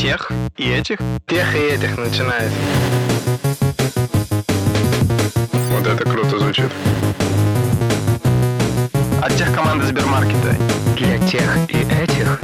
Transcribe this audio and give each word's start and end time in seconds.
Тех 0.00 0.32
и 0.56 0.70
этих? 0.70 0.98
Тех 1.26 1.54
и 1.54 1.58
этих 1.58 1.98
начинает. 1.98 2.50
Вот 5.70 5.86
это 5.86 6.04
круто 6.08 6.38
звучит. 6.38 6.70
От 9.20 9.36
тех 9.36 9.54
команды 9.54 9.84
Сбермаркета. 9.84 10.56
Для 10.96 11.18
тех 11.28 11.54
и 11.68 11.82
этих. 11.82 12.40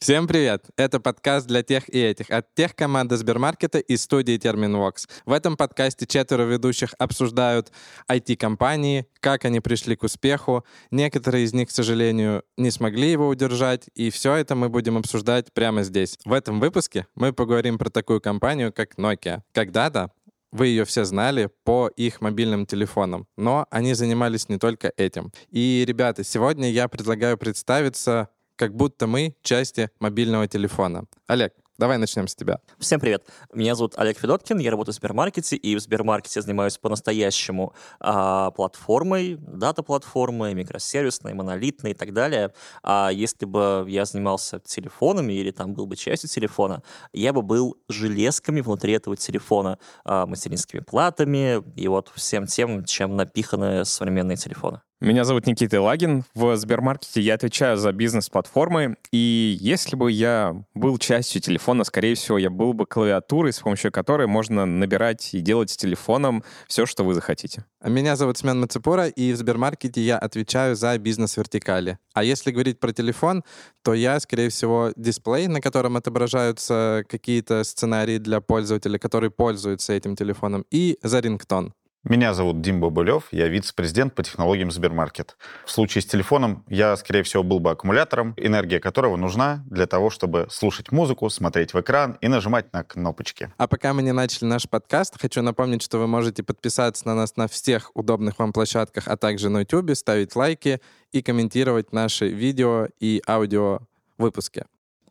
Всем 0.00 0.28
привет! 0.28 0.64
Это 0.76 1.00
подкаст 1.00 1.48
для 1.48 1.64
тех 1.64 1.92
и 1.92 1.98
этих 1.98 2.30
от 2.30 2.54
тех 2.54 2.76
команды 2.76 3.16
Сбермаркета 3.16 3.80
и 3.80 3.96
студии 3.96 4.36
Терминвокс. 4.36 5.08
В 5.26 5.32
этом 5.32 5.56
подкасте 5.56 6.06
четверо 6.06 6.44
ведущих 6.44 6.94
обсуждают 7.00 7.72
IT-компании, 8.08 9.06
как 9.18 9.44
они 9.44 9.58
пришли 9.58 9.96
к 9.96 10.04
успеху. 10.04 10.64
Некоторые 10.92 11.44
из 11.44 11.52
них, 11.52 11.68
к 11.68 11.72
сожалению, 11.72 12.44
не 12.56 12.70
смогли 12.70 13.10
его 13.10 13.26
удержать, 13.26 13.90
и 13.96 14.10
все 14.10 14.36
это 14.36 14.54
мы 14.54 14.68
будем 14.68 14.96
обсуждать 14.96 15.52
прямо 15.52 15.82
здесь. 15.82 16.16
В 16.24 16.32
этом 16.32 16.60
выпуске 16.60 17.08
мы 17.16 17.32
поговорим 17.32 17.76
про 17.76 17.90
такую 17.90 18.20
компанию, 18.20 18.72
как 18.72 18.94
Nokia. 18.98 19.40
Когда-то 19.52 20.12
вы 20.52 20.68
ее 20.68 20.84
все 20.84 21.04
знали 21.04 21.50
по 21.64 21.88
их 21.88 22.20
мобильным 22.20 22.66
телефонам, 22.66 23.26
но 23.36 23.66
они 23.70 23.94
занимались 23.94 24.48
не 24.48 24.58
только 24.58 24.92
этим. 24.96 25.32
И, 25.50 25.84
ребята, 25.86 26.22
сегодня 26.22 26.70
я 26.70 26.86
предлагаю 26.86 27.36
представиться 27.36 28.28
как 28.58 28.74
будто 28.74 29.06
мы 29.06 29.36
части 29.42 29.88
мобильного 30.00 30.48
телефона. 30.48 31.04
Олег, 31.26 31.54
Давай 31.78 31.96
начнем 31.96 32.26
с 32.26 32.34
тебя. 32.34 32.58
Всем 32.80 32.98
привет. 32.98 33.24
Меня 33.54 33.76
зовут 33.76 33.94
Олег 33.96 34.18
Федоткин, 34.18 34.58
я 34.58 34.72
работаю 34.72 34.92
в 34.92 34.96
Сбермаркете, 34.96 35.54
и 35.54 35.76
в 35.76 35.80
Сбермаркете 35.80 36.42
занимаюсь 36.42 36.76
по-настоящему 36.76 37.72
а, 38.00 38.50
платформой, 38.50 39.36
дата-платформой, 39.38 40.54
микросервисной, 40.54 41.34
монолитной 41.34 41.92
и 41.92 41.94
так 41.94 42.12
далее. 42.12 42.52
А 42.82 43.10
если 43.12 43.46
бы 43.46 43.84
я 43.86 44.06
занимался 44.06 44.58
телефонами 44.58 45.34
или 45.34 45.52
там 45.52 45.72
был 45.72 45.86
бы 45.86 45.94
частью 45.94 46.28
телефона, 46.28 46.82
я 47.12 47.32
бы 47.32 47.42
был 47.42 47.76
железками 47.88 48.60
внутри 48.60 48.94
этого 48.94 49.16
телефона, 49.16 49.78
а, 50.04 50.26
материнскими 50.26 50.80
платами 50.80 51.62
и 51.76 51.86
вот 51.86 52.10
всем 52.16 52.48
тем, 52.48 52.84
чем 52.86 53.14
напиханы 53.14 53.84
современные 53.84 54.36
телефоны. 54.36 54.80
Меня 55.00 55.22
зовут 55.22 55.46
Никита 55.46 55.80
Лагин. 55.80 56.24
В 56.34 56.56
Сбермаркете 56.56 57.20
я 57.20 57.34
отвечаю 57.34 57.76
за 57.76 57.92
бизнес-платформы. 57.92 58.96
И 59.12 59.56
если 59.60 59.94
бы 59.94 60.10
я 60.10 60.64
был 60.74 60.98
частью 60.98 61.40
телефона, 61.40 61.84
скорее 61.84 62.16
всего, 62.16 62.36
я 62.36 62.50
был 62.50 62.72
бы 62.72 62.84
клавиатурой, 62.84 63.52
с 63.52 63.60
помощью 63.60 63.92
которой 63.92 64.26
можно 64.26 64.66
набирать 64.66 65.34
и 65.34 65.40
делать 65.40 65.70
с 65.70 65.76
телефоном 65.76 66.42
все, 66.66 66.84
что 66.84 67.04
вы 67.04 67.14
захотите. 67.14 67.64
Меня 67.84 68.16
зовут 68.16 68.38
Смен 68.38 68.58
Мацепура, 68.58 69.06
и 69.06 69.32
в 69.32 69.36
Сбермаркете 69.36 70.00
я 70.00 70.18
отвечаю 70.18 70.74
за 70.74 70.98
бизнес-вертикали. 70.98 71.98
А 72.12 72.24
если 72.24 72.50
говорить 72.50 72.80
про 72.80 72.92
телефон, 72.92 73.44
то 73.84 73.94
я, 73.94 74.18
скорее 74.18 74.48
всего, 74.48 74.90
дисплей, 74.96 75.46
на 75.46 75.60
котором 75.60 75.96
отображаются 75.96 77.04
какие-то 77.08 77.62
сценарии 77.62 78.18
для 78.18 78.40
пользователя, 78.40 78.98
который 78.98 79.30
пользуется 79.30 79.92
этим 79.92 80.16
телефоном, 80.16 80.66
и 80.72 80.98
за 81.04 81.20
рингтон. 81.20 81.72
Меня 82.04 82.32
зовут 82.32 82.60
Дим 82.60 82.80
Бабулев, 82.80 83.24
я 83.32 83.48
вице-президент 83.48 84.14
по 84.14 84.22
технологиям 84.22 84.70
Сбермаркет. 84.70 85.36
В 85.66 85.70
случае 85.72 86.00
с 86.00 86.06
телефоном 86.06 86.64
я, 86.68 86.96
скорее 86.96 87.24
всего, 87.24 87.42
был 87.42 87.58
бы 87.58 87.70
аккумулятором, 87.70 88.34
энергия 88.36 88.78
которого 88.78 89.16
нужна 89.16 89.64
для 89.66 89.86
того, 89.86 90.08
чтобы 90.08 90.46
слушать 90.48 90.92
музыку, 90.92 91.28
смотреть 91.28 91.74
в 91.74 91.80
экран 91.80 92.16
и 92.20 92.28
нажимать 92.28 92.72
на 92.72 92.84
кнопочки. 92.84 93.52
А 93.56 93.66
пока 93.66 93.94
мы 93.94 94.02
не 94.02 94.12
начали 94.12 94.44
наш 94.44 94.68
подкаст, 94.68 95.20
хочу 95.20 95.42
напомнить, 95.42 95.82
что 95.82 95.98
вы 95.98 96.06
можете 96.06 96.44
подписаться 96.44 97.04
на 97.04 97.16
нас 97.16 97.36
на 97.36 97.48
всех 97.48 97.90
удобных 97.94 98.38
вам 98.38 98.52
площадках, 98.52 99.08
а 99.08 99.16
также 99.16 99.48
на 99.48 99.60
YouTube, 99.60 99.96
ставить 99.96 100.36
лайки 100.36 100.80
и 101.10 101.20
комментировать 101.20 101.92
наши 101.92 102.28
видео 102.28 102.86
и 103.00 103.20
аудио 103.26 103.80
выпуски. 104.18 104.66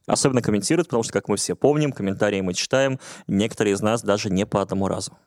Особенно 0.05 0.41
комментируют, 0.41 0.87
потому 0.87 1.03
что, 1.03 1.11
как 1.11 1.27
мы 1.27 1.35
все 1.35 1.53
помним, 1.53 1.91
комментарии 1.91 2.39
мы 2.39 2.53
читаем, 2.53 2.97
некоторые 3.27 3.73
из 3.73 3.81
нас 3.81 4.01
даже 4.01 4.29
не 4.29 4.45
по 4.45 4.61
одному 4.61 4.87
разу. 4.87 5.17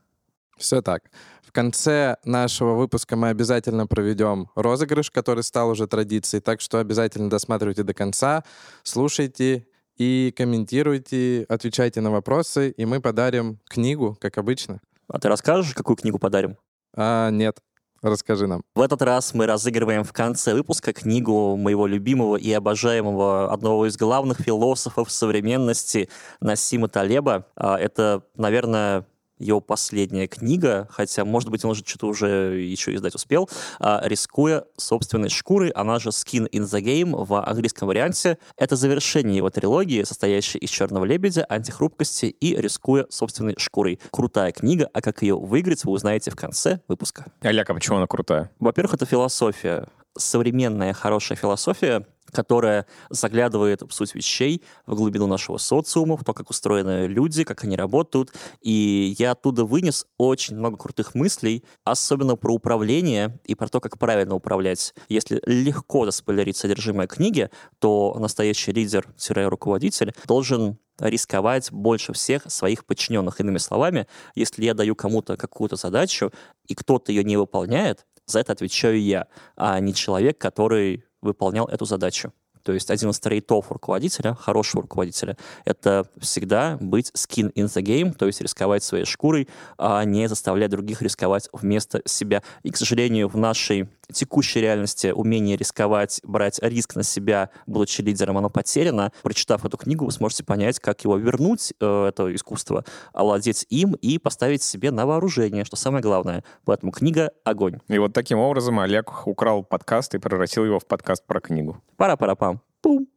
Все 0.61 0.83
так. 0.83 1.11
В 1.43 1.53
конце 1.53 2.17
нашего 2.25 2.75
выпуска 2.75 3.17
мы 3.17 3.31
обязательно 3.31 3.87
проведем 3.87 4.51
розыгрыш, 4.55 5.11
который 5.11 5.43
стал 5.43 5.71
уже 5.71 5.87
традицией, 5.89 6.43
так 6.43 6.61
что 6.61 6.79
обязательно 6.79 7.31
досматривайте 7.31 7.83
до 7.83 7.95
конца, 7.95 8.45
слушайте 8.83 9.67
и 9.97 10.33
комментируйте, 10.37 11.47
отвечайте 11.49 12.03
на 12.03 12.11
вопросы, 12.11 12.71
и 12.71 12.85
мы 12.85 13.01
подарим 13.01 13.59
книгу, 13.69 14.17
как 14.21 14.39
обычно. 14.39 14.81
А 15.09 15.19
ты 15.19 15.29
расскажешь, 15.29 15.75
какую 15.75 15.97
книгу 15.97 16.19
подарим? 16.19 16.57
А, 16.95 17.31
нет. 17.31 17.59
Расскажи 18.03 18.47
нам. 18.47 18.63
В 18.75 18.81
этот 18.81 19.03
раз 19.03 19.35
мы 19.35 19.47
разыгрываем 19.47 20.05
в 20.05 20.13
конце 20.13 20.55
выпуска 20.55 20.93
книгу 20.93 21.57
моего 21.57 21.87
любимого 21.87 22.37
и 22.37 22.51
обожаемого 22.53 23.53
одного 23.53 23.87
из 23.87 23.97
главных 23.99 24.41
философов 24.41 25.11
современности 25.11 26.09
Насима 26.41 26.89
Талеба. 26.89 27.47
А, 27.57 27.79
это, 27.79 28.23
наверное, 28.37 29.05
его 29.41 29.61
последняя 29.61 30.27
книга, 30.27 30.89
хотя, 30.91 31.25
может 31.25 31.51
быть, 31.51 31.65
он 31.65 31.73
уже 31.73 31.83
что-то 31.85 32.07
уже 32.07 32.61
еще 32.61 32.95
издать 32.95 33.15
успел, 33.15 33.49
а, 33.79 34.01
рискуя 34.05 34.65
собственной 34.77 35.29
шкурой, 35.29 35.71
она 35.71 35.99
же 35.99 36.11
Skin 36.11 36.49
in 36.51 36.63
the 36.63 36.81
Game 36.81 37.25
в 37.25 37.43
английском 37.43 37.89
варианте. 37.89 38.39
Это 38.57 38.77
завершение 38.77 39.39
его 39.39 39.51
трилогии, 39.51 40.05
состоящей 40.05 40.59
из 40.59 40.71
«Черного 40.71 41.05
лебедя», 41.05 41.45
«Антихрупкости» 41.49 42.27
и 42.27 42.57
«Рискуя 42.57 43.07
собственной 43.11 43.55
шкурой». 43.59 43.99
Крутая 44.11 44.53
книга, 44.53 44.89
а 44.93 45.01
как 45.01 45.23
ее 45.23 45.37
выиграть, 45.37 45.85
вы 45.85 45.93
узнаете 45.93 46.31
в 46.31 46.37
конце 46.37 46.81
выпуска. 46.89 47.27
Олег, 47.41 47.69
а 47.69 47.75
почему 47.75 47.97
она 47.97 48.07
крутая? 48.07 48.51
Во-первых, 48.61 48.95
это 48.95 49.07
философия. 49.07 49.89
Современная 50.17 50.93
хорошая 50.93 51.39
философия 51.39 52.07
которая 52.31 52.87
заглядывает 53.11 53.83
в 53.83 53.91
суть 53.93 54.15
вещей, 54.15 54.63
в 54.87 54.95
глубину 54.95 55.27
нашего 55.27 55.59
социума, 55.59 56.17
в 56.17 56.25
то, 56.25 56.33
как 56.33 56.51
устроены 56.51 57.07
люди, 57.07 57.45
как 57.45 57.65
они 57.65 57.77
работают. 57.77 58.33
И 58.61 59.15
я 59.19 59.33
оттуда 59.33 59.65
вынес 59.65 60.07
очень 60.19 60.57
много 60.57 60.77
крутых 60.77 61.15
мыслей, 61.15 61.65
особенно 61.85 62.37
про 62.37 62.55
управление 62.55 63.39
и 63.45 63.55
про 63.55 63.69
то, 63.69 63.81
как 63.81 63.99
правильно 63.99 64.35
управлять. 64.35 64.95
Если 65.09 65.41
легко 65.45 66.05
заспойлерить 66.05 66.57
содержимое 66.57 67.07
книги, 67.07 67.51
то 67.79 68.17
настоящий 68.19 68.73
лидер-руководитель 68.73 70.15
должен 70.27 70.79
рисковать 71.01 71.73
больше 71.73 72.13
всех 72.13 72.51
своих 72.51 72.85
подчиненных. 72.85 73.41
Иными 73.41 73.59
словами, 73.59 74.07
если 74.35 74.65
я 74.65 74.75
даю 74.75 74.95
кому-то 74.95 75.37
какую-то 75.39 75.77
задачу, 75.77 76.31
и 76.67 76.75
кто-то 76.75 77.11
ее 77.11 77.25
не 77.25 77.37
выполняет, 77.37 78.07
за 78.31 78.41
это 78.41 78.53
отвечаю 78.53 79.01
я, 79.01 79.27
а 79.57 79.79
не 79.81 79.95
человек, 79.95 80.39
который 80.39 81.05
выполнял 81.21 81.67
эту 81.67 81.85
задачу. 81.85 82.33
То 82.63 82.73
есть 82.73 82.91
один 82.91 83.11
из 83.11 83.21
трейтов 83.21 83.71
руководителя, 83.73 84.35
хорошего 84.35 84.83
руководителя, 84.83 85.37
это 85.65 86.07
всегда 86.19 86.77
быть 86.81 87.11
skin 87.15 87.53
in 87.55 87.65
the 87.67 87.83
game, 87.83 88.15
то 88.15 88.27
есть 88.27 88.41
рисковать 88.41 88.83
своей 88.83 89.05
шкурой, 89.05 89.49
а 89.79 90.05
не 90.05 90.29
заставлять 90.29 90.71
других 90.71 91.03
рисковать 91.03 91.49
вместо 91.53 92.03
себя. 92.05 92.43
И, 92.63 92.71
к 92.71 92.77
сожалению, 92.77 93.29
в 93.29 93.37
нашей 93.37 93.89
текущей 94.11 94.61
реальности 94.61 95.09
умение 95.09 95.57
рисковать, 95.57 96.21
брать 96.25 96.59
риск 96.63 96.97
на 96.97 97.03
себя, 97.03 97.51
будучи 97.67 98.01
лидером, 98.03 98.39
оно 98.39 98.51
потеряно. 98.51 99.13
Прочитав 99.23 99.65
эту 99.65 99.77
книгу, 99.77 100.05
вы 100.05 100.13
сможете 100.13 100.45
понять, 100.45 100.79
как 100.79 101.03
его 101.05 101.17
вернуть, 101.17 101.73
э, 101.81 102.07
это 102.09 102.35
искусство, 102.35 102.85
овладеть 103.13 103.67
им 103.71 103.95
и 103.95 104.19
поставить 104.19 104.63
себе 104.63 104.91
на 104.91 105.07
вооружение, 105.07 105.65
что 105.65 105.77
самое 105.77 106.03
главное. 106.03 106.45
Поэтому 106.65 106.93
книга— 106.93 107.31
огонь. 107.45 107.79
И 107.89 107.99
вот 107.99 108.13
таким 108.13 108.39
образом 108.39 108.79
Олег 108.81 109.27
украл 109.27 109.65
подкаст 109.65 110.15
и 110.15 110.19
превратил 110.19 110.65
его 110.65 110.79
в 110.79 110.87
подкаст 110.87 111.27
про 111.27 111.41
книгу. 111.41 111.83
Пара-пара-пам. 111.97 112.61
Пум. 112.81 113.09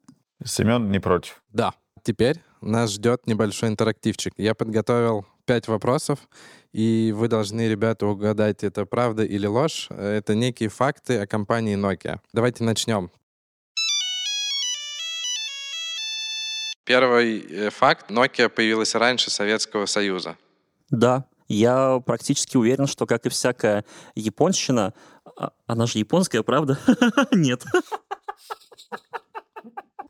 Семен 0.43 0.91
не 0.91 0.99
против. 0.99 1.41
Да. 1.51 1.73
Теперь 2.03 2.41
нас 2.61 2.91
ждет 2.91 3.27
небольшой 3.27 3.69
интерактивчик. 3.69 4.33
Я 4.37 4.55
подготовил 4.55 5.25
пять 5.45 5.67
вопросов, 5.67 6.19
и 6.73 7.13
вы 7.16 7.28
должны, 7.28 7.69
ребята, 7.69 8.07
угадать, 8.07 8.63
это 8.63 8.85
правда 8.85 9.23
или 9.23 9.45
ложь. 9.45 9.88
Это 9.89 10.34
некие 10.34 10.69
факты 10.69 11.19
о 11.19 11.28
компании 11.28 11.78
Nokia. 11.78 12.19
Давайте 12.34 12.63
начнем. 12.63 13.11
Первый 16.83 17.39
э, 17.39 17.69
факт. 17.69 18.09
Nokia 18.09 18.50
появилась 18.50 18.95
раньше 18.95 19.29
Советского 19.29 19.86
Союза. 19.86 20.36
Да, 20.89 21.25
я 21.47 22.01
практически 22.06 22.57
уверен, 22.57 22.88
что, 22.88 23.06
как 23.06 23.25
и 23.25 23.30
всякая 23.30 23.86
японщина, 24.15 24.94
а, 25.38 25.53
она 25.68 25.86
же 25.86 26.00
японская, 26.00 26.42
правда? 26.42 26.77
Нет. 27.31 27.63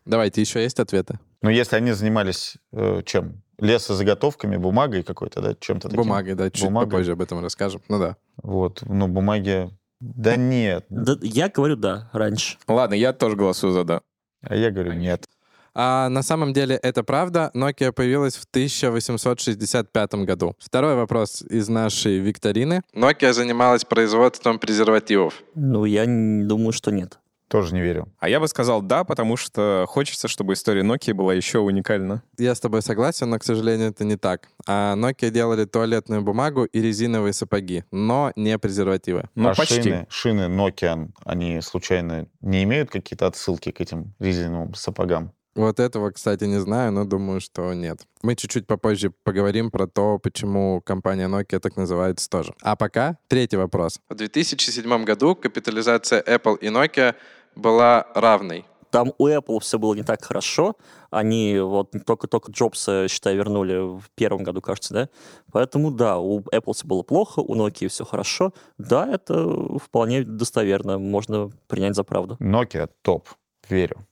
Давайте, 0.06 0.42
еще 0.42 0.62
есть 0.64 0.80
ответы? 0.80 1.20
Ну, 1.42 1.50
если 1.50 1.76
они 1.76 1.92
занимались 1.92 2.58
э, 2.72 3.02
чем? 3.06 3.43
Лесозаготовками, 3.60 4.58
бумагой 4.58 5.04
какой-то, 5.04 5.42
да? 5.42 5.56
Чем-то 5.60 5.90
таким? 5.90 6.04
Бумагой, 6.04 6.34
да, 6.34 6.50
чуть 6.50 6.64
Бумагой. 6.64 6.90
попозже 6.90 7.12
об 7.14 7.22
этом 7.22 7.42
расскажем. 7.42 7.82
Ну 7.88 8.00
да. 8.00 8.18
Вот, 8.42 8.84
ну, 8.86 9.08
бумаги... 9.08 9.70
Да 10.00 10.36
нет. 10.36 10.86
Да, 10.90 11.16
я 11.22 11.48
говорю 11.50 11.78
да, 11.78 12.10
раньше. 12.12 12.58
Ладно, 12.68 12.94
я 12.96 13.14
тоже 13.14 13.38
голосую 13.38 13.72
за 13.72 13.84
да. 13.86 14.02
А 14.42 14.56
я 14.56 14.70
говорю 14.70 14.94
нет. 14.94 15.28
А 15.76 16.10
на 16.10 16.22
самом 16.22 16.54
деле 16.54 16.76
это 16.76 17.04
правда. 17.04 17.52
Nokia 17.56 17.92
появилась 17.92 18.36
в 18.36 18.44
1865 18.44 20.14
году. 20.26 20.56
Второй 20.60 20.96
вопрос 20.96 21.42
из 21.42 21.68
нашей 21.70 22.20
викторины. 22.20 22.82
Nokia 22.94 23.34
занималась 23.34 23.84
производством 23.84 24.60
презервативов. 24.60 25.42
Ну, 25.56 25.86
я 25.86 26.06
думаю, 26.06 26.74
что 26.74 26.92
нет. 26.92 27.18
Тоже 27.54 27.76
не 27.76 27.82
верю. 27.82 28.08
А 28.18 28.30
я 28.30 28.40
бы 28.40 28.48
сказал 28.48 28.82
да, 28.82 29.04
потому 29.04 29.38
что 29.38 29.86
хочется, 29.88 30.28
чтобы 30.28 30.54
история 30.54 30.82
Nokia 30.82 31.14
была 31.14 31.36
еще 31.36 31.60
уникальна. 31.60 32.24
Я 32.40 32.56
с 32.56 32.60
тобой 32.60 32.82
согласен, 32.82 33.30
но, 33.30 33.38
к 33.38 33.44
сожалению, 33.44 33.90
это 33.90 34.04
не 34.06 34.16
так. 34.16 34.48
А 34.66 34.96
Nokia 34.96 35.30
делали 35.30 35.66
туалетную 35.66 36.24
бумагу 36.24 36.64
и 36.64 36.82
резиновые 36.82 37.32
сапоги, 37.32 37.84
но 37.92 38.32
не 38.36 38.58
презервативы. 38.58 39.30
Ну, 39.36 39.50
а 39.50 39.54
почти. 39.54 39.84
шины, 39.84 40.08
шины 40.10 40.42
Nokia, 40.48 41.10
они 41.26 41.62
случайно 41.62 42.26
не 42.42 42.64
имеют 42.64 42.90
какие-то 42.90 43.28
отсылки 43.28 43.70
к 43.70 43.80
этим 43.80 44.16
резиновым 44.18 44.74
сапогам? 44.74 45.32
Вот 45.56 45.80
этого, 45.80 46.10
кстати, 46.10 46.46
не 46.46 46.60
знаю, 46.60 46.92
но 46.92 47.06
думаю, 47.06 47.40
что 47.40 47.72
нет. 47.76 48.00
Мы 48.24 48.36
чуть-чуть 48.36 48.66
попозже 48.66 49.12
поговорим 49.24 49.70
про 49.70 49.86
то, 49.86 50.18
почему 50.18 50.82
компания 50.82 51.28
Nokia 51.28 51.60
так 51.60 51.78
называется 51.78 52.28
тоже. 52.28 52.56
А 52.64 52.76
пока 52.76 53.20
третий 53.28 53.58
вопрос. 53.58 54.00
В 54.10 54.16
2007 54.16 55.04
году 55.04 55.36
капитализация 55.36 56.24
Apple 56.24 56.58
и 56.58 56.70
Nokia 56.70 57.14
была 57.56 58.08
равной. 58.16 58.66
Там 58.94 59.12
у 59.18 59.28
Apple 59.28 59.60
все 59.60 59.80
было 59.80 59.96
не 59.96 60.04
так 60.04 60.24
хорошо. 60.24 60.76
Они 61.10 61.58
вот 61.58 61.94
только-только 62.06 62.52
Джобса, 62.52 63.08
считай, 63.10 63.36
вернули 63.36 63.98
в 64.00 64.04
первом 64.14 64.44
году, 64.44 64.62
кажется, 64.62 64.94
да? 64.94 65.10
Поэтому, 65.52 65.90
да, 65.90 66.20
у 66.20 66.42
Apple 66.42 66.74
все 66.74 66.86
было 66.86 67.02
плохо, 67.02 67.40
у 67.40 67.56
Nokia 67.56 67.88
все 67.88 68.06
хорошо. 68.06 68.54
Да, 68.78 69.08
это 69.12 69.78
вполне 69.80 70.24
достоверно, 70.24 71.00
можно 71.00 71.50
принять 71.68 71.96
за 71.96 72.04
правду. 72.04 72.38
Nokia 72.40 72.88
топ. 73.02 73.30
Верю. 73.68 74.06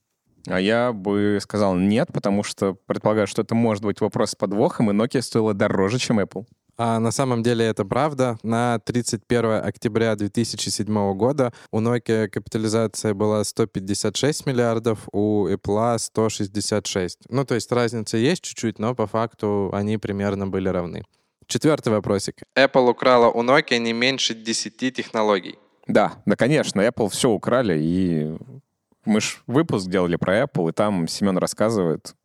А 0.47 0.59
я 0.59 0.91
бы 0.93 1.37
сказал 1.41 1.75
нет, 1.75 2.09
потому 2.11 2.41
что 2.41 2.73
предполагаю, 2.73 3.27
что 3.27 3.43
это 3.43 3.53
может 3.53 3.83
быть 3.83 4.01
вопрос 4.01 4.31
с 4.31 4.35
подвохом, 4.35 4.89
и 4.89 4.93
Nokia 4.95 5.21
стоила 5.21 5.53
дороже, 5.53 5.99
чем 5.99 6.19
Apple. 6.19 6.45
А 6.77 6.99
на 6.99 7.11
самом 7.11 7.43
деле 7.43 7.65
это 7.65 7.85
правда. 7.85 8.37
На 8.43 8.79
31 8.79 9.65
октября 9.65 10.15
2007 10.15 11.13
года 11.13 11.53
у 11.71 11.79
Nokia 11.79 12.27
капитализация 12.27 13.13
была 13.13 13.43
156 13.43 14.45
миллиардов, 14.45 15.07
у 15.11 15.47
Apple 15.47 15.97
166. 15.99 17.19
Ну, 17.29 17.45
то 17.45 17.55
есть 17.55 17.71
разница 17.71 18.17
есть 18.17 18.43
чуть-чуть, 18.43 18.79
но 18.79 18.95
по 18.95 19.07
факту 19.07 19.69
они 19.73 19.97
примерно 19.97 20.47
были 20.47 20.69
равны. 20.69 21.03
Четвертый 21.47 21.89
вопросик. 21.89 22.35
Apple 22.55 22.89
украла 22.89 23.29
у 23.29 23.43
Nokia 23.43 23.77
не 23.77 23.93
меньше 23.93 24.33
10 24.33 24.95
технологий. 24.95 25.59
Да, 25.87 26.13
да, 26.25 26.35
конечно, 26.35 26.81
Apple 26.81 27.09
все 27.09 27.29
украли, 27.29 27.77
и 27.79 28.37
мы 29.05 29.19
ж 29.19 29.41
выпуск 29.47 29.87
делали 29.87 30.15
про 30.15 30.43
Apple, 30.43 30.69
и 30.69 30.73
там 30.73 31.07
Семен 31.07 31.37
рассказывает, 31.37 32.15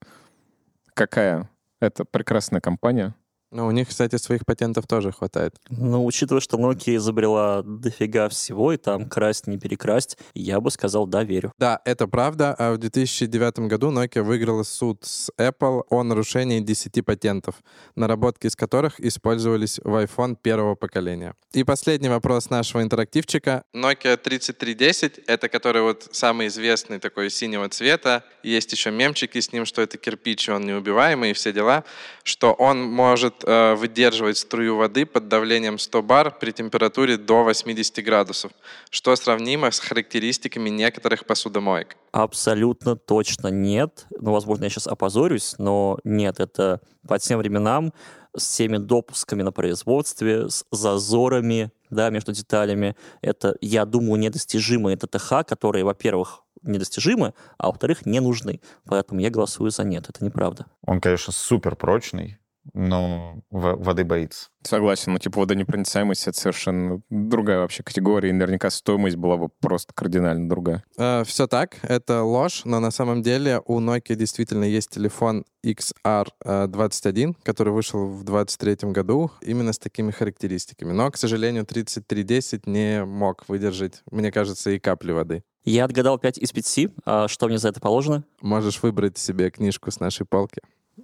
какая 0.94 1.48
это 1.80 2.04
прекрасная 2.04 2.60
компания. 2.60 3.14
Ну, 3.52 3.66
у 3.66 3.70
них, 3.70 3.88
кстати, 3.88 4.16
своих 4.16 4.44
патентов 4.44 4.86
тоже 4.86 5.12
хватает. 5.12 5.54
Ну, 5.68 6.04
учитывая, 6.04 6.40
что 6.40 6.56
Nokia 6.56 6.96
изобрела 6.96 7.62
дофига 7.62 8.28
всего, 8.28 8.72
и 8.72 8.76
там 8.76 9.08
красть 9.08 9.46
не 9.46 9.58
перекрасть, 9.58 10.18
я 10.34 10.60
бы 10.60 10.70
сказал, 10.70 11.06
да, 11.06 11.22
верю. 11.22 11.52
Да, 11.58 11.80
это 11.84 12.08
правда. 12.08 12.54
А 12.58 12.72
в 12.72 12.78
2009 12.78 13.60
году 13.60 13.92
Nokia 13.92 14.22
выиграла 14.22 14.64
суд 14.64 15.04
с 15.04 15.30
Apple 15.38 15.84
о 15.90 16.02
нарушении 16.02 16.60
10 16.60 17.04
патентов, 17.04 17.56
наработки 17.94 18.46
из 18.46 18.56
которых 18.56 18.98
использовались 19.00 19.78
в 19.82 19.94
iPhone 20.02 20.36
первого 20.40 20.74
поколения. 20.74 21.34
И 21.52 21.64
последний 21.64 22.08
вопрос 22.08 22.50
нашего 22.50 22.82
интерактивчика. 22.82 23.62
Nokia 23.74 24.16
3310, 24.16 25.20
это 25.26 25.48
который 25.48 25.82
вот 25.82 26.08
самый 26.10 26.48
известный 26.48 26.98
такой 26.98 27.30
синего 27.30 27.68
цвета. 27.68 28.24
Есть 28.42 28.72
еще 28.72 28.90
мемчики 28.90 29.40
с 29.40 29.52
ним, 29.52 29.64
что 29.66 29.82
это 29.82 29.98
кирпич, 29.98 30.48
и 30.48 30.52
он 30.52 30.66
неубиваемый, 30.66 31.30
и 31.30 31.32
все 31.32 31.52
дела. 31.52 31.84
Что 32.24 32.52
он 32.52 32.82
может 32.82 33.35
э, 33.44 33.74
выдерживать 33.74 34.38
струю 34.38 34.76
воды 34.76 35.06
под 35.06 35.28
давлением 35.28 35.78
100 35.78 36.02
бар 36.02 36.36
при 36.38 36.52
температуре 36.52 37.16
до 37.16 37.44
80 37.44 38.04
градусов, 38.04 38.52
что 38.90 39.14
сравнимо 39.16 39.70
с 39.70 39.78
характеристиками 39.78 40.68
некоторых 40.68 41.26
посудомоек. 41.26 41.96
Абсолютно 42.12 42.96
точно 42.96 43.48
нет. 43.48 44.06
Ну, 44.18 44.32
возможно, 44.32 44.64
я 44.64 44.70
сейчас 44.70 44.86
опозорюсь, 44.86 45.54
но 45.58 45.98
нет, 46.04 46.40
это 46.40 46.80
по 47.06 47.18
тем 47.18 47.38
временам 47.38 47.92
с 48.36 48.42
всеми 48.42 48.76
допусками 48.76 49.42
на 49.42 49.52
производстве, 49.52 50.48
с 50.48 50.64
зазорами 50.70 51.70
да, 51.90 52.10
между 52.10 52.32
деталями. 52.32 52.96
Это, 53.22 53.56
я 53.60 53.84
думаю, 53.84 54.20
недостижимые 54.20 54.96
ТТХ, 54.96 55.44
которые, 55.46 55.84
во-первых, 55.84 56.42
недостижимы, 56.62 57.34
а 57.58 57.68
во-вторых, 57.68 58.06
не 58.06 58.20
нужны. 58.20 58.60
Поэтому 58.84 59.20
я 59.20 59.30
голосую 59.30 59.70
за 59.70 59.84
нет. 59.84 60.08
Это 60.08 60.24
неправда. 60.24 60.66
Он, 60.82 61.00
конечно, 61.00 61.32
супер 61.32 61.76
прочный, 61.76 62.38
но 62.74 63.40
в- 63.50 63.76
воды 63.76 64.04
боится. 64.04 64.48
Согласен, 64.62 65.12
ну 65.12 65.18
типа 65.18 65.40
водонепроницаемость— 65.40 66.26
это 66.28 66.38
совершенно 66.38 67.00
другая 67.08 67.60
вообще 67.60 67.82
категория, 67.82 68.30
и 68.30 68.32
наверняка 68.32 68.70
стоимость 68.70 69.16
была 69.16 69.36
бы 69.36 69.48
просто 69.60 69.92
кардинально 69.94 70.48
другая. 70.48 70.82
все 71.24 71.46
так, 71.46 71.76
это 71.82 72.22
ложь, 72.22 72.62
но 72.64 72.80
на 72.80 72.90
самом 72.90 73.22
деле 73.22 73.60
у 73.66 73.80
Nokia 73.80 74.16
действительно 74.16 74.64
есть 74.64 74.90
телефон 74.90 75.44
XR21, 75.64 77.34
который 77.42 77.72
вышел 77.72 78.06
в 78.06 78.24
2023 78.24 78.90
году 78.92 79.30
именно 79.40 79.72
с 79.72 79.78
такими 79.78 80.10
характеристиками. 80.10 80.92
Но, 80.92 81.10
к 81.10 81.16
сожалению, 81.16 81.64
3310 81.64 82.66
не 82.66 83.04
мог 83.04 83.48
выдержать, 83.48 84.02
мне 84.10 84.30
кажется, 84.32 84.70
и 84.70 84.78
капли 84.78 85.12
воды. 85.12 85.42
Я 85.64 85.84
отгадал 85.84 86.18
5 86.18 86.38
из 86.38 86.52
5. 86.52 86.88
А 87.04 87.26
что 87.28 87.48
мне 87.48 87.58
за 87.58 87.68
это 87.70 87.80
положено? 87.80 88.22
Можешь 88.40 88.80
выбрать 88.82 89.18
себе 89.18 89.50
книжку 89.50 89.90
с 89.90 89.98
нашей 89.98 90.24
полки 90.24 90.60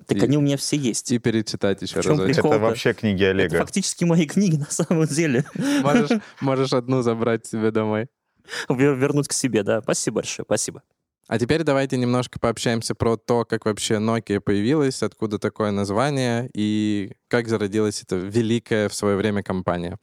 Так 0.06 0.18
И- 0.18 0.20
они 0.24 0.36
у 0.38 0.40
меня 0.40 0.56
все 0.56 0.76
есть. 0.76 1.12
и 1.12 1.18
перечитать 1.18 1.82
еще 1.82 2.00
прикол? 2.02 2.20
Это 2.52 2.58
вообще 2.58 2.94
книги 2.94 3.22
Это 3.22 3.30
Олега. 3.32 3.58
фактически 3.58 4.04
мои 4.04 4.26
книги 4.26 4.56
на 4.58 4.70
самом 4.70 5.06
деле. 5.06 5.44
Можешь, 5.82 6.10
можешь 6.40 6.72
одну 6.72 7.02
забрать 7.02 7.46
себе 7.46 7.70
домой. 7.70 8.06
Вер- 8.68 8.96
Вернуть 8.96 9.28
к 9.28 9.32
себе, 9.32 9.62
да. 9.62 9.80
Спасибо 9.82 10.16
большое, 10.16 10.44
спасибо. 10.46 10.82
А 11.28 11.38
теперь 11.38 11.62
давайте 11.62 11.96
немножко 11.96 12.38
пообщаемся 12.40 12.94
про 12.94 13.16
то, 13.16 13.44
как 13.44 13.64
вообще 13.64 13.94
Nokia 13.94 14.40
появилась, 14.40 15.02
откуда 15.02 15.38
такое 15.38 15.70
название 15.70 16.50
и 16.54 17.12
как 17.28 17.48
зародилась 17.48 18.02
эта 18.02 18.16
великая 18.16 18.88
в 18.88 18.94
свое 18.94 19.16
время 19.16 19.42
компания. 19.42 19.98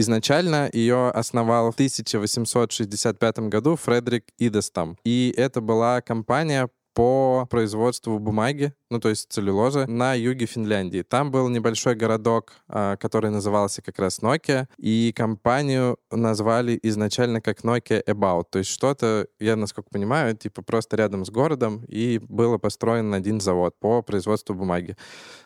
Изначально 0.00 0.70
ее 0.72 1.10
основал 1.10 1.72
в 1.72 1.74
1865 1.74 3.38
году 3.50 3.76
Фредерик 3.76 4.24
Идестам. 4.38 4.96
И 5.04 5.34
это 5.36 5.60
была 5.60 6.00
компания 6.00 6.70
по 6.94 7.46
производству 7.50 8.18
бумаги, 8.18 8.72
ну 8.90 8.98
то 8.98 9.10
есть 9.10 9.30
целлюлозы, 9.30 9.86
на 9.86 10.14
юге 10.14 10.46
Финляндии. 10.46 11.02
Там 11.02 11.30
был 11.30 11.50
небольшой 11.50 11.96
городок, 11.96 12.54
а, 12.66 12.96
который 12.96 13.30
назывался 13.30 13.82
как 13.82 13.98
раз 13.98 14.20
Nokia, 14.20 14.66
и 14.78 15.12
компанию 15.14 15.98
назвали 16.10 16.80
изначально 16.82 17.42
как 17.42 17.60
Nokia 17.60 18.02
About, 18.04 18.44
то 18.50 18.58
есть 18.58 18.70
что-то, 18.70 19.26
я 19.38 19.54
насколько 19.54 19.90
понимаю, 19.90 20.34
типа 20.34 20.62
просто 20.62 20.96
рядом 20.96 21.26
с 21.26 21.30
городом, 21.30 21.84
и 21.88 22.18
было 22.26 22.56
построен 22.58 23.12
один 23.12 23.40
завод 23.40 23.74
по 23.78 24.02
производству 24.02 24.54
бумаги. 24.54 24.96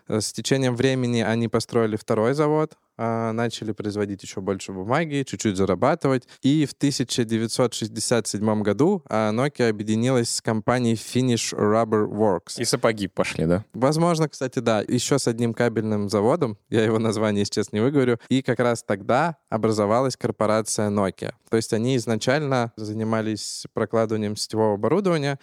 Э, 0.08 0.20
С 0.20 0.32
течением 0.32 0.76
времени 0.76 1.20
они 1.20 1.48
построили 1.48 1.96
второй 1.96 2.34
завод, 2.34 2.78
начали 2.96 3.72
производить 3.72 4.22
еще 4.22 4.40
больше 4.40 4.72
бумаги, 4.72 5.24
чуть-чуть 5.26 5.56
зарабатывать. 5.56 6.28
И 6.42 6.66
в 6.66 6.72
1967 6.72 8.62
году 8.62 9.02
а, 9.08 9.32
Nokia 9.32 9.68
объединилась 9.68 10.30
с 10.30 10.40
компанией 10.40 10.94
Finnish 10.94 11.56
Rubber 11.56 12.08
Works. 12.08 12.60
И 12.60 12.64
сапоги 12.64 13.08
пошли, 13.08 13.46
да? 13.46 13.64
Возможно, 13.72 14.28
кстати, 14.28 14.58
да, 14.58 14.82
еще 14.86 15.18
с 15.18 15.26
одним 15.26 15.54
кабельным 15.54 16.08
заводом, 16.08 16.58
я 16.70 16.84
его 16.84 16.98
название 16.98 17.44
сейчас 17.44 17.72
не 17.72 17.80
выговорю, 17.80 18.18
и 18.28 18.42
как 18.42 18.60
раз 18.60 18.82
тогда 18.82 19.36
образовалась 19.48 20.16
корпорация 20.16 20.90
Nokia. 20.90 21.32
То 21.50 21.56
есть 21.56 21.72
они 21.72 21.96
изначально 21.96 22.72
занимались 22.76 23.66
прокладыванием 23.74 24.36
сетевого 24.36 24.74
оборудования 24.74 25.38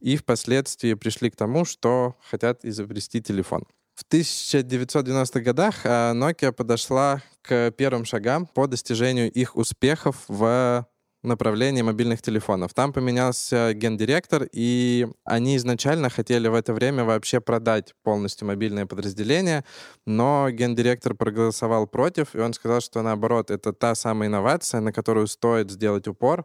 и 0.00 0.16
впоследствии 0.16 0.94
пришли 0.94 1.30
к 1.30 1.36
тому, 1.36 1.64
что 1.64 2.16
хотят 2.30 2.64
изобрести 2.64 3.20
телефон. 3.22 3.64
В 3.94 4.04
1990-х 4.10 5.40
годах 5.40 5.80
а, 5.84 6.14
Nokia 6.14 6.52
подошла 6.52 7.22
к 7.42 7.70
первым 7.72 8.04
шагам 8.04 8.46
по 8.46 8.66
достижению 8.66 9.30
их 9.30 9.56
успехов 9.56 10.24
в 10.28 10.86
направлении 11.22 11.82
мобильных 11.82 12.20
телефонов. 12.20 12.74
Там 12.74 12.92
поменялся 12.92 13.72
гендиректор, 13.74 14.48
и 14.52 15.06
они 15.24 15.56
изначально 15.56 16.10
хотели 16.10 16.48
в 16.48 16.54
это 16.54 16.72
время 16.72 17.04
вообще 17.04 17.40
продать 17.40 17.94
полностью 18.02 18.48
мобильное 18.48 18.86
подразделение, 18.86 19.64
но 20.06 20.50
гендиректор 20.50 21.14
проголосовал 21.14 21.86
против, 21.86 22.34
и 22.34 22.38
он 22.38 22.52
сказал, 22.54 22.80
что 22.80 23.02
наоборот, 23.02 23.50
это 23.50 23.72
та 23.72 23.94
самая 23.94 24.28
инновация, 24.28 24.80
на 24.80 24.92
которую 24.92 25.26
стоит 25.26 25.70
сделать 25.70 26.08
упор, 26.08 26.44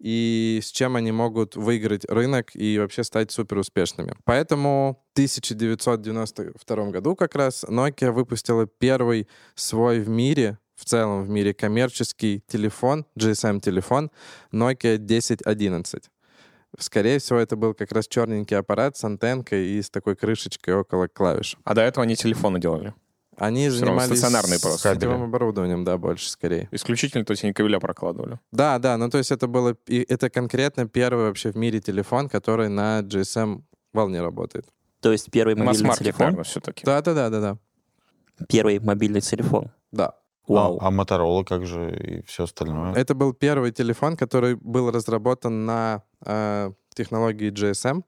и 0.00 0.60
с 0.62 0.70
чем 0.70 0.96
они 0.96 1.12
могут 1.12 1.56
выиграть 1.56 2.04
рынок 2.06 2.50
и 2.54 2.78
вообще 2.78 3.04
стать 3.04 3.30
супер 3.30 3.58
успешными. 3.58 4.14
Поэтому 4.24 5.02
в 5.10 5.12
1992 5.12 6.90
году 6.90 7.14
как 7.14 7.34
раз 7.34 7.64
Nokia 7.64 8.10
выпустила 8.10 8.66
первый 8.66 9.28
свой 9.54 10.00
в 10.00 10.08
мире 10.08 10.58
в 10.80 10.86
целом 10.86 11.24
в 11.24 11.28
мире 11.28 11.52
коммерческий 11.52 12.42
телефон, 12.46 13.04
GSM-телефон 13.14 14.10
Nokia 14.50 14.94
1011. 14.94 16.10
Скорее 16.78 17.18
всего, 17.18 17.38
это 17.38 17.56
был 17.56 17.74
как 17.74 17.92
раз 17.92 18.08
черненький 18.08 18.56
аппарат 18.56 18.96
с 18.96 19.04
антенкой 19.04 19.66
и 19.66 19.82
с 19.82 19.90
такой 19.90 20.16
крышечкой 20.16 20.74
около 20.74 21.08
клавиш. 21.08 21.56
А 21.64 21.74
до 21.74 21.82
этого 21.82 22.04
они 22.04 22.16
телефоны 22.16 22.58
делали. 22.60 22.94
Они 23.40 23.68
равно 23.68 23.78
занимались 23.78 24.18
стационарные 24.18 24.60
просто. 24.60 24.94
сетевым 24.94 25.22
оборудованием, 25.24 25.84
да, 25.84 25.96
больше 25.96 26.30
скорее. 26.30 26.68
Исключительно, 26.70 27.24
то 27.24 27.32
есть 27.32 27.42
они 27.42 27.52
кабеля 27.52 27.80
прокладывали. 27.80 28.38
Да, 28.52 28.78
да, 28.78 28.96
ну 28.96 29.08
то 29.08 29.18
есть 29.18 29.32
это 29.32 29.46
было, 29.46 29.76
это 29.86 30.30
конкретно 30.30 30.86
первый 30.86 31.24
вообще 31.24 31.50
в 31.50 31.56
мире 31.56 31.80
телефон, 31.80 32.28
который 32.28 32.68
на 32.68 33.00
GSM 33.00 33.62
волне 33.92 34.20
работает. 34.20 34.66
То 35.00 35.10
есть 35.10 35.30
первый 35.30 35.54
мобильный 35.54 35.88
Масс-маркет, 35.88 36.04
телефон. 36.04 36.26
наверное, 36.26 36.44
все-таки. 36.44 36.84
Да, 36.84 37.00
да, 37.00 37.14
да, 37.14 37.30
да, 37.30 37.40
да. 37.40 37.58
Первый 38.48 38.78
мобильный 38.78 39.20
телефон. 39.20 39.70
Да. 39.90 40.14
Вау. 40.46 40.78
А, 40.80 40.88
а 40.88 40.90
Motorola 40.90 41.44
как 41.44 41.64
же 41.64 41.96
и 41.96 42.22
все 42.26 42.44
остальное? 42.44 42.92
Это 42.94 43.14
был 43.14 43.32
первый 43.32 43.72
телефон, 43.72 44.16
который 44.16 44.56
был 44.56 44.90
разработан 44.90 45.64
на 45.64 46.02
э, 46.24 46.72
технологии 46.94 47.52
GSM. 47.52 48.02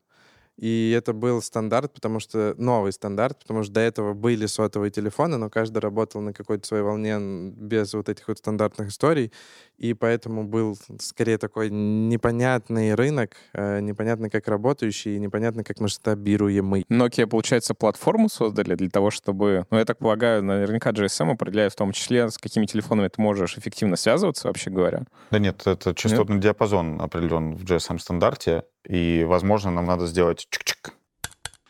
И 0.63 0.95
это 0.97 1.13
был 1.13 1.43
стандарт, 1.43 1.93
потому 1.93 2.21
что 2.21 2.55
новый 2.57 2.93
стандарт, 2.93 3.37
потому 3.41 3.65
что 3.65 3.73
до 3.73 3.81
этого 3.81 4.15
были 4.15 4.47
сотовые 4.47 4.93
телефоны, 4.93 5.37
но 5.37 5.51
каждый 5.51 5.79
работал 5.79 6.21
на 6.21 6.33
какой-то 6.33 6.65
своей 6.65 6.85
волне 6.85 7.19
без 7.19 7.93
вот 7.95 8.09
этих 8.09 8.29
вот 8.29 8.39
стандартных 8.39 8.91
историй, 8.91 9.33
и 9.77 9.93
поэтому 9.93 10.45
был 10.45 10.79
скорее 11.01 11.39
такой 11.39 11.69
непонятный 11.69 12.95
рынок, 12.95 13.33
э, 13.55 13.81
непонятно 13.81 14.31
как 14.31 14.47
работающий, 14.47 15.17
и 15.17 15.19
непонятно 15.19 15.65
как 15.65 15.81
масштабируемый. 15.81 16.85
Nokia, 16.89 17.27
получается, 17.27 17.75
платформу 17.75 18.29
создали 18.29 18.77
для 18.77 18.89
того, 18.89 19.11
чтобы... 19.11 19.67
Ну, 19.69 19.79
я 19.79 19.85
так 19.85 19.99
полагаю, 19.99 20.45
наверняка 20.45 20.91
GSM 20.91 21.33
определяет 21.33 21.73
в 21.73 21.77
том 21.77 21.91
числе, 21.91 22.31
с 22.31 22.39
какими 22.39 22.67
телефонами 22.67 23.09
ты 23.09 23.21
можешь 23.21 23.59
эффективно 23.59 23.97
связываться, 23.97 24.47
вообще 24.47 24.71
говоря. 24.71 25.03
Да 25.33 25.41
нет, 25.41 25.67
это 25.67 25.93
частотный 25.93 26.39
диапазон 26.39 27.03
определен 27.03 27.57
в 27.57 27.65
GSM-стандарте, 27.65 28.63
и, 28.87 29.25
возможно, 29.25 29.71
нам 29.71 29.87
надо 29.87 30.07
сделать 30.07 30.47
чик-чик. 30.51 30.93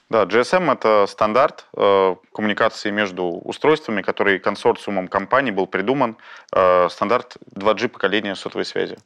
Да, 0.09 0.25
GSM— 0.25 0.71
это 0.75 1.07
стандарт 1.09 1.65
э, 1.75 2.17
коммуникации 2.35 2.91
между 2.91 3.25
устройствами, 3.25 4.03
который 4.03 4.39
консорциумом 4.39 5.09
компаний 5.09 5.53
был 5.53 5.67
придуман, 5.67 6.19
э, 6.55 6.89
стандарт 6.91 7.37
2G 7.55 7.89
поколения 7.89 8.35
сотовой 8.35 8.67
связи. 8.67 8.99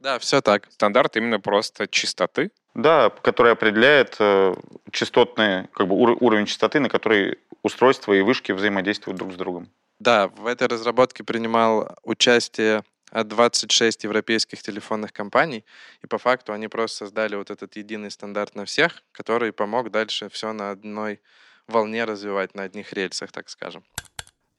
Да, 0.00 0.18
все 0.18 0.40
так. 0.40 0.66
Стандарт 0.70 1.16
именно 1.16 1.38
просто 1.38 1.86
частоты. 1.86 2.50
Да, 2.74 3.10
который 3.10 3.52
определяет 3.52 4.16
э, 4.18 4.54
частотные, 4.90 5.68
как 5.74 5.86
бы 5.86 5.96
ур- 5.96 6.16
уровень 6.20 6.46
частоты, 6.46 6.80
на 6.80 6.88
который 6.88 7.38
устройства 7.62 8.14
и 8.14 8.22
вышки 8.22 8.52
взаимодействуют 8.52 9.18
друг 9.18 9.32
с 9.32 9.36
другом. 9.36 9.68
Да, 9.98 10.28
в 10.28 10.46
этой 10.46 10.68
разработке 10.68 11.24
принимал 11.24 11.94
участие 12.02 12.84
26 13.22 14.04
европейских 14.04 14.62
телефонных 14.62 15.12
компаний, 15.12 15.64
и 16.02 16.06
по 16.08 16.18
факту 16.18 16.52
они 16.52 16.66
просто 16.66 17.04
создали 17.04 17.36
вот 17.36 17.50
этот 17.50 17.76
единый 17.76 18.10
стандарт 18.10 18.56
на 18.56 18.64
всех, 18.64 19.04
который 19.12 19.52
помог 19.52 19.90
дальше 19.90 20.28
все 20.28 20.52
на 20.52 20.70
одной 20.70 21.20
волне 21.68 22.04
развивать, 22.04 22.54
на 22.54 22.64
одних 22.64 22.92
рельсах, 22.92 23.30
так 23.30 23.48
скажем. 23.48 23.84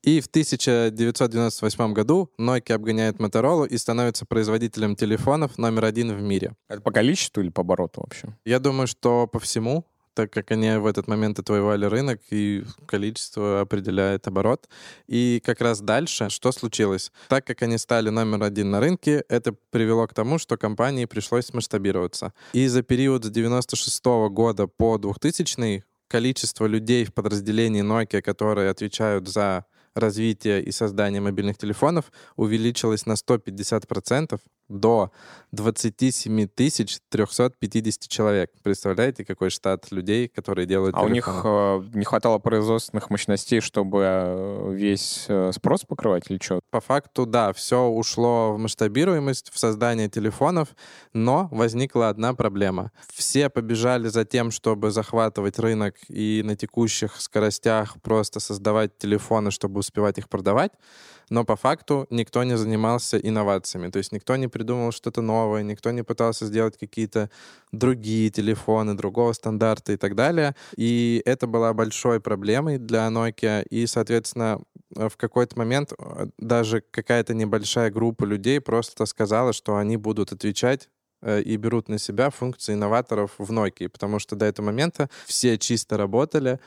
И 0.05 0.21
в 0.21 0.27
1998 0.27 1.93
году 1.93 2.31
Nokia 2.39 2.75
обгоняет 2.75 3.15
Motorola 3.15 3.67
и 3.67 3.75
становится 3.75 4.27
производителем 4.27 4.95
телефонов 4.95 5.57
номер 5.57 5.85
один 5.85 6.15
в 6.15 6.21
мире. 6.21 6.53
Это 6.69 6.81
по 6.81 6.91
количеству 6.91 7.41
или 7.41 7.49
по 7.49 7.61
обороту 7.61 8.01
вообще? 8.01 8.27
Я 8.45 8.59
думаю, 8.59 8.85
что 8.85 9.25
по 9.25 9.39
всему, 9.39 9.87
так 10.15 10.31
как 10.31 10.51
они 10.51 10.77
в 10.77 10.87
этот 10.87 11.07
момент 11.07 11.37
отвоевали 11.39 11.85
рынок, 11.85 12.21
и 12.31 12.63
количество 12.87 13.61
определяет 13.61 14.27
оборот. 14.27 14.67
И 15.07 15.41
как 15.45 15.61
раз 15.61 15.81
дальше, 15.81 16.29
что 16.29 16.51
случилось? 16.51 17.11
Так 17.27 17.45
как 17.45 17.61
они 17.61 17.77
стали 17.77 18.09
номер 18.09 18.43
один 18.43 18.71
на 18.71 18.79
рынке, 18.79 19.23
это 19.29 19.53
привело 19.69 20.07
к 20.07 20.13
тому, 20.13 20.39
что 20.39 20.57
компании 20.57 21.05
пришлось 21.05 21.53
масштабироваться. 21.53 22.33
И 22.53 22.67
за 22.67 22.81
период 22.81 23.25
с 23.25 23.29
96 23.29 24.05
года 24.31 24.67
по 24.67 24.97
2000 24.97 25.83
количество 26.07 26.65
людей 26.65 27.03
в 27.03 27.13
подразделении 27.13 27.83
Nokia, 27.83 28.21
которые 28.21 28.69
отвечают 28.69 29.27
за 29.27 29.65
развитие 29.95 30.61
и 30.61 30.71
создание 30.71 31.21
мобильных 31.21 31.57
телефонов, 31.57 32.11
увеличилось 32.35 33.05
на 33.05 33.13
150% 33.13 34.39
до 34.67 35.11
27 35.51 36.47
350 36.47 38.07
человек. 38.07 38.51
Представляете, 38.63 39.23
какой 39.23 39.49
штат 39.49 39.91
людей, 39.91 40.27
которые 40.27 40.65
делают 40.65 40.95
А 40.95 41.01
у 41.01 41.07
них 41.07 41.27
э, 41.27 41.83
не 41.93 42.03
хватало 42.03 42.39
производственных 42.39 43.09
мощностей, 43.09 43.61
чтобы 43.61 44.03
э, 44.03 44.73
весь 44.73 45.25
э, 45.27 45.51
спрос 45.53 45.83
покрывать 45.83 46.29
или 46.29 46.39
что? 46.41 46.59
По 46.71 46.81
факту, 46.81 47.25
да, 47.25 47.53
все 47.53 47.85
ушло 47.85 48.53
в 48.53 48.57
масштабируемость, 48.57 49.51
в 49.53 49.59
создание 49.59 50.09
телефонов, 50.09 50.69
но 51.13 51.47
возникла 51.51 52.09
одна 52.09 52.33
проблема. 52.33 52.91
Все 53.13 53.49
побежали 53.49 54.07
за 54.07 54.25
тем, 54.25 54.51
чтобы 54.51 54.91
захватывать 54.91 55.59
рынок 55.59 55.95
и 56.09 56.41
на 56.43 56.55
текущих 56.55 57.19
скоростях 57.21 57.95
просто 58.01 58.39
создавать 58.39 58.97
телефоны, 58.97 59.51
чтобы 59.51 59.79
успевать 59.79 60.17
их 60.17 60.27
продавать, 60.27 60.71
но 61.29 61.43
по 61.43 61.55
факту 61.55 62.07
никто 62.09 62.43
не 62.43 62.57
занимался 62.57 63.17
инновациями, 63.17 63.89
то 63.89 63.97
есть 63.97 64.11
никто 64.11 64.35
не 64.35 64.47
придумал 64.47 64.91
что-то 64.91 65.21
новое, 65.21 65.63
никто 65.63 65.91
не 65.91 66.03
пытался 66.03 66.45
сделать 66.45 66.77
какие-то 66.77 67.29
другие 67.71 68.29
телефоны, 68.29 68.95
другого 68.95 69.33
стандарта 69.33 69.93
и 69.93 69.97
так 69.97 70.15
далее. 70.15 70.55
И 70.77 71.21
это 71.25 71.47
была 71.47 71.73
большой 71.73 72.19
проблемой 72.19 72.77
для 72.77 73.07
Nokia, 73.07 73.65
и, 73.69 73.87
соответственно, 73.87 74.61
э, 74.95 75.09
в 75.09 75.17
какой-то 75.17 75.57
момент 75.57 75.93
э, 75.97 76.27
даже 76.37 76.81
какая-то 76.91 77.33
небольшая 77.33 77.91
группа 77.91 78.25
людей 78.25 78.61
просто 78.61 79.05
сказала, 79.05 79.53
что 79.53 79.77
они 79.77 79.97
будут 79.97 80.31
отвечать 80.31 80.89
э, 81.21 81.41
и 81.41 81.57
берут 81.57 81.89
на 81.89 81.97
себя 81.97 82.29
функции 82.29 82.73
инноваторов 82.73 83.31
в 83.37 83.51
Nokia, 83.51 83.89
потому 83.89 84.19
что 84.19 84.35
до 84.35 84.45
этого 84.45 84.67
момента 84.67 85.09
все 85.25 85.57
чисто 85.57 85.97
работали 85.97 86.59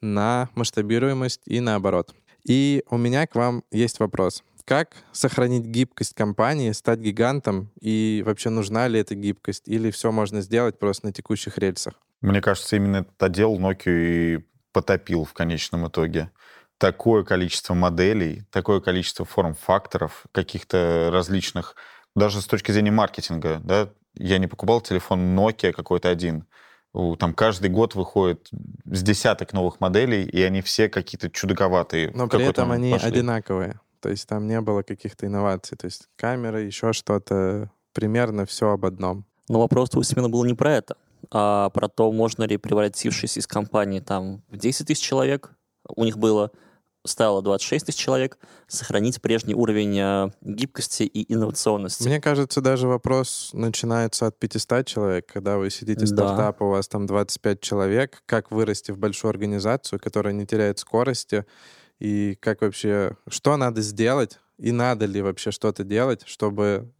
на 0.00 0.50
масштабируемость 0.54 1.42
и 1.46 1.60
наоборот. 1.60 2.14
И 2.46 2.84
у 2.90 2.96
меня 2.96 3.26
к 3.26 3.34
вам 3.34 3.64
есть 3.70 4.00
вопрос. 4.00 4.44
Как 4.64 4.96
сохранить 5.12 5.64
гибкость 5.64 6.14
компании, 6.14 6.72
стать 6.72 6.98
гигантом, 6.98 7.70
и 7.80 8.22
вообще 8.24 8.48
нужна 8.48 8.88
ли 8.88 8.98
эта 8.98 9.14
гибкость, 9.14 9.68
или 9.68 9.90
все 9.90 10.10
можно 10.10 10.40
сделать 10.40 10.78
просто 10.78 11.06
на 11.06 11.12
текущих 11.12 11.58
рельсах? 11.58 11.94
Мне 12.22 12.40
кажется, 12.40 12.76
именно 12.76 12.98
этот 12.98 13.22
отдел 13.22 13.58
Nokia 13.58 13.82
и 13.86 14.44
потопил 14.72 15.24
в 15.24 15.34
конечном 15.34 15.86
итоге. 15.88 16.30
Такое 16.78 17.24
количество 17.24 17.74
моделей, 17.74 18.44
такое 18.50 18.80
количество 18.80 19.24
форм-факторов, 19.24 20.24
каких-то 20.32 21.10
различных, 21.12 21.76
даже 22.16 22.40
с 22.40 22.46
точки 22.46 22.72
зрения 22.72 22.90
маркетинга, 22.90 23.60
да, 23.62 23.90
я 24.14 24.38
не 24.38 24.46
покупал 24.46 24.80
телефон 24.80 25.38
Nokia 25.38 25.72
какой-то 25.72 26.08
один. 26.08 26.46
У- 26.94 27.16
Там 27.16 27.34
каждый 27.34 27.68
год 27.70 27.94
выходит 27.94 28.48
с 28.86 29.02
десяток 29.02 29.52
новых 29.52 29.80
моделей, 29.80 30.24
и 30.24 30.40
они 30.42 30.62
все 30.62 30.88
какие-то 30.88 31.28
чудаковатые. 31.28 32.10
Но 32.14 32.28
при 32.28 32.44
этом 32.44 32.70
они 32.70 32.92
пошли. 32.92 33.08
одинаковые. 33.08 33.80
То 34.00 34.08
есть 34.10 34.26
там 34.28 34.46
не 34.46 34.60
было 34.60 34.82
каких-то 34.82 35.26
инноваций. 35.26 35.76
То 35.76 35.86
есть 35.86 36.08
камеры, 36.16 36.62
еще 36.62 36.92
что-то, 36.92 37.70
примерно 37.92 38.46
все 38.46 38.70
об 38.70 38.84
одном. 38.86 39.24
Но 39.48 39.60
вопрос 39.60 39.94
у 39.94 40.02
Семена 40.02 40.28
был 40.28 40.44
не 40.44 40.54
про 40.54 40.72
это, 40.72 40.96
а 41.30 41.68
про 41.70 41.88
то, 41.88 42.10
можно 42.12 42.44
ли 42.44 42.56
превратившись 42.56 43.36
из 43.38 43.46
компании 43.46 44.00
там 44.00 44.42
в 44.48 44.56
10 44.56 44.86
тысяч 44.86 45.02
человек, 45.02 45.50
у 45.88 46.04
них 46.04 46.16
было, 46.16 46.50
стало 47.04 47.42
26 47.42 47.86
тысяч 47.86 47.98
человек, 47.98 48.38
сохранить 48.66 49.20
прежний 49.20 49.54
уровень 49.54 49.98
э, 49.98 50.30
гибкости 50.40 51.02
и 51.02 51.32
инновационности. 51.32 52.08
Мне 52.08 52.20
кажется, 52.20 52.60
даже 52.60 52.88
вопрос 52.88 53.50
начинается 53.52 54.26
от 54.26 54.38
500 54.38 54.86
человек. 54.86 55.26
Когда 55.32 55.58
вы 55.58 55.70
сидите 55.70 56.06
Да. 56.06 56.06
стартап, 56.06 56.62
у 56.62 56.68
вас 56.68 56.88
там 56.88 57.06
25 57.06 57.60
человек, 57.60 58.22
как 58.26 58.50
вырасти 58.50 58.90
в 58.90 58.98
большую 58.98 59.30
организацию, 59.30 60.00
которая 60.00 60.32
не 60.32 60.46
теряет 60.46 60.78
скорости, 60.78 61.44
и 62.00 62.36
как 62.40 62.62
вообще, 62.62 63.16
что 63.28 63.56
надо 63.56 63.82
сделать, 63.82 64.38
и 64.58 64.72
надо 64.72 65.06
ли 65.06 65.20
вообще 65.20 65.50
что-то 65.50 65.84
делать, 65.84 66.22
чтобы 66.26 66.90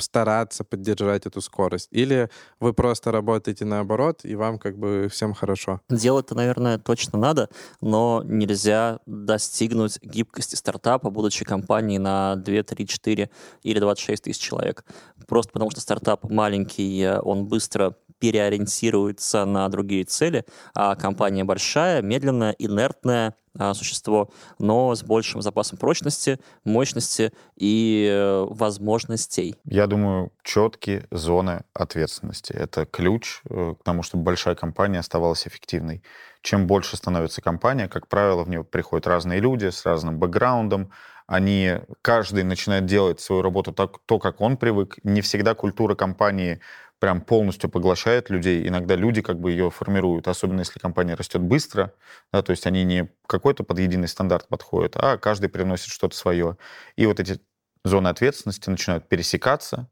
стараться 0.00 0.64
поддержать 0.64 1.26
эту 1.26 1.40
скорость? 1.40 1.88
Или 1.90 2.30
вы 2.60 2.72
просто 2.72 3.12
работаете 3.12 3.64
наоборот, 3.64 4.20
и 4.24 4.34
вам 4.34 4.58
как 4.58 4.78
бы 4.78 5.08
всем 5.10 5.34
хорошо? 5.34 5.80
Делать-то, 5.88 6.34
наверное, 6.34 6.78
точно 6.78 7.18
надо, 7.18 7.48
но 7.80 8.22
нельзя 8.24 9.00
достигнуть 9.06 9.98
гибкости 10.02 10.54
стартапа, 10.54 11.10
будучи 11.10 11.44
компанией 11.44 11.98
на 11.98 12.36
2, 12.36 12.62
3, 12.62 12.86
4 12.86 13.30
или 13.62 13.78
26 13.80 14.24
тысяч 14.24 14.40
человек. 14.40 14.84
Просто 15.26 15.52
потому 15.52 15.70
что 15.70 15.80
стартап 15.80 16.28
маленький, 16.30 17.02
э, 17.02 17.20
он 17.20 17.46
быстро 17.46 17.94
переориентируется 18.18 19.44
на 19.44 19.68
другие 19.68 20.04
цели, 20.04 20.44
а 20.74 20.94
компания 20.96 21.44
большая, 21.44 22.02
медленная, 22.02 22.54
инертное 22.58 23.34
а, 23.58 23.74
существо, 23.74 24.30
но 24.60 24.94
с 24.94 25.02
большим 25.02 25.42
запасом 25.42 25.78
прочности, 25.78 26.38
мощности 26.64 27.32
и 27.56 28.08
э, 28.08 28.46
возможностей. 28.50 29.56
Я 29.64 29.88
думаю, 29.88 30.32
четкие 30.44 31.06
зоны 31.10 31.64
ответственности. 31.74 32.52
Это 32.52 32.86
ключ 32.86 33.40
э, 33.50 33.74
к 33.80 33.82
тому, 33.82 34.04
чтобы 34.04 34.22
большая 34.22 34.54
компания 34.54 35.00
оставалась 35.00 35.48
эффективной. 35.48 36.04
Чем 36.42 36.68
больше 36.68 36.96
становится 36.96 37.42
компания, 37.42 37.88
как 37.88 38.06
правило, 38.06 38.44
в 38.44 38.48
нее 38.48 38.62
приходят 38.62 39.08
разные 39.08 39.40
люди 39.40 39.70
с 39.70 39.84
разным 39.84 40.20
бэкграундом. 40.20 40.92
Они, 41.26 41.78
каждый 42.00 42.44
начинает 42.44 42.86
делать 42.86 43.20
свою 43.20 43.42
работу 43.42 43.72
так, 43.72 43.98
то, 44.06 44.20
как 44.20 44.40
он 44.40 44.56
привык. 44.56 44.98
Не 45.02 45.20
всегда 45.20 45.54
культура 45.54 45.96
компании 45.96 46.60
прям 46.98 47.20
полностью 47.20 47.70
поглощает 47.70 48.30
людей. 48.30 48.66
Иногда 48.66 48.96
люди 48.96 49.22
как 49.22 49.40
бы 49.40 49.50
ее 49.50 49.70
формируют, 49.70 50.28
особенно 50.28 50.60
если 50.60 50.78
компания 50.78 51.14
растет 51.14 51.40
быстро, 51.40 51.94
да, 52.32 52.42
то 52.42 52.50
есть 52.50 52.66
они 52.66 52.84
не 52.84 53.08
какой-то 53.26 53.64
под 53.64 53.78
единый 53.78 54.08
стандарт 54.08 54.48
подходят, 54.48 54.96
а 54.96 55.16
каждый 55.18 55.48
приносит 55.48 55.88
что-то 55.88 56.16
свое. 56.16 56.56
И 56.96 57.06
вот 57.06 57.20
эти 57.20 57.40
зоны 57.84 58.08
ответственности 58.08 58.68
начинают 58.68 59.08
пересекаться. 59.08 59.88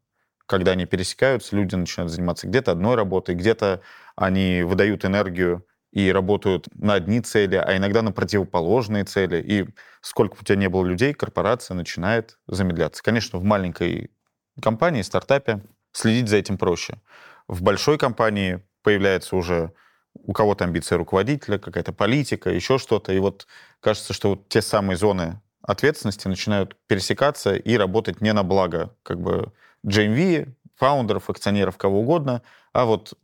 Когда 0.47 0.73
они 0.73 0.87
пересекаются, 0.87 1.57
люди 1.57 1.75
начинают 1.75 2.13
заниматься 2.13 2.47
где-то 2.47 2.73
одной 2.73 2.95
работой, 2.95 3.35
где-то 3.35 3.83
они 4.15 4.63
выдают 4.63 5.05
энергию 5.05 5.67
и 5.93 6.13
работают 6.13 6.69
на 6.75 6.95
одни 6.95 7.21
цели, 7.21 7.57
а 7.57 7.77
иногда 7.77 8.03
на 8.03 8.13
противоположные 8.13 9.05
цели. 9.05 9.43
И 9.43 9.67
сколько 10.03 10.35
бы 10.35 10.41
у 10.43 10.45
тебя 10.45 10.57
не 10.57 10.69
было 10.69 10.85
людей, 10.85 11.15
корпорация 11.15 11.75
начинает 11.75 12.39
замедляться. 12.47 13.03
Конечно, 13.03 13.39
в 13.39 13.45
маленькой 13.45 14.11
компании, 14.61 15.03
стартапе 15.03 15.63
следить 15.97 16.29
за 16.29 16.37
этим 16.37 16.59
проще. 16.59 17.01
В 17.49 17.63
большой 17.63 17.99
компании 17.99 18.63
появляется 18.83 19.37
уже 19.37 19.73
у 20.15 20.33
кого-то 20.33 20.65
амбиция 20.65 20.99
руководителя, 20.99 21.59
какая-то 21.59 21.93
политика, 21.93 22.51
еще 22.51 22.79
что-то. 22.79 23.13
И 23.13 23.19
вот 23.19 23.47
кажется, 23.81 24.13
что 24.13 24.31
вот 24.31 24.49
те 24.49 24.63
самые 24.63 24.97
зоны 24.97 25.41
ответственности 25.63 26.29
начинают 26.29 26.77
пересекаться 26.87 27.55
и 27.55 27.77
работать 27.77 28.21
не 28.21 28.33
на 28.33 28.43
благо 28.43 28.95
как 29.03 29.21
бы 29.21 29.53
GMV, 29.85 30.53
фаундеров, 30.77 31.31
акционеров, 31.31 31.77
кого 31.77 32.01
угодно, 32.01 32.43
а 32.73 32.85
вот 32.85 33.15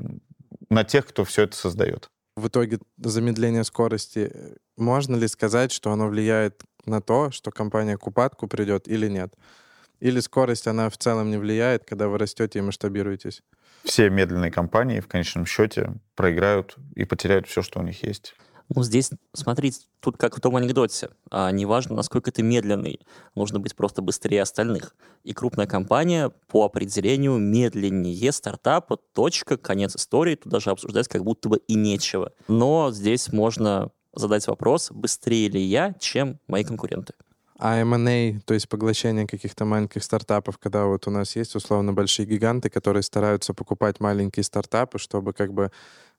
на 0.70 0.84
тех, 0.84 1.06
кто 1.06 1.24
все 1.24 1.42
это 1.42 1.56
создает. 1.56 2.08
В 2.36 2.48
итоге 2.48 2.78
замедление 2.96 3.64
скорости, 3.64 4.32
можно 4.76 5.16
ли 5.16 5.28
сказать, 5.28 5.70
что 5.70 5.92
оно 5.92 6.08
влияет 6.08 6.62
на 6.86 7.02
то, 7.02 7.30
что 7.30 7.50
компания 7.50 7.98
к 7.98 8.06
упадку 8.06 8.48
придет 8.48 8.88
или 8.88 9.08
нет? 9.08 9.34
Или 10.02 10.18
скорость, 10.18 10.66
она 10.66 10.90
в 10.90 10.98
целом 10.98 11.30
не 11.30 11.36
влияет, 11.36 11.84
когда 11.84 12.08
вы 12.08 12.18
растете 12.18 12.58
и 12.58 12.62
масштабируетесь? 12.62 13.44
Все 13.84 14.10
медленные 14.10 14.50
компании 14.50 14.98
в 14.98 15.06
конечном 15.06 15.46
счете 15.46 15.94
проиграют 16.16 16.74
и 16.96 17.04
потеряют 17.04 17.46
все, 17.46 17.62
что 17.62 17.78
у 17.78 17.84
них 17.84 18.02
есть. 18.02 18.34
Ну, 18.74 18.82
здесь, 18.82 19.10
смотрите, 19.32 19.86
тут 20.00 20.16
как 20.16 20.36
в 20.36 20.40
том 20.40 20.56
анекдоте. 20.56 21.10
А, 21.30 21.52
неважно, 21.52 21.94
насколько 21.94 22.32
ты 22.32 22.42
медленный, 22.42 22.98
нужно 23.36 23.60
быть 23.60 23.76
просто 23.76 24.02
быстрее 24.02 24.42
остальных. 24.42 24.96
И 25.22 25.34
крупная 25.34 25.68
компания 25.68 26.32
по 26.48 26.64
определению 26.64 27.38
медленнее 27.38 28.32
стартапа, 28.32 28.96
точка, 28.96 29.56
конец 29.56 29.94
истории. 29.94 30.34
Тут 30.34 30.50
даже 30.50 30.70
обсуждать 30.70 31.06
как 31.06 31.22
будто 31.22 31.48
бы 31.48 31.58
и 31.68 31.74
нечего. 31.74 32.32
Но 32.48 32.90
здесь 32.90 33.32
можно 33.32 33.92
задать 34.12 34.48
вопрос, 34.48 34.90
быстрее 34.90 35.48
ли 35.48 35.62
я, 35.62 35.94
чем 36.00 36.40
мои 36.48 36.64
конкуренты. 36.64 37.14
А 37.64 37.84
то 38.44 38.54
есть 38.54 38.68
поглощение 38.68 39.24
каких-то 39.24 39.64
маленьких 39.64 40.02
стартапов, 40.02 40.58
когда 40.58 40.86
вот 40.86 41.06
у 41.06 41.12
нас 41.12 41.36
есть 41.36 41.54
условно 41.54 41.92
большие 41.92 42.26
гиганты, 42.26 42.68
которые 42.68 43.04
стараются 43.04 43.54
покупать 43.54 44.00
маленькие 44.00 44.42
стартапы, 44.42 44.98
чтобы 44.98 45.32
как 45.32 45.52
бы 45.52 45.70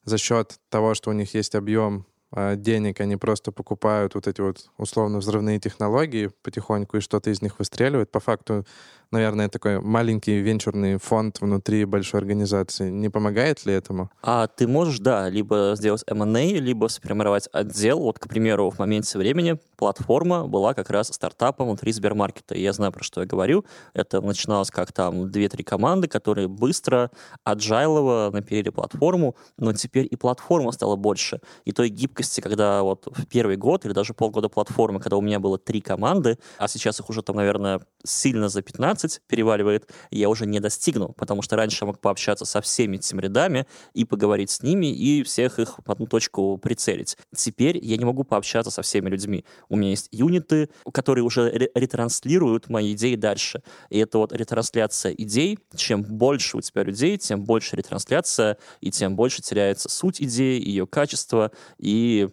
за 0.06 0.18
счет 0.18 0.58
того, 0.70 0.94
что 0.94 1.10
у 1.10 1.14
них 1.14 1.34
есть 1.34 1.56
объем 1.56 2.06
а, 2.32 2.56
денег, 2.56 3.02
они 3.02 3.18
просто 3.18 3.52
покупают 3.52 4.16
вот 4.16 4.26
эти 4.26 4.40
вот 4.40 4.70
условно 4.78 5.18
взрывные 5.18 5.60
технологии 5.60 6.32
потихоньку, 6.44 6.96
и 6.96 7.02
что-то 7.02 7.30
из 7.30 7.42
них 7.42 7.60
выстреливает. 7.60 8.10
По 8.10 8.22
факту 8.22 8.66
наверное, 9.12 9.50
такой 9.50 9.80
маленький 9.80 10.40
венчурный 10.40 10.98
фонд 10.98 11.42
внутри 11.42 11.86
большой 11.86 12.20
организации. 12.20 12.90
Не 12.90 13.10
помогает 13.10 13.66
ли 13.66 13.74
этому? 13.74 14.10
А 14.22 14.48
ты 14.48 14.68
можешь, 14.68 15.00
да, 15.00 15.30
либо 15.30 15.74
сделать 15.76 16.04
M&A, 16.08 16.60
либо 16.60 16.88
сформировать 16.88 17.48
отдел. 17.52 18.00
Вот, 18.00 18.20
к 18.20 18.28
примеру, 18.28 18.70
в 18.70 18.80
моменте 18.80 19.18
времени 19.18 19.58
платформа 19.78 20.48
была 20.48 20.74
как 20.74 20.90
раз 20.90 21.08
стартапом 21.08 21.68
внутри 21.68 21.92
Сбермаркета. 21.92 22.56
Я 22.56 22.74
знаю, 22.74 22.92
про 22.92 23.04
что 23.04 23.22
я 23.22 23.28
говорю. 23.28 23.66
Это 23.94 24.22
начиналось 24.22 24.72
как 24.72 24.92
там 24.92 25.26
2-3 25.26 25.64
команды, 25.64 26.08
которые 26.08 26.48
быстро, 26.48 27.12
аджайлово 27.44 28.30
напилили 28.32 28.70
платформу, 28.70 29.36
но 29.58 29.74
теперь 29.74 30.08
и 30.10 30.16
платформа 30.16 30.72
стала 30.72 30.96
больше. 30.96 31.42
И 31.66 31.72
той 31.72 31.90
гибкости, 31.90 32.42
когда 32.42 32.82
вот 32.84 33.08
в 33.08 33.26
первый 33.26 33.58
год 33.58 33.86
или 33.86 33.94
даже 33.94 34.14
полгода 34.14 34.50
платформы, 34.50 35.00
когда 35.00 35.18
у 35.18 35.22
меня 35.22 35.40
было 35.40 35.58
три 35.58 35.82
команды, 35.82 36.38
а 36.58 36.68
сейчас 36.68 37.00
их 37.00 37.10
уже 37.10 37.22
там, 37.22 37.36
наверное, 37.36 37.82
сильно 38.06 38.50
за 38.50 38.62
15, 38.62 39.03
15 39.04 39.22
переваливает, 39.28 39.90
я 40.12 40.30
уже 40.30 40.46
не 40.46 40.60
достигну, 40.60 41.10
потому 41.10 41.42
что 41.42 41.56
раньше 41.56 41.80
я 41.82 41.88
мог 41.88 42.00
пообщаться 42.00 42.46
со 42.46 42.62
всеми 42.62 42.98
этими 42.98 43.22
рядами 43.22 43.66
и 43.94 44.06
поговорить 44.06 44.50
с 44.50 44.64
ними, 44.64 44.88
и 44.88 45.24
всех 45.24 45.60
их 45.60 45.80
в 45.86 45.92
одну 45.92 46.08
точку 46.08 46.58
прицелить. 46.58 47.18
Теперь 47.36 47.78
я 47.84 47.98
не 47.98 48.06
могу 48.06 48.24
пообщаться 48.24 48.72
со 48.72 48.82
всеми 48.82 49.10
людьми. 49.10 49.46
У 49.70 49.76
меня 49.76 49.92
есть 49.92 50.08
юниты, 50.12 50.70
которые 50.94 51.24
уже 51.24 51.50
ретранслируют 51.76 52.70
мои 52.70 52.94
идеи 52.94 53.16
дальше. 53.16 53.62
И 53.90 54.00
это 54.00 54.18
вот 54.18 54.34
ретрансляция 54.34 55.14
идей. 55.14 55.60
Чем 55.76 56.04
больше 56.04 56.58
у 56.58 56.62
тебя 56.62 56.84
людей, 56.84 57.18
тем 57.18 57.44
больше 57.44 57.76
ретрансляция, 57.76 58.58
и 58.82 58.92
тем 58.92 59.16
больше 59.16 59.42
теряется 59.42 59.90
суть 59.90 60.22
идеи, 60.22 60.62
ее 60.62 60.88
качество 60.88 61.52
и 61.78 62.30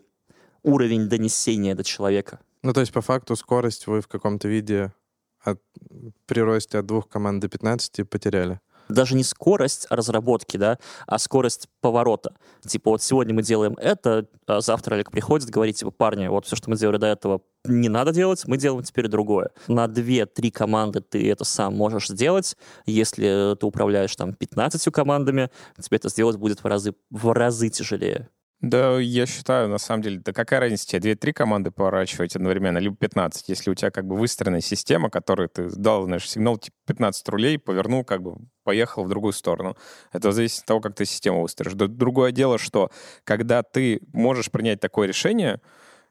уровень 0.62 1.08
донесения 1.08 1.74
до 1.74 1.84
человека. 1.84 2.40
Ну, 2.62 2.74
то 2.74 2.80
есть, 2.80 2.92
по 2.92 3.00
факту, 3.00 3.36
скорость 3.36 3.86
вы 3.86 4.02
в 4.02 4.08
каком-то 4.08 4.46
виде 4.46 4.92
от, 5.42 5.60
при 6.26 6.40
росте 6.40 6.78
от 6.78 6.86
двух 6.86 7.08
команд 7.08 7.40
до 7.40 7.48
15 7.48 8.08
потеряли? 8.08 8.60
даже 8.90 9.14
не 9.14 9.24
скорость 9.24 9.86
разработки, 9.90 10.56
да, 10.56 10.78
а 11.06 11.18
скорость 11.18 11.68
поворота. 11.80 12.34
Типа 12.66 12.90
вот 12.90 13.02
сегодня 13.02 13.34
мы 13.34 13.42
делаем 13.42 13.74
это, 13.74 14.26
а 14.46 14.60
завтра 14.60 14.94
Олег 14.94 15.10
приходит, 15.10 15.48
говорит, 15.48 15.76
типа, 15.76 15.90
парни, 15.90 16.28
вот 16.28 16.46
все, 16.46 16.56
что 16.56 16.70
мы 16.70 16.76
делали 16.76 16.98
до 16.98 17.06
этого, 17.06 17.42
не 17.64 17.88
надо 17.88 18.12
делать, 18.12 18.46
мы 18.46 18.56
делаем 18.56 18.82
теперь 18.82 19.08
другое. 19.08 19.50
На 19.68 19.86
2-3 19.86 20.50
команды 20.50 21.00
ты 21.00 21.30
это 21.30 21.44
сам 21.44 21.76
можешь 21.76 22.08
сделать. 22.08 22.56
Если 22.86 23.54
ты 23.54 23.66
управляешь 23.66 24.14
там 24.16 24.34
15 24.34 24.92
командами, 24.92 25.50
тебе 25.80 25.96
это 25.96 26.08
сделать 26.08 26.36
будет 26.36 26.62
в 26.62 26.66
разы, 26.66 26.94
в 27.10 27.32
разы 27.32 27.68
тяжелее. 27.68 28.28
Да, 28.60 28.98
я 28.98 29.24
считаю, 29.24 29.68
на 29.70 29.78
самом 29.78 30.02
деле, 30.02 30.20
да 30.22 30.34
какая 30.34 30.60
разница, 30.60 30.86
тебе 30.86 31.00
две-три 31.00 31.32
команды 31.32 31.70
поворачивать 31.70 32.36
одновременно, 32.36 32.76
либо 32.76 32.94
15, 32.94 33.48
если 33.48 33.70
у 33.70 33.74
тебя 33.74 33.90
как 33.90 34.06
бы 34.06 34.16
выстроенная 34.16 34.60
система, 34.60 35.08
которой 35.08 35.48
ты 35.48 35.70
дал, 35.70 36.04
знаешь, 36.04 36.28
сигнал 36.28 36.58
типа 36.58 36.76
15 36.86 37.28
рулей, 37.30 37.58
повернул, 37.58 38.04
как 38.04 38.22
бы 38.22 38.36
поехал 38.62 39.04
в 39.04 39.08
другую 39.08 39.32
сторону. 39.32 39.76
Это 40.12 40.32
зависит 40.32 40.60
от 40.60 40.66
того, 40.66 40.80
как 40.80 40.94
ты 40.94 41.06
систему 41.06 41.40
выстроишь. 41.40 41.72
Другое 41.72 42.32
дело, 42.32 42.58
что 42.58 42.90
когда 43.24 43.62
ты 43.62 44.00
можешь 44.12 44.50
принять 44.50 44.78
такое 44.78 45.08
решение, 45.08 45.62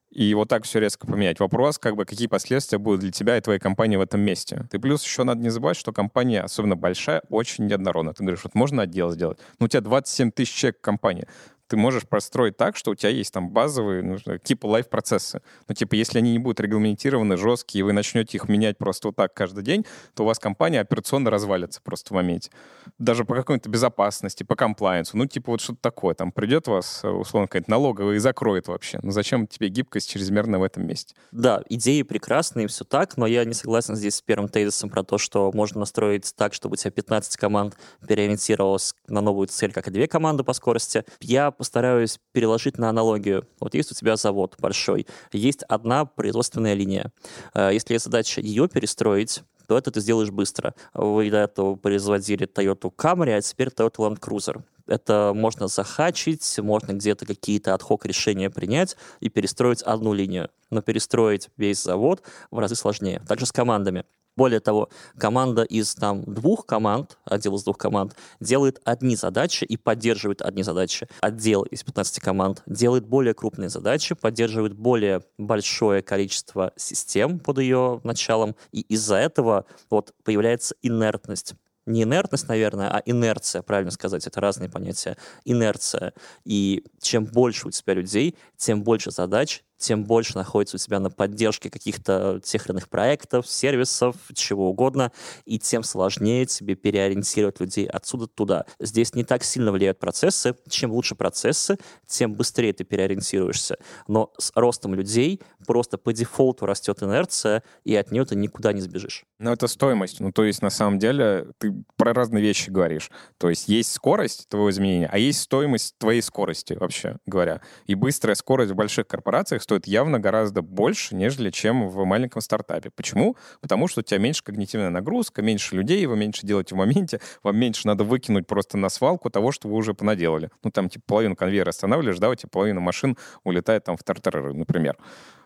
и 0.09 0.33
вот 0.33 0.49
так 0.49 0.63
все 0.63 0.79
резко 0.79 1.05
поменять. 1.05 1.39
Вопрос, 1.39 1.77
как 1.77 1.95
бы, 1.95 2.03
какие 2.03 2.27
последствия 2.27 2.79
будут 2.79 3.01
для 3.01 3.11
тебя 3.11 3.37
и 3.37 3.41
твоей 3.41 3.59
компании 3.59 3.95
в 3.95 4.01
этом 4.01 4.21
месте. 4.21 4.65
Ты 4.71 4.79
плюс 4.79 5.03
еще 5.03 5.23
надо 5.23 5.41
не 5.41 5.49
забывать, 5.49 5.77
что 5.77 5.93
компания, 5.93 6.41
особенно 6.41 6.75
большая, 6.75 7.21
очень 7.29 7.67
неоднородная. 7.67 8.15
Ты 8.15 8.23
говоришь, 8.23 8.43
вот 8.43 8.55
можно 8.55 8.81
отдел 8.81 9.11
сделать. 9.11 9.37
Ну, 9.59 9.67
у 9.67 9.69
тебя 9.69 9.81
27 9.81 10.31
тысяч 10.31 10.55
человек 10.55 10.81
компания 10.81 11.27
ты 11.69 11.77
можешь 11.77 12.07
простроить 12.07 12.57
так, 12.57 12.75
что 12.75 12.91
у 12.91 12.95
тебя 12.95 13.11
есть 13.11 13.31
там 13.31 13.49
базовые, 13.49 14.01
ну, 14.01 14.17
типа 14.37 14.65
лайф-процессы. 14.65 15.41
Ну, 15.67 15.75
типа, 15.75 15.93
если 15.93 16.17
они 16.17 16.31
не 16.31 16.39
будут 16.39 16.59
регламентированы, 16.59 17.37
жесткие, 17.37 17.81
и 17.81 17.83
вы 17.83 17.93
начнете 17.93 18.37
их 18.37 18.49
менять 18.49 18.77
просто 18.77 19.09
вот 19.09 19.15
так 19.15 19.33
каждый 19.33 19.63
день, 19.63 19.85
то 20.15 20.23
у 20.23 20.25
вас 20.25 20.39
компания 20.39 20.81
операционно 20.81 21.29
развалится 21.29 21.79
просто 21.81 22.09
в 22.09 22.15
моменте. 22.15 22.49
Даже 22.97 23.23
по 23.23 23.35
какой-то 23.35 23.69
безопасности, 23.69 24.43
по 24.43 24.55
комплайенсу. 24.55 25.15
Ну, 25.15 25.27
типа 25.27 25.51
вот 25.51 25.61
что-то 25.61 25.79
такое. 25.81 26.15
Там 26.15 26.31
придет 26.31 26.67
у 26.67 26.71
вас, 26.71 27.03
условно, 27.03 27.47
какая-то 27.47 27.69
налоговая 27.69 28.15
и 28.15 28.19
закроет 28.19 28.67
вообще. 28.67 28.99
Ну, 29.03 29.11
зачем 29.11 29.45
тебе 29.45 29.69
гибкость 29.69 30.09
чрезмерная 30.09 30.59
в 30.59 30.63
этом 30.63 30.87
месте? 30.87 31.13
Да, 31.31 31.61
идеи 31.69 32.01
прекрасные, 32.01 32.67
все 32.67 32.83
так, 32.83 33.15
но 33.15 33.27
я 33.27 33.45
не 33.45 33.53
согласен 33.53 33.95
здесь 33.95 34.15
с 34.15 34.21
первым 34.21 34.49
тезисом 34.49 34.89
про 34.89 35.03
то, 35.03 35.19
что 35.19 35.51
можно 35.53 35.81
настроить 35.81 36.33
так, 36.35 36.55
чтобы 36.55 36.73
у 36.73 36.75
тебя 36.77 36.89
15 36.89 37.37
команд 37.37 37.77
переориентировалось 38.07 38.95
на 39.07 39.21
новую 39.21 39.47
цель, 39.47 39.71
как 39.71 39.87
и 39.87 39.91
две 39.91 40.07
команды 40.07 40.43
по 40.43 40.53
скорости. 40.53 41.03
Я 41.19 41.51
постараюсь 41.59 42.19
переложить 42.31 42.77
на 42.77 42.89
аналогию. 42.89 43.45
Вот 43.59 43.75
есть 43.75 43.91
у 43.91 43.95
тебя 43.95 44.15
завод 44.15 44.55
большой, 44.59 45.05
есть 45.33 45.61
одна 45.63 46.05
производственная 46.05 46.73
линия. 46.73 47.11
Э, 47.53 47.69
если 47.73 47.93
есть 47.93 48.05
задача 48.05 48.39
ее 48.39 48.69
перестроить, 48.69 49.43
то 49.67 49.77
это 49.77 49.91
ты 49.91 49.99
сделаешь 49.99 50.31
быстро. 50.31 50.73
Вы 50.93 51.29
до 51.29 51.37
этого 51.37 51.75
производили 51.75 52.47
Toyota 52.47 52.91
Camry, 52.95 53.33
а 53.33 53.41
теперь 53.41 53.67
Toyota 53.67 53.97
Land 53.97 54.19
Cruiser. 54.19 54.63
Это 54.87 55.33
можно 55.35 55.67
захачить, 55.67 56.57
можно 56.59 56.93
где-то 56.93 57.25
какие-то 57.25 57.73
отхок 57.75 58.05
решения 58.05 58.49
принять 58.49 58.95
и 59.19 59.29
перестроить 59.29 59.83
одну 59.83 60.13
линию. 60.13 60.49
Но 60.71 60.81
перестроить 60.81 61.49
весь 61.57 61.83
завод 61.83 62.23
в 62.51 62.57
разы 62.57 62.75
сложнее. 62.75 63.21
Также 63.27 63.45
с 63.45 63.51
командами. 63.51 64.05
Более 64.39 64.61
того, 64.61 64.87
команда 65.17 65.63
из 65.63 65.93
там, 65.95 66.23
двух 66.23 66.65
команд, 66.65 67.17
отдел 67.25 67.57
из 67.57 67.63
двух 67.65 67.77
команд, 67.77 68.15
делает 68.39 68.79
одни 68.85 69.17
задачи 69.17 69.65
и 69.65 69.75
поддерживает 69.75 70.41
одни 70.41 70.63
задачи. 70.63 71.09
Отдел 71.19 71.63
из 71.63 71.83
15 71.83 72.21
команд 72.21 72.63
делает 72.65 73.05
более 73.05 73.33
крупные 73.33 73.67
задачи, 73.67 74.15
поддерживает 74.15 74.71
более 74.71 75.23
большое 75.37 76.01
количество 76.01 76.71
систем 76.77 77.39
под 77.39 77.57
ее 77.57 77.99
началом, 78.05 78.55
и 78.71 78.79
из-за 78.79 79.17
этого 79.17 79.65
вот 79.89 80.13
появляется 80.23 80.73
инертность 80.81 81.55
не 81.85 82.03
инертность, 82.03 82.47
наверное, 82.47 82.89
а 82.89 83.01
инерция, 83.05 83.63
правильно 83.63 83.89
сказать, 83.89 84.27
это 84.27 84.39
разные 84.39 84.69
понятия. 84.69 85.17
Инерция. 85.43 86.13
И 86.45 86.85
чем 87.01 87.25
больше 87.25 87.67
у 87.67 87.71
тебя 87.71 87.95
людей, 87.95 88.35
тем 88.57 88.83
больше 88.83 89.09
задач, 89.09 89.63
тем 89.79 90.03
больше 90.03 90.37
находится 90.37 90.75
у 90.75 90.79
тебя 90.79 90.99
на 90.99 91.09
поддержке 91.09 91.69
каких-то 91.69 92.39
тех 92.43 92.65
или 92.65 92.73
иных 92.73 92.89
проектов, 92.89 93.47
сервисов, 93.47 94.15
чего 94.33 94.69
угодно, 94.69 95.11
и 95.45 95.57
тем 95.57 95.83
сложнее 95.83 96.45
тебе 96.45 96.75
переориентировать 96.75 97.59
людей 97.59 97.87
отсюда 97.87 98.27
туда. 98.27 98.65
Здесь 98.79 99.15
не 99.15 99.23
так 99.23 99.43
сильно 99.43 99.71
влияют 99.71 99.99
процессы. 99.99 100.55
Чем 100.67 100.91
лучше 100.91 101.15
процессы, 101.15 101.77
тем 102.05 102.33
быстрее 102.33 102.73
ты 102.73 102.83
переориентируешься. 102.83 103.77
Но 104.07 104.31
с 104.37 104.51
ростом 104.53 104.93
людей 104.93 105.41
просто 105.65 105.97
по 105.97 106.13
дефолту 106.13 106.65
растет 106.65 107.01
инерция, 107.01 107.63
и 107.83 107.95
от 107.95 108.11
нее 108.11 108.25
ты 108.25 108.35
никуда 108.35 108.73
не 108.73 108.81
сбежишь. 108.81 109.25
Но 109.39 109.53
это 109.53 109.67
стоимость. 109.67 110.19
Ну, 110.19 110.33
то 110.33 110.43
есть, 110.43 110.61
на 110.61 110.69
самом 110.69 110.99
деле, 110.99 111.47
ты 111.57 111.73
про 111.95 112.13
разные 112.13 112.43
вещи 112.43 112.69
говоришь. 112.69 113.09
То 113.37 113.49
есть, 113.49 113.69
есть 113.69 113.91
скорость 113.93 114.49
твоего 114.49 114.69
изменения, 114.69 115.09
а 115.11 115.17
есть 115.17 115.39
стоимость 115.39 115.97
твоей 115.97 116.21
скорости, 116.21 116.73
вообще 116.73 117.17
говоря. 117.25 117.61
И 117.85 117.95
быстрая 117.95 118.35
скорость 118.35 118.71
в 118.71 118.75
больших 118.75 119.07
корпорациях 119.07 119.61
стоит 119.69 119.85
явно 119.85 120.19
гораздо 120.19 120.63
больше, 120.63 121.13
нежели 121.13 121.51
чем 121.51 121.89
в 121.89 122.03
маленьком 122.03 122.41
стартапе. 122.41 122.89
Почему? 122.89 123.35
Потому 123.61 123.87
что 123.87 123.99
у 123.99 124.03
тебя 124.03 124.17
меньше 124.17 124.43
когнитивная 124.43 124.89
нагрузка, 124.89 125.43
меньше 125.43 125.75
людей, 125.75 126.03
вы 126.07 126.17
меньше 126.17 126.47
делаете 126.47 126.73
в 126.73 126.79
моменте, 126.79 127.21
вам 127.43 127.55
меньше 127.55 127.85
надо 127.85 128.03
выкинуть 128.03 128.47
просто 128.47 128.79
на 128.79 128.89
свалку 128.89 129.29
того, 129.29 129.51
что 129.51 129.67
вы 129.67 129.75
уже 129.75 129.93
понаделали. 129.93 130.49
Ну, 130.63 130.71
там, 130.71 130.89
типа, 130.89 131.03
половину 131.05 131.35
конвейера 131.35 131.69
останавливаешь, 131.69 132.17
да, 132.17 132.29
у 132.29 132.35
тебя 132.35 132.49
половина 132.51 132.79
машин 132.79 133.15
улетает 133.43 133.83
там 133.83 133.95
в 133.95 134.03
тартарары, 134.03 134.55
например. 134.55 134.97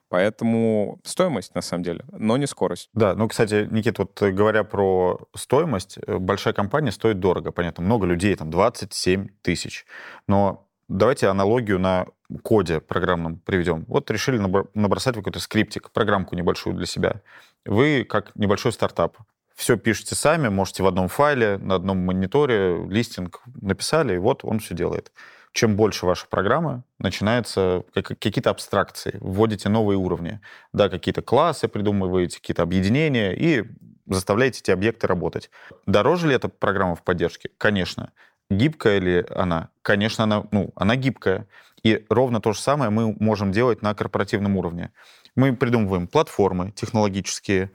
Поэтому 0.08 1.02
стоимость, 1.04 1.54
на 1.54 1.62
самом 1.62 1.84
деле, 1.84 2.06
но 2.14 2.38
не 2.38 2.48
скорость. 2.48 2.90
Да, 2.94 3.16
ну, 3.16 3.28
кстати, 3.28 3.68
Никит, 3.72 4.00
вот 4.00 4.22
э, 4.22 4.32
говоря 4.32 4.64
про 4.64 5.20
стоимость, 5.36 5.98
э, 5.98 6.18
большая 6.18 6.54
компания 6.54 6.92
стоит 6.92 7.20
дорого, 7.20 7.52
понятно, 7.52 7.84
много 7.84 8.06
людей, 8.06 8.34
там 8.36 8.50
27 8.50 9.28
тысяч. 9.42 9.86
Но 10.28 10.66
давайте 10.88 11.28
аналогию 11.28 11.80
на 11.80 12.06
коде 12.42 12.80
программном 12.80 13.38
приведем. 13.38 13.86
Вот 13.88 14.10
решили 14.12 14.38
набросать 14.74 15.16
какой-то 15.16 15.40
скриптик, 15.40 15.92
программку 15.92 16.36
небольшую 16.36 16.76
для 16.76 16.86
себя. 16.86 17.22
Вы, 17.66 18.06
как 18.08 18.36
небольшой 18.36 18.72
стартап, 18.72 19.18
все 19.56 19.78
пишете 19.78 20.16
сами, 20.16 20.50
можете 20.50 20.84
в 20.84 20.88
одном 20.88 21.08
файле, 21.08 21.58
на 21.58 21.76
одном 21.76 22.00
мониторе, 22.00 22.86
листинг 22.88 23.42
написали, 23.62 24.16
и 24.16 24.18
вот 24.18 24.44
он 24.44 24.60
все 24.60 24.74
делает 24.74 25.12
чем 25.54 25.76
больше 25.76 26.06
ваша 26.06 26.26
программа, 26.28 26.84
начинаются 26.98 27.84
какие-то 27.94 28.50
абстракции, 28.50 29.18
вводите 29.22 29.70
новые 29.70 29.98
уровни. 29.98 30.42
Да, 30.74 30.90
какие-то 30.90 31.22
классы 31.22 31.68
придумываете, 31.68 32.40
какие-то 32.40 32.64
объединения, 32.64 33.34
и 33.34 33.64
заставляете 34.08 34.62
эти 34.62 34.72
объекты 34.72 35.06
работать. 35.06 35.52
Дороже 35.86 36.28
ли 36.28 36.36
эта 36.36 36.50
программа 36.50 36.96
в 36.96 37.04
поддержке? 37.04 37.50
Конечно. 37.58 38.12
Гибкая 38.50 39.00
ли 39.00 39.26
она? 39.30 39.70
Конечно, 39.84 40.24
она, 40.24 40.44
ну, 40.52 40.72
она 40.76 40.96
гибкая. 40.96 41.48
И 41.84 42.06
ровно 42.10 42.40
то 42.40 42.54
же 42.54 42.60
самое 42.60 42.90
мы 42.90 43.16
можем 43.20 43.52
делать 43.52 43.82
на 43.82 43.94
корпоративном 43.94 44.58
уровне. 44.58 44.92
Мы 45.36 45.56
придумываем 45.56 46.08
платформы 46.08 46.72
технологические, 46.72 47.72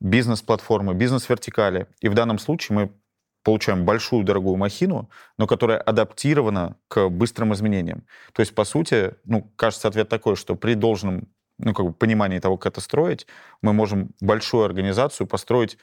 бизнес-платформы, 0.00 0.94
бизнес-вертикали. 0.94 1.88
И 2.00 2.08
в 2.08 2.14
данном 2.14 2.38
случае 2.38 2.76
мы 2.76 2.92
получаем 3.42 3.84
большую 3.84 4.24
дорогую 4.24 4.56
махину, 4.56 5.10
но 5.38 5.46
которая 5.46 5.78
адаптирована 5.78 6.76
к 6.88 7.08
быстрым 7.08 7.54
изменениям. 7.54 8.04
То 8.32 8.40
есть, 8.40 8.54
по 8.54 8.64
сути, 8.64 9.14
ну, 9.24 9.50
кажется, 9.56 9.88
ответ 9.88 10.08
такой, 10.08 10.36
что 10.36 10.54
при 10.54 10.74
должном 10.74 11.28
ну, 11.58 11.74
как 11.74 11.86
бы 11.86 11.92
понимании 11.92 12.38
того, 12.38 12.56
как 12.56 12.74
это 12.74 12.80
строить, 12.80 13.26
мы 13.62 13.72
можем 13.72 14.10
большую 14.20 14.64
организацию 14.64 15.26
построить 15.26 15.78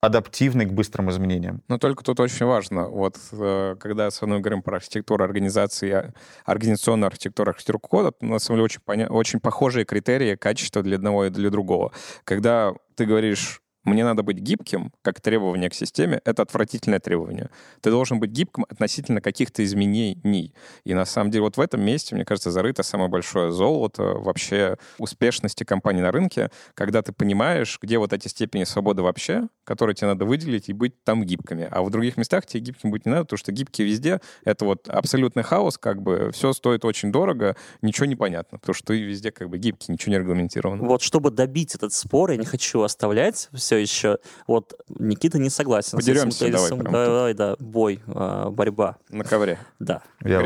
адаптивной 0.00 0.66
к 0.66 0.72
быстрым 0.72 1.10
изменениям. 1.10 1.62
Но 1.68 1.78
только 1.78 2.04
тут 2.04 2.20
очень 2.20 2.46
важно, 2.46 2.88
вот 2.88 3.16
э, 3.32 3.76
когда 3.80 4.10
с 4.10 4.20
вами 4.20 4.38
говорим 4.38 4.62
про 4.62 4.76
архитектуру 4.76 5.24
организации, 5.24 5.90
а, 5.90 6.12
организационную 6.44 7.08
архитектуру, 7.08 7.50
архитектуру 7.50 7.80
кода, 7.80 8.12
на 8.20 8.38
самом 8.38 8.58
деле 8.58 8.64
очень, 8.64 8.80
поня- 8.86 9.08
очень 9.08 9.40
похожие 9.40 9.84
критерии 9.84 10.36
качества 10.36 10.82
для 10.82 10.96
одного 10.96 11.24
и 11.26 11.30
для 11.30 11.50
другого. 11.50 11.92
Когда 12.24 12.74
ты 12.94 13.06
говоришь 13.06 13.60
мне 13.88 14.04
надо 14.04 14.22
быть 14.22 14.38
гибким, 14.38 14.92
как 15.02 15.20
требование 15.20 15.70
к 15.70 15.74
системе, 15.74 16.20
это 16.24 16.42
отвратительное 16.42 17.00
требование. 17.00 17.50
Ты 17.80 17.90
должен 17.90 18.20
быть 18.20 18.30
гибким 18.30 18.64
относительно 18.68 19.20
каких-то 19.20 19.64
изменений. 19.64 20.54
И 20.84 20.94
на 20.94 21.04
самом 21.04 21.30
деле 21.30 21.42
вот 21.42 21.56
в 21.56 21.60
этом 21.60 21.82
месте, 21.82 22.14
мне 22.14 22.24
кажется, 22.24 22.50
зарыто 22.50 22.82
самое 22.82 23.10
большое 23.10 23.50
золото 23.50 24.02
вообще 24.02 24.76
успешности 24.98 25.64
компании 25.64 26.02
на 26.02 26.12
рынке, 26.12 26.50
когда 26.74 27.02
ты 27.02 27.12
понимаешь, 27.12 27.78
где 27.82 27.98
вот 27.98 28.12
эти 28.12 28.28
степени 28.28 28.64
свободы 28.64 29.02
вообще, 29.02 29.48
которые 29.64 29.94
тебе 29.94 30.08
надо 30.08 30.24
выделить 30.24 30.68
и 30.68 30.72
быть 30.72 31.02
там 31.04 31.24
гибкими. 31.24 31.68
А 31.70 31.82
в 31.82 31.90
других 31.90 32.16
местах 32.16 32.46
тебе 32.46 32.60
гибким 32.60 32.90
быть 32.90 33.06
не 33.06 33.10
надо, 33.10 33.24
потому 33.24 33.38
что 33.38 33.52
гибкие 33.52 33.86
везде— 33.88 34.20
это 34.44 34.64
вот 34.64 34.88
абсолютный 34.88 35.42
хаос, 35.42 35.78
как 35.78 36.02
бы 36.02 36.30
все 36.32 36.52
стоит 36.52 36.84
очень 36.84 37.12
дорого, 37.12 37.56
ничего 37.82 38.06
не 38.06 38.16
понятно, 38.16 38.58
потому 38.58 38.74
что 38.74 38.88
ты 38.88 39.02
везде 39.02 39.30
как 39.30 39.48
бы 39.48 39.58
гибкий, 39.58 39.92
ничего 39.92 40.12
не 40.12 40.18
регламентировано. 40.18 40.84
Вот 40.84 41.02
чтобы 41.02 41.30
добить 41.30 41.74
этот 41.74 41.92
спор, 41.92 42.30
я 42.30 42.36
не 42.36 42.46
хочу 42.46 42.82
оставлять 42.82 43.48
все 43.52 43.77
еще. 43.78 44.18
Вот 44.46 44.74
Никита 44.88 45.38
не 45.38 45.50
согласен 45.50 45.98
Подеремся, 45.98 46.38
с 46.38 46.42
этим 46.42 46.52
давай, 46.52 46.68
тезисом. 46.68 46.78
прям 46.80 46.92
Давай, 46.92 47.34
да, 47.34 47.56
бой, 47.58 48.00
а, 48.08 48.50
борьба. 48.50 48.96
На 49.08 49.24
ковре. 49.24 49.58
Да. 49.78 50.02
Я. 50.22 50.40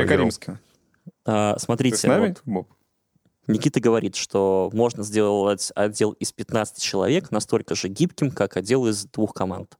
А, 1.25 1.53
Ты 1.53 1.59
с 1.59 1.63
смотрите, 1.63 2.07
нами, 2.07 2.27
вот 2.29 2.41
Боб? 2.45 2.67
Никита 3.47 3.79
говорит, 3.79 4.15
что 4.15 4.69
можно 4.73 5.03
сделать 5.03 5.71
отдел 5.75 6.11
из 6.13 6.31
15 6.31 6.81
человек 6.81 7.31
настолько 7.31 7.75
же 7.75 7.89
гибким, 7.89 8.31
как 8.31 8.55
отдел 8.55 8.87
из 8.87 9.05
двух 9.05 9.33
команд. 9.33 9.77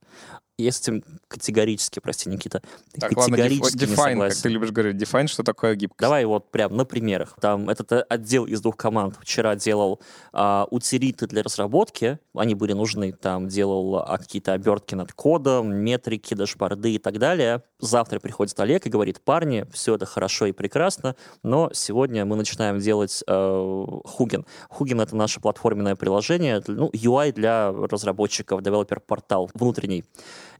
Я 0.56 0.70
с 0.70 0.80
этим 0.80 1.02
категорически, 1.26 1.98
прости, 1.98 2.30
Никита, 2.30 2.62
Так, 3.00 3.16
ладно, 3.16 3.34
деф- 3.34 3.42
категорически 3.42 3.76
не 3.76 3.84
define, 3.86 3.96
согласен. 3.96 4.34
как 4.34 4.42
ты 4.42 4.48
любишь 4.50 4.70
говорить, 4.70 5.02
define, 5.02 5.26
что 5.26 5.42
такое 5.42 5.74
гибкость. 5.74 6.00
Давай 6.00 6.24
вот 6.26 6.52
прям 6.52 6.76
на 6.76 6.84
примерах. 6.84 7.34
Там 7.40 7.68
этот 7.68 7.90
э, 7.90 8.04
отдел 8.08 8.44
из 8.44 8.60
двух 8.60 8.76
команд 8.76 9.16
вчера 9.20 9.56
делал 9.56 10.00
а, 10.32 10.68
утилиты 10.70 11.26
для 11.26 11.42
разработки. 11.42 12.20
Они 12.36 12.54
были 12.54 12.72
нужны. 12.72 13.10
Там 13.10 13.48
делал 13.48 13.96
а, 13.96 14.16
какие-то 14.16 14.52
обертки 14.52 14.94
над 14.94 15.12
кодом, 15.12 15.74
метрики, 15.74 16.34
дашборды 16.34 16.94
и 16.94 16.98
так 16.98 17.18
далее. 17.18 17.64
Завтра 17.80 18.20
приходит 18.20 18.58
Олег 18.60 18.86
и 18.86 18.90
говорит, 18.90 19.20
парни, 19.22 19.66
все 19.72 19.96
это 19.96 20.06
хорошо 20.06 20.46
и 20.46 20.52
прекрасно, 20.52 21.16
но 21.42 21.70
сегодня 21.74 22.24
мы 22.24 22.36
начинаем 22.36 22.78
делать 22.78 23.24
э, 23.26 23.86
Хугин. 24.04 24.46
Хугин— 24.70 25.00
это 25.02 25.16
наше 25.16 25.40
платформенное 25.40 25.96
приложение, 25.96 26.62
ну, 26.66 26.90
UI 26.94 27.32
для 27.32 27.72
разработчиков, 27.72 28.62
девелопер-портал 28.62 29.50
внутренний. 29.52 30.04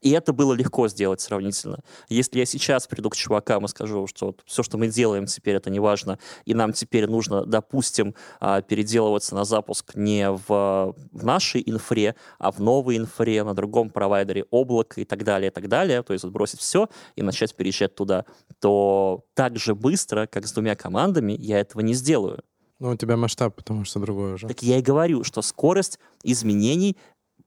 И 0.00 0.10
это 0.10 0.32
было 0.32 0.52
легко 0.52 0.88
сделать 0.88 1.20
сравнительно. 1.20 1.80
Если 2.08 2.38
я 2.38 2.46
сейчас 2.46 2.86
приду 2.86 3.10
к 3.10 3.16
чувакам 3.16 3.64
и 3.64 3.68
скажу, 3.68 4.06
что 4.06 4.26
вот 4.26 4.42
все, 4.46 4.62
что 4.62 4.78
мы 4.78 4.88
делаем 4.88 5.26
теперь, 5.26 5.56
это 5.56 5.70
не 5.70 5.80
важно, 5.80 6.18
и 6.44 6.54
нам 6.54 6.72
теперь 6.72 7.06
нужно, 7.06 7.44
допустим, 7.44 8.14
а, 8.40 8.62
переделываться 8.62 9.34
на 9.34 9.44
запуск 9.44 9.94
не 9.94 10.30
в, 10.30 10.46
в 10.48 11.24
нашей 11.24 11.62
инфре, 11.64 12.14
а 12.38 12.50
в 12.50 12.60
новой 12.60 12.96
инфре, 12.96 13.42
на 13.44 13.54
другом 13.54 13.90
провайдере 13.90 14.44
облака 14.50 15.00
и 15.00 15.04
так 15.04 15.24
далее, 15.24 15.50
и 15.50 15.52
так 15.52 15.68
далее, 15.68 16.02
то 16.02 16.12
есть 16.12 16.24
вот 16.24 16.32
бросить 16.32 16.60
все 16.60 16.88
и 17.16 17.22
начать 17.22 17.54
переезжать 17.54 17.94
туда, 17.94 18.24
то 18.60 19.24
так 19.34 19.58
же 19.58 19.74
быстро, 19.74 20.26
как 20.26 20.46
с 20.46 20.52
двумя 20.52 20.76
командами, 20.76 21.36
я 21.38 21.60
этого 21.60 21.80
не 21.80 21.94
сделаю. 21.94 22.42
Ну, 22.80 22.90
у 22.90 22.96
тебя 22.96 23.16
масштаб, 23.16 23.54
потому 23.54 23.84
что 23.84 24.00
другой 24.00 24.34
уже. 24.34 24.48
Так 24.48 24.62
я 24.62 24.78
и 24.78 24.82
говорю, 24.82 25.22
что 25.22 25.42
скорость 25.42 25.98
изменений 26.24 26.96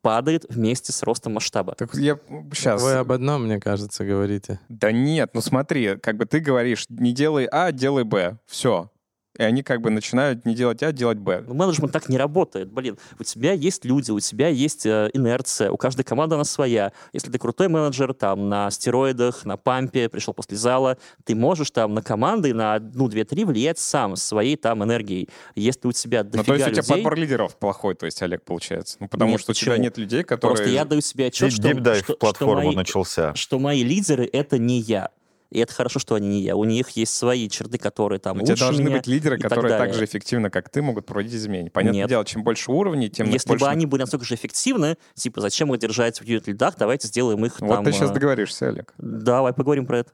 падает 0.01 0.45
вместе 0.49 0.91
с 0.91 1.03
ростом 1.03 1.33
масштаба. 1.33 1.75
Так 1.75 1.93
я 1.95 2.17
сейчас... 2.53 2.81
Вы 2.81 2.93
об 2.93 3.12
одном, 3.12 3.45
мне 3.45 3.60
кажется, 3.60 4.05
говорите. 4.05 4.60
Да 4.69 4.91
нет, 4.91 5.31
ну 5.33 5.41
смотри, 5.41 5.97
как 5.97 6.17
бы 6.17 6.25
ты 6.25 6.39
говоришь, 6.39 6.86
не 6.89 7.13
делай 7.13 7.45
А, 7.45 7.71
делай 7.71 8.03
Б. 8.03 8.38
Все. 8.45 8.89
И 9.38 9.43
они 9.43 9.63
как 9.63 9.82
бы 9.82 9.89
начинают 9.89 10.45
не 10.45 10.56
делать 10.56 10.82
А, 10.84 10.91
делать 10.91 11.17
Б. 11.17 11.43
Ну, 11.47 11.54
менеджмент 11.54 11.91
так 11.91 12.10
не 12.10 12.17
работает. 12.17 12.71
Блин, 12.71 12.97
у 13.19 13.23
тебя 13.23 13.54
есть 13.54 13.86
люди, 13.86 14.12
у 14.12 14.19
тебя 14.19 14.47
есть 14.47 14.86
э, 14.86 15.10
инерция, 15.13 15.71
у 15.71 15.78
каждой 15.78 16.04
команды 16.04 16.36
она 16.36 16.43
своя. 16.43 16.91
Если 17.13 17.32
ты 17.32 17.38
крутой 17.38 17.67
менеджер, 17.67 18.13
там, 18.13 18.50
на 18.50 18.71
стероидах, 18.71 19.45
на 19.45 19.58
пампе, 19.58 20.10
пришел 20.10 20.34
после 20.34 20.58
зала, 20.58 20.97
ты 21.23 21.36
можешь 21.36 21.71
там 21.71 21.93
на 21.93 22.02
команды 22.02 22.54
на 22.54 22.76
одну, 22.76 23.08
две, 23.08 23.26
три 23.26 23.45
влиять 23.45 23.80
сам, 23.80 24.15
своей 24.15 24.56
там 24.56 24.84
энергией. 24.84 25.30
Если 25.56 25.88
у 25.88 25.91
тебя 25.91 26.23
Ну, 26.23 26.32
дофига 26.32 26.45
то 26.45 26.54
есть 26.54 26.67
у 26.67 26.71
тебя 26.71 26.82
людей... 26.82 26.93
подбор 26.95 27.15
лидеров 27.15 27.56
плохой, 27.58 27.95
то 27.95 28.06
есть, 28.06 28.21
Олег, 28.21 28.43
получается. 28.43 28.97
Ну, 29.00 29.08
потому 29.08 29.32
Нет, 29.32 29.41
что 29.41 29.52
у 29.52 29.54
тебя 29.54 29.71
почему? 29.73 29.84
нет 29.84 29.97
людей, 29.97 30.23
которые... 30.23 30.56
Просто 30.58 30.73
я 30.73 30.86
даю 30.86 31.02
себе 31.02 31.28
отчет, 31.28 31.52
что, 31.52 31.62
Дипдайв 31.62 32.04
что, 32.04 32.13
в 32.13 32.19
платформу 32.19 32.62
что 32.62 32.67
мои, 32.67 32.76
начался. 32.76 33.36
что 33.36 33.60
мои 33.60 33.84
лидеры— 33.84 34.28
это 34.34 34.58
не 34.58 34.80
я. 34.80 35.10
И 35.49 35.60
это 35.60 35.73
хорошо, 35.73 35.99
что 35.99 36.15
они 36.15 36.27
не 36.27 36.41
я. 36.41 36.55
У 36.55 36.63
них 36.63 36.89
есть 36.91 37.15
свои 37.15 37.49
черты, 37.49 37.77
которые 37.77 38.19
там 38.19 38.38
У 38.38 38.39
лучше 38.41 38.55
тебя 38.55 38.65
должны 38.65 38.83
меня 38.83 38.97
быть 38.97 39.07
лидеры, 39.07 39.38
так 39.38 39.49
которые 39.49 39.69
так, 39.71 39.79
далее. 39.79 39.95
же 39.95 40.05
эффективно, 40.05 40.49
как 40.49 40.69
ты, 40.69 40.81
могут 40.81 41.05
проводить 41.05 41.33
изменения. 41.33 41.69
Понятное 41.69 42.01
Нет. 42.01 42.10
дело, 42.10 42.25
чем 42.25 42.43
больше 42.43 42.71
уровней, 42.71 43.10
тем 43.10 43.29
Если 43.29 43.47
больше... 43.47 43.65
бы 43.65 43.71
они 43.71 43.86
были 43.86 44.01
настолько 44.01 44.25
же 44.25 44.36
эффективны, 44.36 44.97
типа, 45.13 45.41
зачем 45.41 45.73
их 45.73 45.79
держать 45.79 46.19
в 46.19 46.23
юнит-лидах, 46.23 46.75
давайте 46.77 47.07
сделаем 47.07 47.45
их 47.45 47.60
Вот 47.62 47.69
там... 47.69 47.86
ты 47.86 47.91
сейчас 47.91 48.12
э, 48.12 48.13
договоришься, 48.13 48.67
Олег. 48.67 48.93
Давай 48.97 49.53
поговорим 49.53 49.86
про 49.86 49.99
это. 49.99 50.12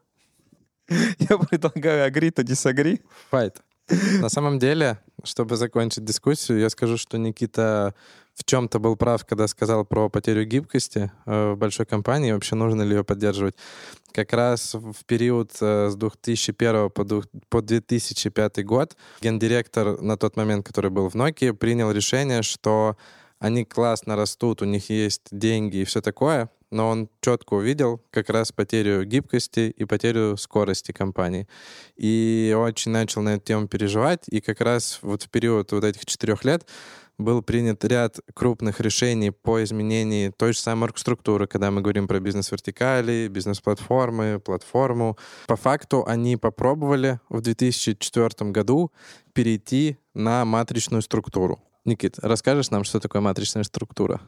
Я 0.90 1.38
предлагаю 1.38 2.12
agree 2.12 2.32
to 2.32 2.44
disagree. 2.44 3.02
Файт. 3.30 3.62
На 4.22 4.30
самом 4.30 4.60
деле, 4.60 5.00
чтобы 5.24 5.58
закончить 5.58 6.06
дискуссию, 6.06 6.60
я 6.60 6.70
скажу, 6.70 6.98
что 6.98 7.18
Никита 7.18 7.94
в 8.36 8.44
чем-то 8.46 8.80
был 8.80 8.96
прав, 8.96 9.26
когда 9.26 9.48
сказал 9.48 9.86
про 9.86 10.10
потерю 10.10 10.46
гибкости 10.46 11.12
э, 11.26 11.52
в 11.52 11.58
большой 11.58 11.86
компании, 11.86 12.32
вообще 12.32 12.56
нужно 12.56 12.82
ли 12.82 12.96
ее 12.96 13.04
поддерживать. 13.04 13.56
Как 14.12 14.34
раз 14.34 14.74
в 14.74 15.06
период 15.06 15.52
э, 15.62 15.90
с 15.90 15.96
2001 15.96 16.90
по, 16.90 17.04
ду- 17.04 17.24
по 17.50 17.62
2005 17.62 18.66
год 18.66 18.98
гендиректор 19.22 20.02
на 20.02 20.18
тот 20.18 20.36
момент, 20.36 20.66
который 20.66 20.90
был 20.92 21.10
в 21.10 21.16
Nokia, 21.16 21.54
принял 21.54 21.92
решение, 21.92 22.42
что 22.42 22.98
они 23.40 23.66
классно 23.66 24.16
растут, 24.16 24.62
у 24.62 24.66
них 24.66 24.90
есть 24.90 25.24
деньги 25.32 25.78
и 25.78 25.84
все 25.84 26.02
такое, 26.02 26.50
но 26.72 26.90
он 26.90 27.10
четко 27.22 27.54
увидел 27.54 28.02
как 28.10 28.30
раз 28.30 28.52
потерю 28.52 29.06
гибкости 29.06 29.70
и 29.78 29.86
потерю 29.86 30.38
скорости 30.38 30.92
компании. 30.92 31.48
И 31.96 32.56
очень 32.58 32.92
начал 32.92 33.22
на 33.22 33.36
эту 33.36 33.46
тему 33.46 33.68
переживать, 33.68 34.24
и 34.28 34.42
как 34.42 34.60
раз 34.62 35.00
вот 35.02 35.24
в 35.24 35.30
период 35.30 35.72
вот 35.72 35.84
этих 35.84 36.06
четырех 36.06 36.44
лет 36.46 36.66
был 37.18 37.42
принят 37.42 37.84
ряд 37.86 38.20
крупных 38.34 38.80
решений 38.80 39.32
по 39.32 39.64
изменению 39.64 40.34
той 40.34 40.54
же 40.54 40.60
самой 40.60 40.86
оргструктуры, 40.86 41.48
когда 41.48 41.72
мы 41.72 41.82
говорим 41.82 42.08
про 42.08 42.20
бизнес-вертикали, 42.20 43.28
бизнес-платформы, 43.30 44.40
платформу. 44.40 45.18
По 45.48 45.56
факту 45.56 46.06
они 46.08 46.38
попробовали 46.38 47.20
в 47.30 47.42
2004 47.42 48.52
году 48.52 48.92
перейти 49.34 49.98
на 50.14 50.46
матричную 50.46 51.02
структуру. 51.02 51.62
Никит, 51.86 52.18
расскажешь 52.20 52.70
нам, 52.70 52.84
что 52.84 53.00
такое 53.00 53.22
матричная 53.22 53.64
структура? 53.64 54.22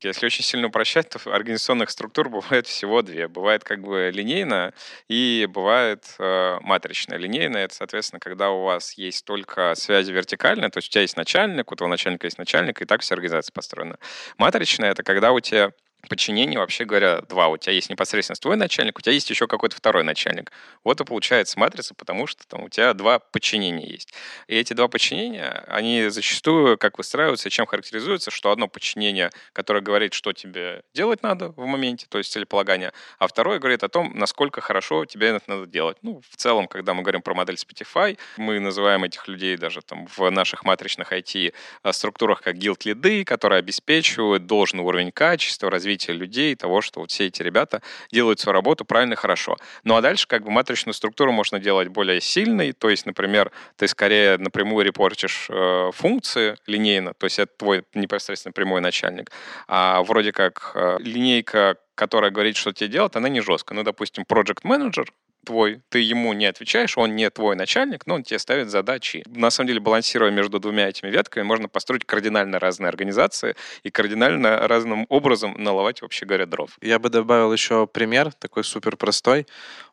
Если 0.00 0.26
очень 0.26 0.44
сильно 0.44 0.68
упрощать, 0.68 1.08
то 1.08 1.18
организационных 1.32 1.90
структур 1.90 2.28
бывает 2.30 2.66
всего 2.66 3.02
две. 3.02 3.28
Бывает 3.28 3.64
как 3.64 3.82
бы 3.82 4.10
линейная 4.14 4.74
и 5.08 5.48
бывает 5.50 6.04
э, 6.18 6.58
матричная. 6.60 7.18
Линейная— 7.18 7.64
это, 7.66 7.74
соответственно, 7.74 8.20
когда 8.20 8.50
у 8.50 8.62
вас 8.62 8.92
есть 8.94 9.24
только 9.24 9.74
связи 9.74 10.12
вертикальные, 10.12 10.70
то 10.70 10.78
есть 10.78 10.88
у 10.88 10.92
тебя 10.92 11.02
есть 11.02 11.16
начальник, 11.16 11.72
у 11.72 11.74
твоего 11.74 11.90
начальника 11.90 12.26
есть 12.26 12.38
начальник, 12.38 12.80
и 12.80 12.84
так 12.84 13.00
вся 13.00 13.14
организация 13.14 13.52
построена. 13.52 13.98
Матричная— 14.36 14.90
это 14.92 15.02
когда 15.02 15.32
у 15.32 15.40
тебя 15.40 15.72
подчинение, 16.06 16.58
вообще 16.58 16.84
говоря, 16.84 17.22
два. 17.22 17.48
У 17.48 17.56
тебя 17.56 17.72
есть 17.72 17.90
непосредственно 17.90 18.36
твой 18.36 18.56
начальник, 18.56 18.98
у 18.98 19.00
тебя 19.00 19.12
есть 19.12 19.28
еще 19.30 19.46
какой-то 19.46 19.76
второй 19.76 20.04
начальник. 20.04 20.52
Вот 20.84 21.00
и 21.00 21.04
получается 21.04 21.58
матрица, 21.58 21.94
потому 21.94 22.26
что 22.26 22.46
там 22.46 22.64
у 22.64 22.68
тебя 22.68 22.94
два 22.94 23.18
подчинения 23.18 23.86
есть. 23.86 24.14
И 24.46 24.56
эти 24.56 24.74
два 24.74 24.88
подчинения, 24.88 25.64
они 25.66 26.08
зачастую 26.08 26.78
как 26.78 26.98
выстраиваются, 26.98 27.50
чем 27.50 27.66
характеризуются, 27.66 28.30
что 28.30 28.50
одно 28.50 28.68
подчинение, 28.68 29.30
которое 29.52 29.80
говорит, 29.80 30.14
что 30.14 30.32
тебе 30.32 30.82
делать 30.94 31.22
надо 31.22 31.50
в 31.50 31.66
моменте, 31.66 32.06
то 32.08 32.18
есть 32.18 32.32
целеполагание, 32.32 32.92
а 33.18 33.26
второе 33.26 33.58
говорит 33.58 33.82
о 33.82 33.88
том, 33.88 34.12
насколько 34.14 34.60
хорошо 34.60 35.04
тебе 35.04 35.28
это 35.28 35.42
надо 35.46 35.66
делать. 35.66 35.96
Ну, 36.02 36.22
в 36.30 36.36
целом, 36.36 36.68
когда 36.68 36.94
мы 36.94 37.02
говорим 37.02 37.22
про 37.22 37.34
модель 37.34 37.56
Spotify, 37.56 38.16
мы 38.36 38.60
называем 38.60 39.04
этих 39.04 39.26
людей 39.26 39.56
даже 39.56 39.82
там 39.82 40.06
в 40.06 40.30
наших 40.30 40.64
матричных 40.64 41.12
IT-структурах 41.12 42.40
как 42.42 42.56
guild-лиды, 42.56 43.24
которые 43.24 43.58
обеспечивают 43.58 44.46
должный 44.46 44.84
уровень 44.84 45.10
качества, 45.10 45.70
развития 45.70 45.87
людей, 46.12 46.54
того, 46.54 46.80
что 46.80 47.00
вот 47.00 47.10
все 47.10 47.26
эти 47.26 47.42
ребята 47.42 47.82
делают 48.10 48.40
свою 48.40 48.54
работу 48.54 48.84
правильно 48.84 49.14
и 49.14 49.16
хорошо. 49.16 49.56
Ну 49.84 49.96
а 49.96 50.00
дальше 50.00 50.26
как 50.26 50.44
бы 50.44 50.50
матричную 50.50 50.94
структуру 50.94 51.32
можно 51.32 51.58
делать 51.58 51.88
более 51.88 52.20
сильной, 52.20 52.72
то 52.72 52.88
есть, 52.88 53.06
например, 53.06 53.50
ты 53.76 53.88
скорее 53.88 54.38
напрямую 54.38 54.84
репортишь 54.84 55.46
э, 55.50 55.90
функции 55.92 56.56
линейно, 56.66 57.14
то 57.14 57.24
есть 57.24 57.38
это 57.38 57.52
твой 57.56 57.84
непосредственно 57.94 58.52
прямой 58.52 58.80
начальник, 58.80 59.30
а 59.66 60.02
вроде 60.02 60.32
как 60.32 60.72
э, 60.74 60.96
линейка 61.00 61.76
которая 61.94 62.30
говорит, 62.30 62.56
что 62.56 62.72
тебе 62.72 62.88
делать, 62.88 63.16
она 63.16 63.28
не 63.28 63.40
жесткая. 63.40 63.76
Ну, 63.76 63.82
допустим, 63.82 64.22
project 64.22 64.60
менеджер 64.62 65.12
твой, 65.48 65.80
ты 65.88 66.00
ему 66.00 66.34
не 66.34 66.44
отвечаешь, 66.44 66.98
он 66.98 67.16
не 67.16 67.30
твой 67.30 67.56
начальник, 67.56 68.06
но 68.06 68.16
он 68.16 68.22
тебе 68.22 68.38
ставит 68.38 68.68
задачи. 68.68 69.24
На 69.26 69.48
самом 69.48 69.68
деле, 69.68 69.80
балансируя 69.80 70.30
между 70.30 70.60
двумя 70.60 70.88
этими 70.88 71.08
ветками, 71.08 71.42
можно 71.42 71.68
построить 71.68 72.04
кардинально 72.04 72.58
разные 72.58 72.90
организации 72.90 73.56
и 73.82 73.90
кардинально 73.90 74.68
разным 74.68 75.06
образом 75.08 75.54
наловать, 75.56 76.02
вообще 76.02 76.26
говоря, 76.26 76.44
дров. 76.44 76.76
Я 76.82 76.98
бы 76.98 77.08
добавил 77.08 77.50
еще 77.50 77.86
пример, 77.86 78.30
такой 78.34 78.62
супер 78.62 78.98
простой. 78.98 79.46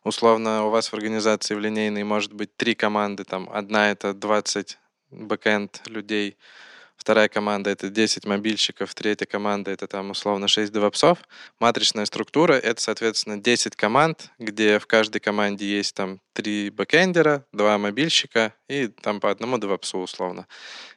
Условно, 0.04 0.66
у 0.66 0.70
вас 0.70 0.88
в 0.88 0.94
организации 0.94 1.54
в 1.54 1.58
линейной 1.58 2.04
может 2.04 2.34
быть 2.34 2.54
три 2.54 2.74
команды, 2.74 3.24
там 3.24 3.48
одна 3.50 3.90
это 3.90 4.12
20 4.12 4.78
бэкэнд 5.10 5.88
людей, 5.88 6.36
вторая 6.96 7.28
команда— 7.28 7.70
это 7.72 7.88
10 7.88 8.26
мобильщиков, 8.26 8.94
третья 8.94 9.26
команда— 9.26 9.70
это 9.72 9.86
там 9.86 10.10
условно 10.10 10.48
6 10.48 10.72
девопсов. 10.72 11.18
Матричная 11.60 12.04
структура— 12.06 12.52
это, 12.54 12.80
соответственно, 12.80 13.36
10 13.38 13.76
команд, 13.76 14.30
где 14.38 14.78
в 14.78 14.86
каждой 14.86 15.20
команде 15.20 15.66
есть 15.66 15.94
там 15.94 16.20
три 16.32 16.70
бэкэндера, 16.70 17.46
два 17.52 17.78
мобильщика 17.78 18.54
и 18.68 18.88
там 18.88 19.20
по 19.20 19.30
одному 19.30 19.58
девопсу 19.58 19.98
условно. 19.98 20.46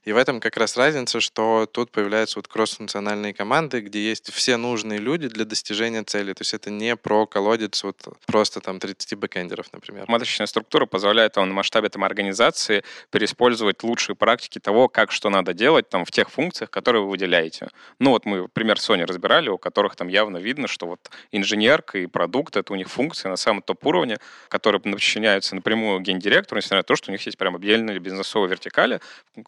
И 0.03 0.11
в 0.11 0.17
этом 0.17 0.39
как 0.39 0.57
раз 0.57 0.77
разница, 0.77 1.19
что 1.19 1.67
тут 1.71 1.91
появляются 1.91 2.39
вот 2.39 2.47
кросс-функциональные 2.47 3.33
команды, 3.33 3.81
где 3.81 4.01
есть 4.01 4.31
все 4.31 4.57
нужные 4.57 4.99
люди 4.99 5.27
для 5.27 5.45
достижения 5.45 6.03
цели. 6.03 6.33
То 6.33 6.41
есть 6.41 6.53
это 6.53 6.71
не 6.71 6.95
про 6.95 7.27
колодец 7.27 7.83
вот 7.83 7.97
просто 8.25 8.59
там 8.59 8.79
30 8.79 9.15
бэкэндеров, 9.15 9.71
например. 9.71 10.05
Матричная 10.07 10.47
структура 10.47 10.85
позволяет 10.85 11.35
вам 11.35 11.49
на 11.49 11.53
масштабе 11.53 11.89
там 11.89 12.03
организации 12.03 12.83
переиспользовать 13.11 13.83
лучшие 13.83 14.15
практики 14.15 14.59
того, 14.59 14.87
как 14.87 15.11
что 15.11 15.29
надо 15.29 15.53
делать 15.53 15.89
там 15.89 16.05
в 16.05 16.11
тех 16.11 16.29
функциях, 16.31 16.71
которые 16.71 17.03
вы 17.03 17.09
выделяете. 17.09 17.67
Ну 17.99 18.11
вот 18.11 18.25
мы 18.25 18.47
пример 18.47 18.77
Sony 18.77 19.05
разбирали, 19.05 19.49
у 19.49 19.57
которых 19.57 19.95
там 19.95 20.07
явно 20.07 20.37
видно, 20.37 20.67
что 20.67 20.87
вот 20.87 21.11
инженерка 21.31 21.99
и 21.99 22.07
продукт— 22.07 22.55
это 22.57 22.73
у 22.73 22.75
них 22.75 22.89
функции 22.89 23.27
на 23.27 23.35
самом 23.35 23.61
топ-уровне, 23.61 24.17
которые 24.47 24.81
подчиняются 24.81 25.55
напрямую 25.55 25.99
гендиректору, 25.99 26.57
несмотря 26.57 26.77
на 26.77 26.83
то, 26.83 26.95
что 26.95 27.11
у 27.11 27.13
них 27.13 27.25
есть 27.25 27.37
прям 27.59 27.69
отдельные 27.69 27.99
бизнесовые 27.99 28.49
вертикали, 28.49 28.99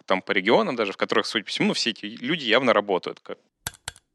там 0.05 0.21
по 0.21 0.31
регионам 0.31 0.75
даже, 0.75 0.93
в 0.93 0.97
которых, 0.97 1.25
судя 1.25 1.45
по 1.45 1.49
всему, 1.49 1.73
все 1.73 1.91
эти 1.91 2.05
люди 2.05 2.45
явно 2.45 2.73
работают. 2.73 3.21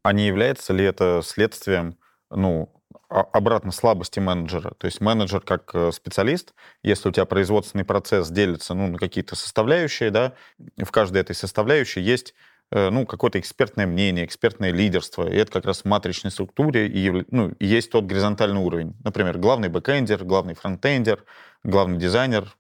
А 0.03 0.13
не 0.13 0.27
является 0.27 0.73
ли 0.73 0.85
это 0.85 1.21
следствием, 1.25 1.97
ну, 2.31 2.73
обратно 3.09 3.73
слабости 3.73 4.21
менеджера. 4.21 4.75
То 4.79 4.87
есть 4.87 5.01
менеджер 5.01 5.41
как 5.41 5.75
э, 5.75 5.93
специалист, 5.93 6.55
если 6.83 7.09
у 7.09 7.13
тебя 7.13 7.25
производственный 7.25 7.85
процесс 7.85 8.31
делится 8.31 8.75
ну, 8.75 8.89
на 8.89 8.99
какие-то 8.99 9.37
составляющие, 9.37 10.11
да, 10.11 10.33
в 10.77 10.91
каждой 10.91 11.23
этой 11.23 11.35
составляющей 11.35 12.01
есть 12.01 12.35
э, 12.73 12.91
ну, 12.91 13.07
какое-то 13.07 13.39
экспертное 13.39 13.87
мнение, 13.87 14.25
экспертное 14.25 14.73
лидерство. 14.73 15.29
И 15.29 15.37
это 15.37 15.53
как 15.53 15.67
раз 15.67 15.83
в 15.83 15.85
матричной 15.85 16.33
структуре 16.33 16.89
и, 16.89 17.25
ну, 17.31 17.55
есть 17.61 17.91
тот 17.91 18.07
горизонтальный 18.07 18.61
уровень. 18.61 18.95
Например, 19.05 19.39
главный 19.39 19.69
бэкэндер, 19.69 20.25
главный 20.25 20.55
фронтендер, 20.55 21.25
главный 21.63 21.99
дизайнер. 21.99 22.57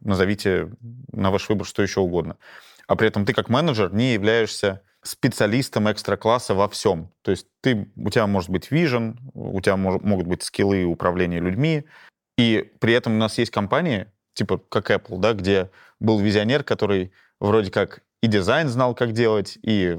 Назовите 0.00 0.70
на 1.12 1.30
ваш 1.30 1.48
выбор 1.48 1.66
что 1.66 1.82
еще 1.82 2.00
угодно. 2.00 2.36
А 2.86 2.96
при 2.96 3.08
этом 3.08 3.24
ты 3.24 3.32
как 3.32 3.48
менеджер 3.48 3.92
не 3.92 4.14
являешься 4.14 4.82
специалистом 5.02 5.90
экстра-класса 5.90 6.54
во 6.54 6.68
всем. 6.68 7.10
То 7.22 7.30
есть 7.30 7.46
ты, 7.60 7.90
у 7.96 8.10
тебя 8.10 8.26
может 8.26 8.50
быть 8.50 8.68
vision, 8.70 9.16
у 9.34 9.60
тебя 9.60 9.76
мож, 9.76 10.00
могут 10.02 10.26
быть 10.26 10.42
скиллы 10.42 10.84
управления 10.84 11.40
людьми, 11.40 11.84
и 12.36 12.72
при 12.80 12.92
этом 12.92 13.14
у 13.14 13.18
нас 13.18 13.38
есть 13.38 13.50
компании, 13.50 14.06
типа 14.34 14.60
как 14.68 14.90
Apple, 14.90 15.18
да, 15.18 15.32
где 15.32 15.70
был 16.00 16.18
визионер, 16.18 16.64
который 16.64 17.12
вроде 17.40 17.70
как 17.70 18.02
и 18.22 18.26
дизайн 18.26 18.68
знал, 18.68 18.94
как 18.94 19.12
делать, 19.12 19.58
и 19.62 19.98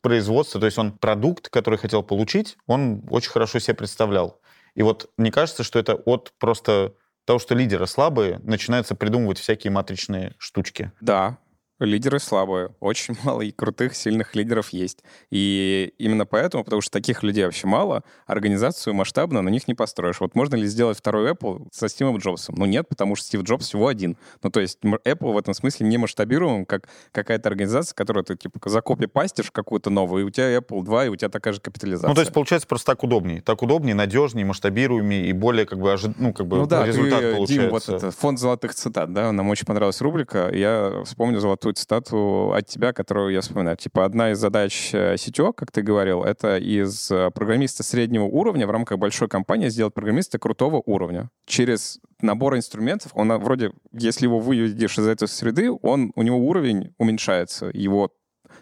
производство, 0.00 0.60
то 0.60 0.66
есть 0.66 0.78
он 0.78 0.92
продукт, 0.92 1.48
который 1.48 1.78
хотел 1.78 2.02
получить, 2.02 2.56
он 2.66 3.02
очень 3.10 3.30
хорошо 3.30 3.58
себе 3.58 3.74
представлял. 3.74 4.40
И 4.74 4.82
вот 4.82 5.10
мне 5.16 5.30
кажется, 5.30 5.62
что 5.62 5.78
это 5.78 5.94
от 5.94 6.32
просто 6.38 6.94
того, 7.24 7.38
что 7.38 7.54
лидеры 7.54 7.86
слабые, 7.86 8.38
начинается 8.42 8.94
придумывать 8.94 9.38
всякие 9.38 9.70
матричные 9.70 10.34
штучки. 10.38 10.92
Да, 11.00 11.38
лидеры 11.80 12.18
слабые. 12.18 12.74
Очень 12.80 13.16
мало 13.24 13.42
и 13.42 13.50
крутых, 13.50 13.94
сильных 13.94 14.34
лидеров 14.34 14.70
есть. 14.70 15.02
И 15.30 15.92
именно 15.98 16.26
поэтому, 16.26 16.64
потому 16.64 16.82
что 16.82 16.92
таких 16.92 17.22
людей 17.22 17.44
вообще 17.44 17.66
мало, 17.66 18.02
организацию 18.26 18.94
масштабно 18.94 19.42
на 19.42 19.48
них 19.48 19.68
не 19.68 19.74
построишь. 19.74 20.20
Вот 20.20 20.34
можно 20.34 20.56
ли 20.56 20.66
сделать 20.66 20.98
второй 20.98 21.32
Apple 21.32 21.68
со 21.72 21.88
Стивом 21.88 22.18
Джобсом? 22.18 22.54
Ну 22.56 22.66
нет, 22.66 22.88
потому 22.88 23.16
что 23.16 23.26
Стив 23.26 23.42
Джобс 23.42 23.66
всего 23.66 23.88
один. 23.88 24.16
Ну 24.42 24.50
то 24.50 24.60
есть 24.60 24.78
Apple 24.82 25.32
в 25.32 25.38
этом 25.38 25.54
смысле 25.54 25.86
не 25.86 25.98
масштабируем, 25.98 26.66
как 26.66 26.88
какая-то 27.12 27.48
организация, 27.48 27.94
которую 27.94 28.24
ты 28.24 28.36
типа 28.36 28.60
за 28.68 28.80
копи 28.80 29.06
пастишь 29.06 29.50
какую-то 29.50 29.90
новую, 29.90 30.24
и 30.24 30.26
у 30.26 30.30
тебя 30.30 30.56
Apple 30.56 30.82
2, 30.82 31.06
и 31.06 31.08
у 31.08 31.16
тебя 31.16 31.28
такая 31.28 31.54
же 31.54 31.60
капитализация. 31.60 32.08
Ну 32.08 32.14
то 32.14 32.20
есть 32.20 32.32
получается 32.32 32.68
просто 32.68 32.92
так 32.92 33.02
удобнее. 33.02 33.42
Так 33.42 33.62
удобнее, 33.62 33.94
надежнее, 33.94 34.46
масштабируемее 34.46 35.26
и 35.26 35.32
более 35.32 35.66
как 35.66 35.78
бы, 35.78 35.92
ожи... 35.92 36.14
ну, 36.18 36.32
как 36.32 36.46
бы 36.46 36.58
ну, 36.58 36.66
да, 36.66 36.86
результат 36.86 37.20
ты, 37.20 37.34
получается. 37.34 37.62
Дим, 37.62 37.70
вот 37.70 37.88
это 37.88 38.10
фонд 38.10 38.38
золотых 38.38 38.74
цитат, 38.74 39.12
да, 39.12 39.32
нам 39.32 39.48
очень 39.50 39.66
понравилась 39.66 40.00
рубрика. 40.00 40.50
Я 40.52 41.02
вспомню 41.04 41.40
золотую 41.40 41.63
цитату 41.72 42.52
от 42.52 42.66
тебя, 42.66 42.92
которую 42.92 43.32
я 43.32 43.40
вспоминаю. 43.40 43.76
Типа 43.76 44.04
одна 44.04 44.32
из 44.32 44.38
задач 44.38 44.92
CTO, 44.92 45.52
как 45.52 45.72
ты 45.72 45.82
говорил, 45.82 46.22
это 46.22 46.58
из 46.58 47.08
программиста 47.34 47.82
среднего 47.82 48.24
уровня 48.24 48.66
в 48.66 48.70
рамках 48.70 48.98
большой 48.98 49.28
компании 49.28 49.68
сделать 49.68 49.94
программиста 49.94 50.38
крутого 50.38 50.82
уровня. 50.84 51.30
Через 51.46 52.00
набор 52.20 52.56
инструментов, 52.56 53.12
он 53.14 53.32
вроде, 53.38 53.72
если 53.92 54.26
его 54.26 54.38
выведешь 54.38 54.98
из 54.98 55.06
этой 55.06 55.28
среды, 55.28 55.70
он, 55.70 56.12
у 56.14 56.22
него 56.22 56.38
уровень 56.38 56.94
уменьшается, 56.98 57.70
его 57.72 58.10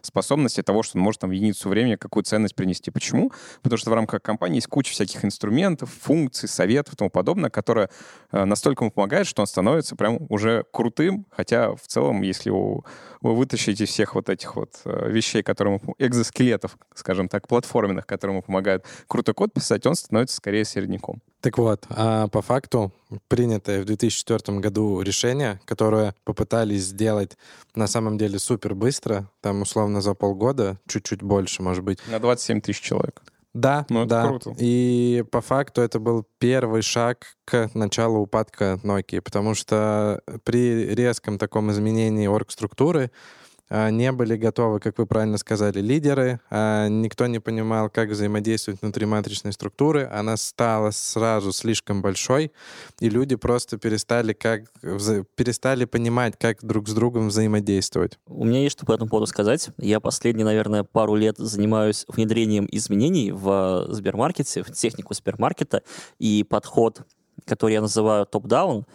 способности 0.06 0.62
того, 0.62 0.82
что 0.82 0.98
он 0.98 1.04
может 1.04 1.20
там 1.20 1.30
в 1.30 1.32
единицу 1.32 1.68
времени 1.68 1.96
какую 1.96 2.24
ценность 2.24 2.54
принести. 2.54 2.90
Почему? 2.90 3.32
Потому 3.62 3.78
что 3.78 3.90
в 3.90 3.94
рамках 3.94 4.22
компании 4.22 4.56
есть 4.56 4.66
куча 4.66 4.92
всяких 4.92 5.24
инструментов, 5.24 5.90
функций, 6.00 6.48
советов 6.48 6.94
и 6.94 6.96
тому 6.96 7.10
подобное, 7.10 7.50
которые 7.50 7.88
э, 8.30 8.44
настолько 8.44 8.84
ему 8.84 8.90
помогают, 8.90 9.28
что 9.28 9.42
он 9.42 9.46
становится 9.46 9.96
прям 9.96 10.18
уже 10.28 10.64
крутым, 10.72 11.26
хотя 11.30 11.74
в 11.74 11.86
целом, 11.86 12.22
если 12.22 12.50
вы 12.50 12.82
вытащите 13.20 13.84
всех 13.84 14.14
вот 14.14 14.28
этих 14.28 14.56
вот 14.56 14.80
э, 14.84 15.10
вещей, 15.10 15.42
которые 15.42 15.80
ему, 15.82 15.94
экзоскелетов, 15.98 16.76
скажем 16.94 17.28
так, 17.28 17.48
платформенных, 17.48 18.06
которые 18.06 18.34
ему 18.36 18.42
помогают 18.42 18.84
крутой 19.06 19.34
код 19.34 19.52
писать, 19.52 19.86
он 19.86 19.94
становится 19.94 20.36
скорее 20.36 20.64
середняком. 20.64 21.20
Так 21.42 21.58
вот, 21.58 21.84
а 21.90 22.28
по 22.28 22.40
факту 22.40 22.92
принятое 23.26 23.82
в 23.82 23.84
2004 23.84 24.60
году 24.60 25.00
решение, 25.02 25.60
которое 25.64 26.14
попытались 26.22 26.84
сделать 26.84 27.36
на 27.74 27.88
самом 27.88 28.16
деле 28.16 28.38
супер 28.38 28.76
быстро, 28.76 29.28
там 29.40 29.62
условно 29.62 30.00
за 30.00 30.14
полгода, 30.14 30.78
чуть-чуть 30.86 31.20
больше, 31.20 31.62
может 31.62 31.82
быть. 31.82 31.98
На 32.06 32.20
27 32.20 32.60
тысяч 32.60 32.80
человек. 32.80 33.22
Да, 33.54 33.84
Ну, 33.90 34.02
это 34.02 34.08
да. 34.08 34.28
круто. 34.28 34.54
И 34.56 35.24
по 35.32 35.40
факту 35.40 35.82
это 35.82 35.98
был 35.98 36.24
первый 36.38 36.82
шаг 36.82 37.36
к 37.44 37.70
началу 37.74 38.20
упадка 38.20 38.78
Nokia, 38.84 39.20
потому 39.20 39.54
что 39.54 40.22
при 40.44 40.94
резком 40.94 41.38
таком 41.38 41.72
изменении 41.72 42.28
оргструктуры 42.28 43.10
а, 43.10 43.41
не 43.90 44.12
были 44.12 44.36
готовы, 44.36 44.80
как 44.80 44.98
вы 44.98 45.06
правильно 45.06 45.38
сказали, 45.38 45.80
лидеры, 45.80 46.40
а, 46.50 46.88
никто 46.88 47.26
не 47.26 47.38
понимал, 47.38 47.88
как 47.88 48.10
взаимодействовать 48.10 48.82
внутри 48.82 49.06
матричной 49.06 49.52
структуры, 49.52 50.08
она 50.12 50.36
стала 50.36 50.90
сразу 50.90 51.52
слишком 51.52 52.02
большой, 52.02 52.52
и 53.00 53.08
люди 53.08 53.36
просто 53.36 53.78
перестали, 53.78 54.34
как, 54.34 54.70
перестали 55.36 55.86
понимать, 55.86 56.34
как 56.38 56.62
друг 56.62 56.88
с 56.88 56.92
другом 56.92 57.28
взаимодействовать. 57.28 58.18
У 58.26 58.44
меня 58.44 58.60
есть 58.60 58.76
что 58.76 58.86
по 58.86 58.92
этому 58.92 59.08
поводу 59.08 59.26
сказать. 59.26 59.70
Я 59.78 60.00
последние, 60.00 60.44
наверное, 60.44 60.84
пару 60.84 61.14
лет 61.14 61.36
занимаюсь 61.38 62.04
внедрением 62.08 62.68
изменений 62.70 63.32
в 63.32 63.86
Сбермаркете, 63.88 64.62
в 64.62 64.72
технику 64.72 65.14
Сбермаркета, 65.14 65.82
и 66.18 66.44
подход, 66.48 67.02
который 67.46 67.72
я 67.72 67.80
называю 67.80 68.26
топ-даун, 68.26 68.86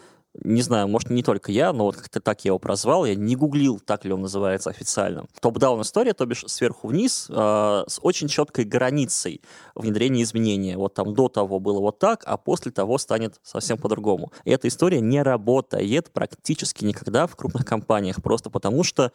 не 0.44 0.62
знаю, 0.62 0.88
может, 0.88 1.10
не 1.10 1.22
только 1.22 1.52
я, 1.52 1.72
но 1.72 1.84
вот 1.84 1.96
как-то 1.96 2.20
так 2.20 2.44
я 2.44 2.50
его 2.50 2.58
прозвал, 2.58 3.04
я 3.04 3.14
не 3.14 3.34
гуглил, 3.34 3.80
так 3.80 4.04
ли 4.04 4.12
он 4.12 4.22
называется 4.22 4.70
официально. 4.70 5.26
Топ-даун 5.40 5.82
история, 5.82 6.14
то 6.14 6.26
бишь 6.26 6.44
сверху 6.46 6.88
вниз, 6.88 7.26
э, 7.28 7.84
с 7.86 7.98
очень 8.02 8.28
четкой 8.28 8.64
границей 8.64 9.42
внедрения 9.74 10.22
изменения. 10.22 10.76
Вот 10.76 10.94
там 10.94 11.14
до 11.14 11.28
того 11.28 11.58
было 11.60 11.80
вот 11.80 11.98
так, 11.98 12.22
а 12.26 12.36
после 12.36 12.72
того 12.72 12.98
станет 12.98 13.40
совсем 13.42 13.78
по-другому. 13.78 14.32
И 14.44 14.50
эта 14.50 14.68
история 14.68 15.00
не 15.00 15.22
работает 15.22 16.12
практически 16.12 16.84
никогда 16.84 17.26
в 17.26 17.34
крупных 17.36 17.64
компаниях, 17.64 18.22
просто 18.22 18.50
потому 18.50 18.84
что 18.84 19.12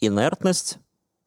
инертность, 0.00 0.78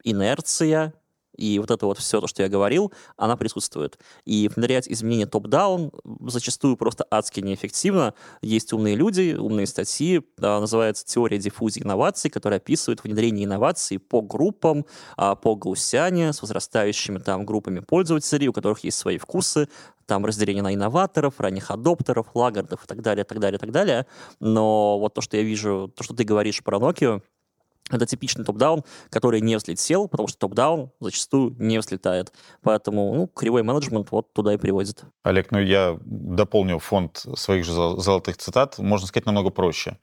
инерция 0.04 0.94
и 1.36 1.60
вот 1.60 1.72
это 1.72 1.86
вот 1.86 2.00
все, 2.00 2.22
то, 2.22 2.28
что 2.28 2.44
я 2.44 2.50
говорил, 2.50 2.94
она 3.18 3.38
присутствует. 3.38 4.00
И 4.26 4.50
внедрять 4.54 4.88
изменения 4.88 5.26
топ-даун 5.26 5.92
зачастую 6.22 6.78
просто 6.78 7.06
адски 7.10 7.42
неэффективно. 7.42 8.14
Есть 8.42 8.74
умные 8.74 8.96
люди, 8.96 9.36
умные 9.38 9.68
статьи, 9.68 10.22
а, 10.40 10.60
называется 10.60 11.06
«Теория 11.06 11.38
диффузии 11.38 11.82
инноваций», 11.82 12.30
которая 12.30 12.60
описывает 12.60 13.04
внедрение 13.04 13.46
инноваций 13.46 14.00
по 14.00 14.22
группам, 14.22 14.86
а, 15.18 15.36
по 15.36 15.56
гаусяне, 15.56 16.34
с 16.34 16.42
возрастающими 16.42 17.20
там 17.20 17.46
группами 17.46 17.80
пользователей, 17.80 18.48
у 18.48 18.54
которых 18.54 18.84
есть 18.84 18.98
свои 18.98 19.18
вкусы, 19.18 19.68
там 20.06 20.26
разделение 20.26 20.64
на 20.64 20.74
инноваторов, 20.74 21.40
ранних 21.40 21.72
адоптеров, 21.72 22.28
лагардов 22.36 22.84
и 22.84 22.88
так 22.88 23.02
далее, 23.02 23.24
так 23.24 23.40
далее, 23.40 23.60
так 23.60 23.72
далее. 23.72 24.06
Но 24.40 25.00
вот 25.00 25.14
то, 25.14 25.22
что 25.22 25.38
я 25.38 25.44
вижу, 25.44 25.92
то, 25.96 26.04
что 26.04 26.14
ты 26.14 26.24
говоришь 26.24 26.64
про 26.64 26.78
Nokia, 26.78 27.22
это 27.92 28.06
типичный 28.06 28.44
топ-даун, 28.44 28.84
который 29.10 29.42
не 29.42 29.56
взлетел, 29.56 30.08
потому 30.08 30.28
что 30.28 30.40
топ-даун 30.40 30.92
зачастую 31.00 31.56
не 31.60 31.78
взлетает. 31.78 32.34
Поэтому 32.62 33.14
ну, 33.14 33.28
кривой 33.28 33.64
менеджмент 33.64 34.12
вот 34.12 34.34
туда 34.34 34.54
и 34.54 34.58
приводит. 34.58 35.04
Олег, 35.24 35.52
ну 35.52 35.60
я 35.60 35.98
дополню 36.04 36.80
фонд 36.80 37.26
своих 37.36 37.64
же 37.64 37.74
зол- 37.74 38.00
золотых 38.00 38.38
цитат, 38.38 38.80
можно 38.80 39.08
сказать, 39.08 39.26
намного 39.26 39.52
проще. 39.52 40.00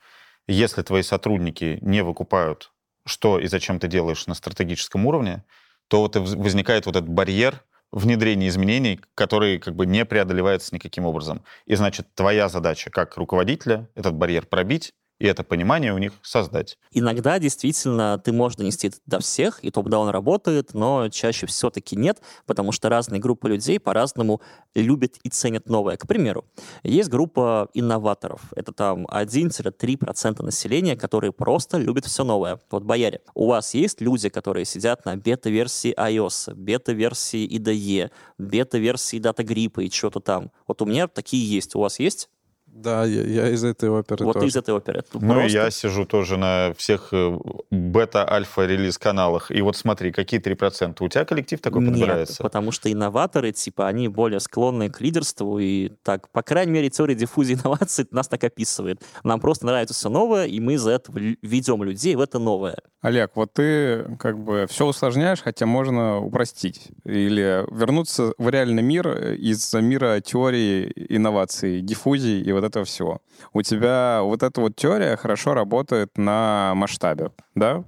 Если 0.46 0.82
твои 0.82 1.02
сотрудники 1.02 1.78
не 1.82 2.02
выкупают, 2.02 2.72
что 3.04 3.38
и 3.38 3.46
зачем 3.48 3.80
ты 3.80 3.88
делаешь 3.88 4.26
на 4.26 4.34
стратегическом 4.34 5.06
уровне, 5.06 5.44
то 5.88 6.00
вот 6.00 6.16
и 6.16 6.20
возникает 6.20 6.86
вот 6.86 6.96
этот 6.96 7.08
барьер 7.08 7.64
внедрения 7.90 8.48
изменений, 8.48 9.00
который 9.14 9.58
как 9.58 9.74
бы 9.74 9.86
не 9.86 10.04
преодолевается 10.04 10.74
никаким 10.74 11.04
образом. 11.04 11.44
И 11.66 11.74
значит, 11.74 12.14
твоя 12.14 12.48
задача 12.48 12.90
как 12.90 13.16
руководителя 13.16 13.88
этот 13.94 14.14
барьер 14.14 14.46
пробить 14.46 14.94
и 15.22 15.26
это 15.26 15.44
понимание 15.44 15.94
у 15.94 15.98
них 15.98 16.14
создать. 16.20 16.76
Иногда 16.90 17.38
действительно 17.38 18.18
ты 18.18 18.32
можешь 18.32 18.56
донести 18.56 18.88
это 18.88 18.96
до 19.06 19.20
всех, 19.20 19.60
и 19.62 19.70
топ-даун 19.70 20.08
работает, 20.08 20.74
но 20.74 21.08
чаще 21.10 21.46
все-таки 21.46 21.94
нет, 21.94 22.20
потому 22.44 22.72
что 22.72 22.88
разные 22.88 23.20
группы 23.20 23.48
людей 23.48 23.78
по-разному 23.78 24.42
любят 24.74 25.18
и 25.22 25.28
ценят 25.28 25.68
новое. 25.68 25.96
К 25.96 26.08
примеру, 26.08 26.44
есть 26.82 27.08
группа 27.08 27.68
инноваторов. 27.72 28.40
Это 28.56 28.72
там 28.72 29.06
1-3% 29.06 30.42
населения, 30.42 30.96
которые 30.96 31.32
просто 31.32 31.78
любят 31.78 32.06
все 32.06 32.24
новое. 32.24 32.58
Вот 32.72 32.82
бояре. 32.82 33.20
У 33.36 33.46
вас 33.46 33.74
есть 33.74 34.00
люди, 34.00 34.28
которые 34.28 34.64
сидят 34.64 35.04
на 35.04 35.16
бета-версии 35.16 35.94
iOS, 35.96 36.52
бета-версии 36.56 37.46
IDE, 37.46 38.10
бета-версии 38.38 39.20
DataGrip 39.20 39.84
и 39.84 39.88
что-то 39.88 40.18
там. 40.18 40.50
Вот 40.66 40.82
у 40.82 40.84
меня 40.84 41.06
такие 41.06 41.48
есть. 41.48 41.76
У 41.76 41.78
вас 41.78 42.00
есть? 42.00 42.28
Да, 42.74 43.04
я, 43.04 43.22
я 43.22 43.48
из 43.50 43.62
этой 43.64 43.90
оперы 43.90 44.24
Вот 44.24 44.32
тоже. 44.34 44.46
из 44.46 44.56
этой 44.56 44.74
оперы. 44.74 45.04
Ну 45.12 45.18
и 45.20 45.40
Просто- 45.40 45.58
я 45.58 45.70
сижу 45.70 46.06
тоже 46.06 46.36
на 46.38 46.72
всех 46.76 47.08
э, 47.12 47.38
бета-альфа-релиз 47.70 48.98
каналах. 48.98 49.50
И 49.50 49.60
вот 49.62 49.76
смотри, 49.76 50.10
какие 50.10 50.40
3%. 50.40 50.96
У 51.04 51.08
тебя 51.08 51.24
коллектив 51.24 51.60
такой 51.60 51.82
Нет, 51.82 51.90
подбирается? 51.92 52.42
потому 52.42 52.72
что 52.72 52.90
инноваторы, 52.90 53.52
типа, 53.52 53.86
они 53.88 54.08
более 54.08 54.40
склонны 54.40 54.90
к 54.90 55.00
лидерству, 55.00 55.58
и 55.58 55.90
так, 56.02 56.28
по 56.30 56.42
крайней 56.42 56.72
мере, 56.72 56.90
теория 56.90 57.14
диффузии 57.14 57.54
инноваций 57.62 58.06
нас 58.10 58.26
так 58.28 58.42
описывает. 58.44 59.02
Нам 59.22 59.38
просто 59.40 59.66
нравится 59.66 59.94
все 59.94 60.08
новое, 60.08 60.46
и 60.46 60.58
мы 60.58 60.74
из-за 60.74 60.92
этого 60.92 61.18
ведем 61.18 61.82
людей 61.82 62.16
в 62.16 62.20
это 62.20 62.38
новое. 62.38 62.76
Олег, 63.02 63.32
вот 63.34 63.52
ты 63.52 64.16
как 64.18 64.38
бы 64.38 64.66
все 64.70 64.86
усложняешь, 64.86 65.40
хотя 65.42 65.66
можно 65.66 66.18
упростить. 66.20 66.88
Или 67.04 67.64
вернуться 67.76 68.32
в 68.38 68.48
реальный 68.48 68.82
мир 68.82 69.32
из 69.34 69.72
мира 69.74 70.20
теории 70.20 70.92
инноваций, 71.08 71.80
диффузии 71.80 72.40
и 72.40 72.52
вот 72.52 72.61
этого 72.62 72.84
всего. 72.84 73.20
У 73.52 73.62
тебя 73.62 74.20
вот 74.22 74.42
эта 74.42 74.60
вот 74.60 74.76
теория 74.76 75.16
хорошо 75.16 75.54
работает 75.54 76.16
на 76.16 76.72
масштабе, 76.74 77.30
да? 77.54 77.84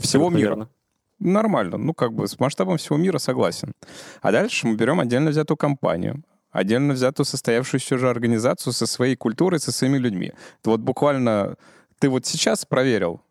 Всего 0.00 0.28
Абсолютно 0.28 0.36
мира. 0.36 0.48
верно. 0.48 0.68
Нормально. 1.18 1.78
Ну, 1.78 1.94
как 1.94 2.12
бы 2.12 2.28
с 2.28 2.38
масштабом 2.38 2.76
всего 2.76 2.96
мира 2.98 3.18
согласен. 3.18 3.72
А 4.20 4.32
дальше 4.32 4.66
мы 4.66 4.76
берем 4.76 5.00
отдельно 5.00 5.30
взятую 5.30 5.56
компанию, 5.56 6.22
отдельно 6.50 6.92
взятую 6.92 7.24
состоявшуюся 7.24 7.96
же 7.96 8.10
организацию 8.10 8.72
со 8.72 8.86
своей 8.86 9.16
культурой, 9.16 9.60
со 9.60 9.72
своими 9.72 9.98
людьми. 9.98 10.32
Ты 10.62 10.70
вот 10.70 10.80
буквально... 10.80 11.56
Ты 11.98 12.10
вот 12.10 12.26
сейчас 12.26 12.66
проверил, 12.66 13.22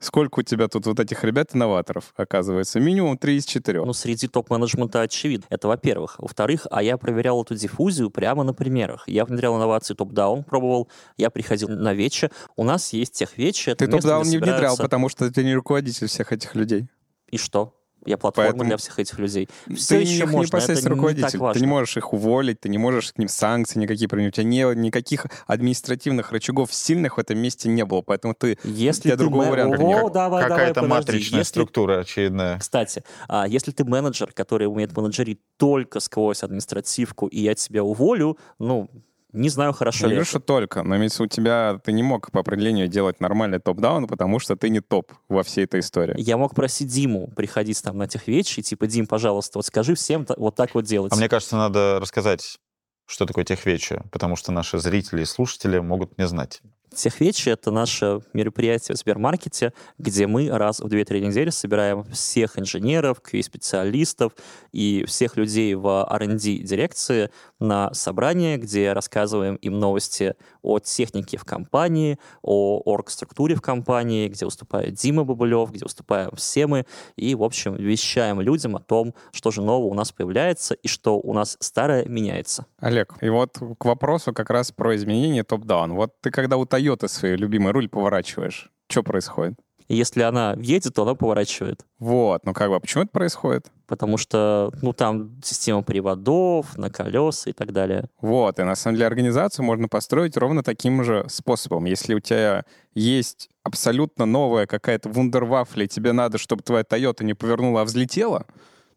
сколько 0.00 0.40
у 0.40 0.42
тебя 0.42 0.66
тут 0.66 0.86
вот 0.86 0.98
этих 0.98 1.22
ребят-инноваторов, 1.22 2.12
оказывается. 2.16 2.80
Минимум 2.80 3.16
3 3.16 3.36
из 3.36 3.44
4. 3.44 3.84
Ну, 3.84 3.92
среди 3.92 4.26
топ-менеджмента 4.26 5.02
очевидно. 5.02 5.46
Это 5.50 5.68
во-первых. 5.68 6.16
Во-вторых, 6.18 6.66
а 6.70 6.82
я 6.82 6.96
проверял 6.96 7.42
эту 7.42 7.54
диффузию 7.54 8.10
прямо 8.10 8.42
на 8.42 8.52
примерах. 8.52 9.04
Я 9.06 9.24
внедрял 9.24 9.56
инновации 9.56 9.94
топ-даун, 9.94 10.42
пробовал, 10.42 10.88
я 11.16 11.30
приходил 11.30 11.68
на 11.68 11.94
вече. 11.94 12.30
У 12.56 12.64
нас 12.64 12.92
есть 12.92 13.12
тех 13.12 13.38
вече. 13.38 13.74
ты 13.74 13.86
топ-даун 13.86 14.26
не 14.26 14.38
внедрял, 14.38 14.76
потому 14.76 15.08
что 15.08 15.30
ты 15.30 15.44
не 15.44 15.54
руководитель 15.54 16.08
всех 16.08 16.32
этих 16.32 16.54
людей. 16.54 16.88
И 17.28 17.38
что? 17.38 17.79
Я 18.06 18.16
платформа 18.16 18.50
Поэтому 18.50 18.68
для 18.68 18.76
всех 18.76 18.98
этих 18.98 19.18
людей. 19.18 19.48
Все 19.76 19.96
ты 19.96 20.02
еще 20.02 20.24
их 20.24 20.30
можно, 20.30 20.46
непосредственно 20.46 20.94
не 20.94 20.96
руководитель. 21.00 21.38
важно. 21.38 21.54
ты 21.54 21.60
не 21.60 21.66
можешь 21.70 21.96
их 21.96 22.12
уволить, 22.12 22.60
ты 22.60 22.68
не 22.68 22.78
можешь 22.78 23.12
к 23.12 23.18
ним 23.18 23.28
санкции 23.28 23.78
никакие 23.78 24.08
применить. 24.08 24.32
У 24.32 24.36
тебя 24.36 24.44
не, 24.44 24.74
никаких 24.74 25.26
административных 25.46 26.32
рычагов 26.32 26.72
сильных 26.72 27.16
в 27.16 27.20
этом 27.20 27.38
месте 27.38 27.68
не 27.68 27.84
было, 27.84 28.00
поэтому 28.02 28.34
ты... 28.34 28.58
Если 28.64 29.02
тебя 29.02 29.12
ты 29.12 29.18
другого 29.18 29.44
мэ- 29.44 29.50
варианта 29.50 29.78
О, 29.78 29.86
нет. 29.86 30.12
давай, 30.12 30.42
давай, 30.42 30.48
Какая-то 30.48 30.80
подожди. 30.80 30.94
матричная 30.94 31.38
Если 31.40 31.50
структура 31.50 32.00
очередная. 32.00 32.58
Кстати, 32.58 33.04
а, 33.28 33.46
если 33.46 33.70
ты 33.72 33.84
менеджер, 33.84 34.32
который 34.32 34.66
умеет 34.66 34.96
менеджерить 34.96 35.40
только 35.56 36.00
сквозь 36.00 36.42
административку, 36.42 37.26
и 37.26 37.40
я 37.40 37.54
тебя 37.54 37.84
уволю, 37.84 38.38
ну, 38.58 38.88
не 39.32 39.48
знаю, 39.48 39.72
хорошо 39.72 40.06
ли 40.06 40.14
говорю, 40.14 40.24
что 40.24 40.40
только, 40.40 40.82
но 40.82 40.96
имеется 40.96 41.22
у 41.22 41.26
тебя... 41.26 41.80
Ты 41.84 41.92
не 41.92 42.02
мог 42.02 42.30
по 42.30 42.40
определению 42.40 42.88
делать 42.88 43.20
нормальный 43.20 43.58
топ-даун, 43.58 44.06
потому 44.06 44.38
что 44.38 44.56
ты 44.56 44.68
не 44.68 44.80
топ 44.80 45.12
во 45.28 45.42
всей 45.42 45.64
этой 45.64 45.80
истории. 45.80 46.14
Я 46.18 46.36
мог 46.36 46.54
просить 46.54 46.88
Диму 46.88 47.28
приходить 47.36 47.82
там 47.82 47.98
на 47.98 48.08
тех 48.08 48.26
вечи, 48.28 48.62
типа, 48.62 48.86
Дим, 48.86 49.06
пожалуйста, 49.06 49.58
вот 49.58 49.66
скажи 49.66 49.94
всем 49.94 50.26
вот 50.36 50.56
так 50.56 50.74
вот 50.74 50.84
делать. 50.84 51.12
А 51.12 51.16
мне 51.16 51.28
кажется, 51.28 51.56
надо 51.56 51.98
рассказать, 52.00 52.58
что 53.06 53.26
такое 53.26 53.44
техвечи, 53.44 54.02
потому 54.12 54.36
что 54.36 54.52
наши 54.52 54.78
зрители 54.78 55.22
и 55.22 55.24
слушатели 55.24 55.78
могут 55.78 56.16
не 56.18 56.26
знать. 56.26 56.62
Техвечи— 56.94 57.48
это 57.50 57.70
наше 57.70 58.20
мероприятие 58.32 58.96
в 58.96 58.98
Сбермаркете, 58.98 59.72
где 59.98 60.26
мы 60.26 60.48
раз 60.48 60.80
в 60.80 60.86
2-3 60.86 61.20
недели 61.20 61.50
собираем 61.50 62.02
всех 62.04 62.58
инженеров, 62.58 63.18
QA-специалистов 63.20 64.32
и 64.72 65.04
всех 65.06 65.36
людей 65.36 65.74
в 65.74 65.86
R&D 65.86 66.64
дирекции 66.64 67.30
на 67.60 67.92
собрание, 67.94 68.56
где 68.56 68.92
рассказываем 68.92 69.56
им 69.56 69.78
новости 69.78 70.34
о 70.62 70.78
технике 70.78 71.36
в 71.36 71.44
компании, 71.44 72.18
о 72.42 72.80
орг-структуре 72.84 73.54
в 73.54 73.62
компании, 73.62 74.28
где 74.28 74.44
выступает 74.44 74.94
Дима 74.94 75.24
Бабулев, 75.24 75.70
где 75.70 75.84
выступаем 75.84 76.30
все 76.34 76.66
мы, 76.66 76.86
и, 77.16 77.34
в 77.34 77.42
общем, 77.42 77.76
вещаем 77.76 78.40
людям 78.40 78.76
о 78.76 78.80
том, 78.80 79.14
что 79.32 79.50
же 79.50 79.62
нового 79.62 79.86
у 79.86 79.94
нас 79.94 80.10
появляется 80.10 80.74
и 80.74 80.88
что 80.88 81.18
у 81.18 81.32
нас 81.34 81.56
старое 81.60 82.06
меняется. 82.06 82.66
Олег, 82.78 83.14
и 83.20 83.28
вот 83.28 83.58
к 83.78 83.84
вопросу 83.84 84.32
как 84.32 84.50
раз 84.50 84.72
про 84.72 84.96
изменение 84.96 85.44
топ-даун. 85.44 85.92
Вот 85.94 86.20
ты 86.20 86.30
когда 86.30 86.56
у 86.56 86.64
Toyota 86.64 87.08
свой 87.08 87.36
любимый 87.36 87.72
руль 87.72 87.88
поворачиваешь, 87.88 88.70
что 88.88 89.02
происходит? 89.02 89.54
И 89.90 89.96
если 89.96 90.22
она 90.22 90.54
едет, 90.56 90.94
то 90.94 91.02
она 91.02 91.16
поворачивает. 91.16 91.84
Вот, 91.98 92.46
ну 92.46 92.54
как 92.54 92.68
бы, 92.68 92.76
а 92.76 92.80
почему 92.80 93.02
это 93.02 93.10
происходит? 93.10 93.72
Потому 93.88 94.18
что, 94.18 94.70
ну, 94.82 94.92
там 94.92 95.40
система 95.42 95.82
приводов, 95.82 96.78
на 96.78 96.90
колеса 96.90 97.50
и 97.50 97.52
так 97.52 97.72
далее. 97.72 98.04
Вот, 98.20 98.60
и 98.60 98.62
на 98.62 98.76
самом 98.76 98.94
деле 98.94 99.08
организацию 99.08 99.64
можно 99.64 99.88
построить 99.88 100.36
ровно 100.36 100.62
таким 100.62 101.02
же 101.02 101.26
способом. 101.28 101.86
Если 101.86 102.14
у 102.14 102.20
тебя 102.20 102.64
есть 102.94 103.50
абсолютно 103.64 104.26
новая 104.26 104.66
какая-то 104.66 105.08
вундервафля, 105.08 105.86
и 105.86 105.88
тебе 105.88 106.12
надо, 106.12 106.38
чтобы 106.38 106.62
твоя 106.62 106.84
Toyota 106.84 107.24
не 107.24 107.34
повернула, 107.34 107.80
а 107.80 107.84
взлетела, 107.84 108.46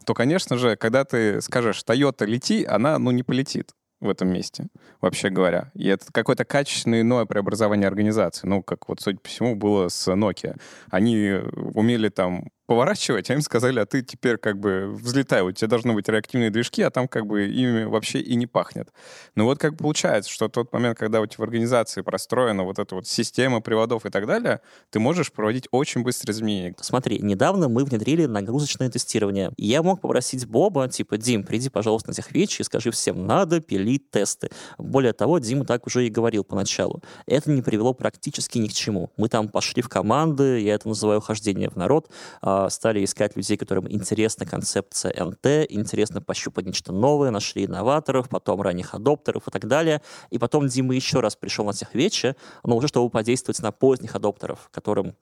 то, 0.06 0.14
конечно 0.14 0.58
же, 0.58 0.76
когда 0.76 1.06
ты 1.06 1.42
скажешь 1.42 1.82
«Toyota, 1.84 2.28
лети», 2.28 2.66
она, 2.66 3.00
ну, 3.00 3.10
не 3.10 3.24
полетит 3.24 3.72
в 4.04 4.10
этом 4.10 4.30
месте, 4.30 4.68
вообще 5.02 5.30
говоря. 5.30 5.72
И 5.74 5.88
это 5.88 6.06
какое-то 6.12 6.46
качественное 6.46 7.02
иное 7.02 7.26
преобразование 7.26 7.88
организации. 7.88 8.48
Ну, 8.48 8.62
как 8.62 8.88
вот, 8.90 9.02
судя 9.02 9.18
по 9.18 9.30
всему, 9.30 9.56
было 9.56 9.88
с 9.88 10.08
Nokia. 10.08 10.60
Они 10.90 11.40
умели 11.74 12.10
там 12.10 12.50
поворачивать, 12.66 13.30
а 13.30 13.34
им 13.34 13.42
сказали, 13.42 13.80
а 13.80 13.86
ты 13.86 14.02
теперь 14.02 14.38
как 14.38 14.58
бы 14.58 14.90
взлетай, 14.90 15.42
у 15.42 15.52
тебя 15.52 15.68
должны 15.68 15.94
быть 15.94 16.08
реактивные 16.08 16.50
движки, 16.50 16.82
а 16.82 16.90
там 16.90 17.08
как 17.08 17.26
бы 17.26 17.46
ими 17.48 17.84
вообще 17.84 18.20
и 18.20 18.36
не 18.36 18.48
пахнет. 18.48 18.90
Ну 19.36 19.46
вот 19.46 19.60
как 19.60 19.78
получается, 19.78 20.32
что 20.32 20.48
тот 20.48 20.72
момент, 20.72 20.98
когда 20.98 21.20
у 21.20 21.26
тебя 21.26 21.42
в 21.42 21.44
организации 21.44 22.02
простроена 22.02 22.64
вот 22.64 22.80
эта 22.80 22.96
вот 22.96 23.08
система 23.08 23.62
приводов 23.62 24.06
и 24.06 24.10
так 24.10 24.26
далее, 24.26 24.62
ты 24.90 25.00
можешь 25.00 25.32
проводить 25.32 25.68
очень 25.72 26.04
быстрые 26.04 26.34
изменения. 26.34 26.76
Смотри, 26.80 27.20
недавно 27.20 27.68
мы 27.68 27.84
внедрили 27.84 28.26
нагрузочное 28.26 28.90
тестирование. 28.90 29.52
Я 29.58 29.84
мог 29.84 30.02
попросить 30.02 30.46
Боба, 30.46 30.88
типа, 30.88 31.18
Дим, 31.18 31.44
приди, 31.44 31.70
пожалуйста, 31.70 32.10
на 32.10 32.14
техвечи 32.14 32.62
и 32.62 32.64
скажи 32.64 32.92
всем, 32.92 33.26
надо 33.26 33.60
пилить 33.60 34.10
тесты. 34.10 34.50
Более 34.78 35.14
того, 35.14 35.40
Дима 35.40 35.66
так 35.66 35.86
уже 35.86 36.08
и 36.08 36.10
говорил 36.10 36.44
поначалу. 36.44 37.02
Это 37.26 37.52
не 37.52 37.62
привело 37.62 37.94
практически 37.94 38.58
ни 38.58 38.68
к 38.68 38.74
чему. 38.74 39.12
Мы 39.18 39.28
там 39.28 39.50
пошли 39.50 39.82
в 39.82 39.90
команды, 39.90 40.62
я 40.62 40.76
это 40.76 40.88
называю 40.88 41.20
хождение 41.20 41.70
в 41.70 41.76
народ, 41.76 42.10
а, 42.42 42.53
стали 42.70 43.04
искать 43.04 43.36
людей, 43.36 43.58
которым 43.58 43.92
интересна 43.92 44.46
концепция 44.46 45.14
НТ, 45.24 45.46
интересно 45.70 46.22
пощупать 46.22 46.66
нечто 46.66 46.92
новое, 46.92 47.32
нашли 47.32 47.66
инноваторов, 47.66 48.30
потом 48.30 48.62
ранних 48.62 48.94
адоптеров 48.94 49.48
и 49.48 49.52
так 49.52 49.68
далее. 49.68 50.02
И 50.30 50.38
потом 50.38 50.68
Дима 50.68 50.96
еще 50.96 51.20
раз 51.20 51.36
пришел 51.36 51.66
на 51.66 51.74
тех 51.74 51.94
вече, 51.96 52.36
но 52.64 52.76
уже 52.76 52.88
чтобы 52.88 53.10
подействовать 53.10 53.62
на 53.62 53.72
поздних 53.72 54.16
адоптеров, 54.16 54.70
которым 54.72 55.16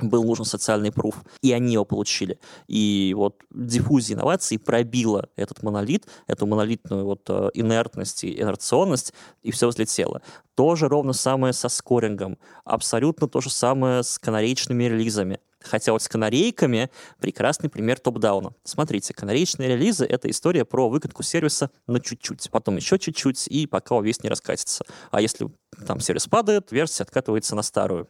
был 0.00 0.24
нужен 0.24 0.44
социальный 0.44 0.92
пруф, 0.92 1.22
и 1.42 1.52
они 1.52 1.74
его 1.74 1.84
получили. 1.84 2.38
И 2.66 3.14
вот 3.16 3.42
диффузия 3.50 4.16
инноваций 4.16 4.58
пробила 4.58 5.28
этот 5.36 5.62
монолит, 5.62 6.06
эту 6.26 6.46
монолитную 6.46 7.04
вот 7.04 7.22
э, 7.28 7.50
инертность 7.54 8.24
и 8.24 8.40
инерционность, 8.40 9.12
и 9.42 9.50
все 9.50 9.68
взлетело. 9.68 10.22
Тоже 10.54 10.88
ровно 10.88 11.12
самое 11.12 11.52
со 11.52 11.68
скорингом, 11.68 12.38
абсолютно 12.64 13.28
то 13.28 13.40
же 13.40 13.50
самое 13.50 14.02
с 14.02 14.18
канареечными 14.18 14.84
релизами. 14.84 15.40
Хотя 15.62 15.92
вот 15.92 16.02
с 16.02 16.08
канарейками 16.08 16.90
прекрасный 17.20 17.70
пример 17.70 18.00
топ-дауна. 18.00 18.52
Смотрите, 18.64 19.14
канареечные 19.14 19.68
релизы— 19.68 20.04
это 20.08 20.28
история 20.28 20.64
про 20.64 20.88
выкатку 20.88 21.22
сервиса 21.22 21.70
на 21.86 22.00
чуть-чуть, 22.00 22.50
потом 22.50 22.76
еще 22.76 22.98
чуть-чуть, 22.98 23.46
и 23.46 23.66
пока 23.68 24.00
весь 24.00 24.22
не 24.24 24.28
раскатится. 24.28 24.84
А 25.12 25.20
если 25.20 25.48
там 25.86 26.00
сервис 26.00 26.26
падает, 26.26 26.72
версия 26.72 27.04
откатывается 27.04 27.54
на 27.54 27.62
старую 27.62 28.08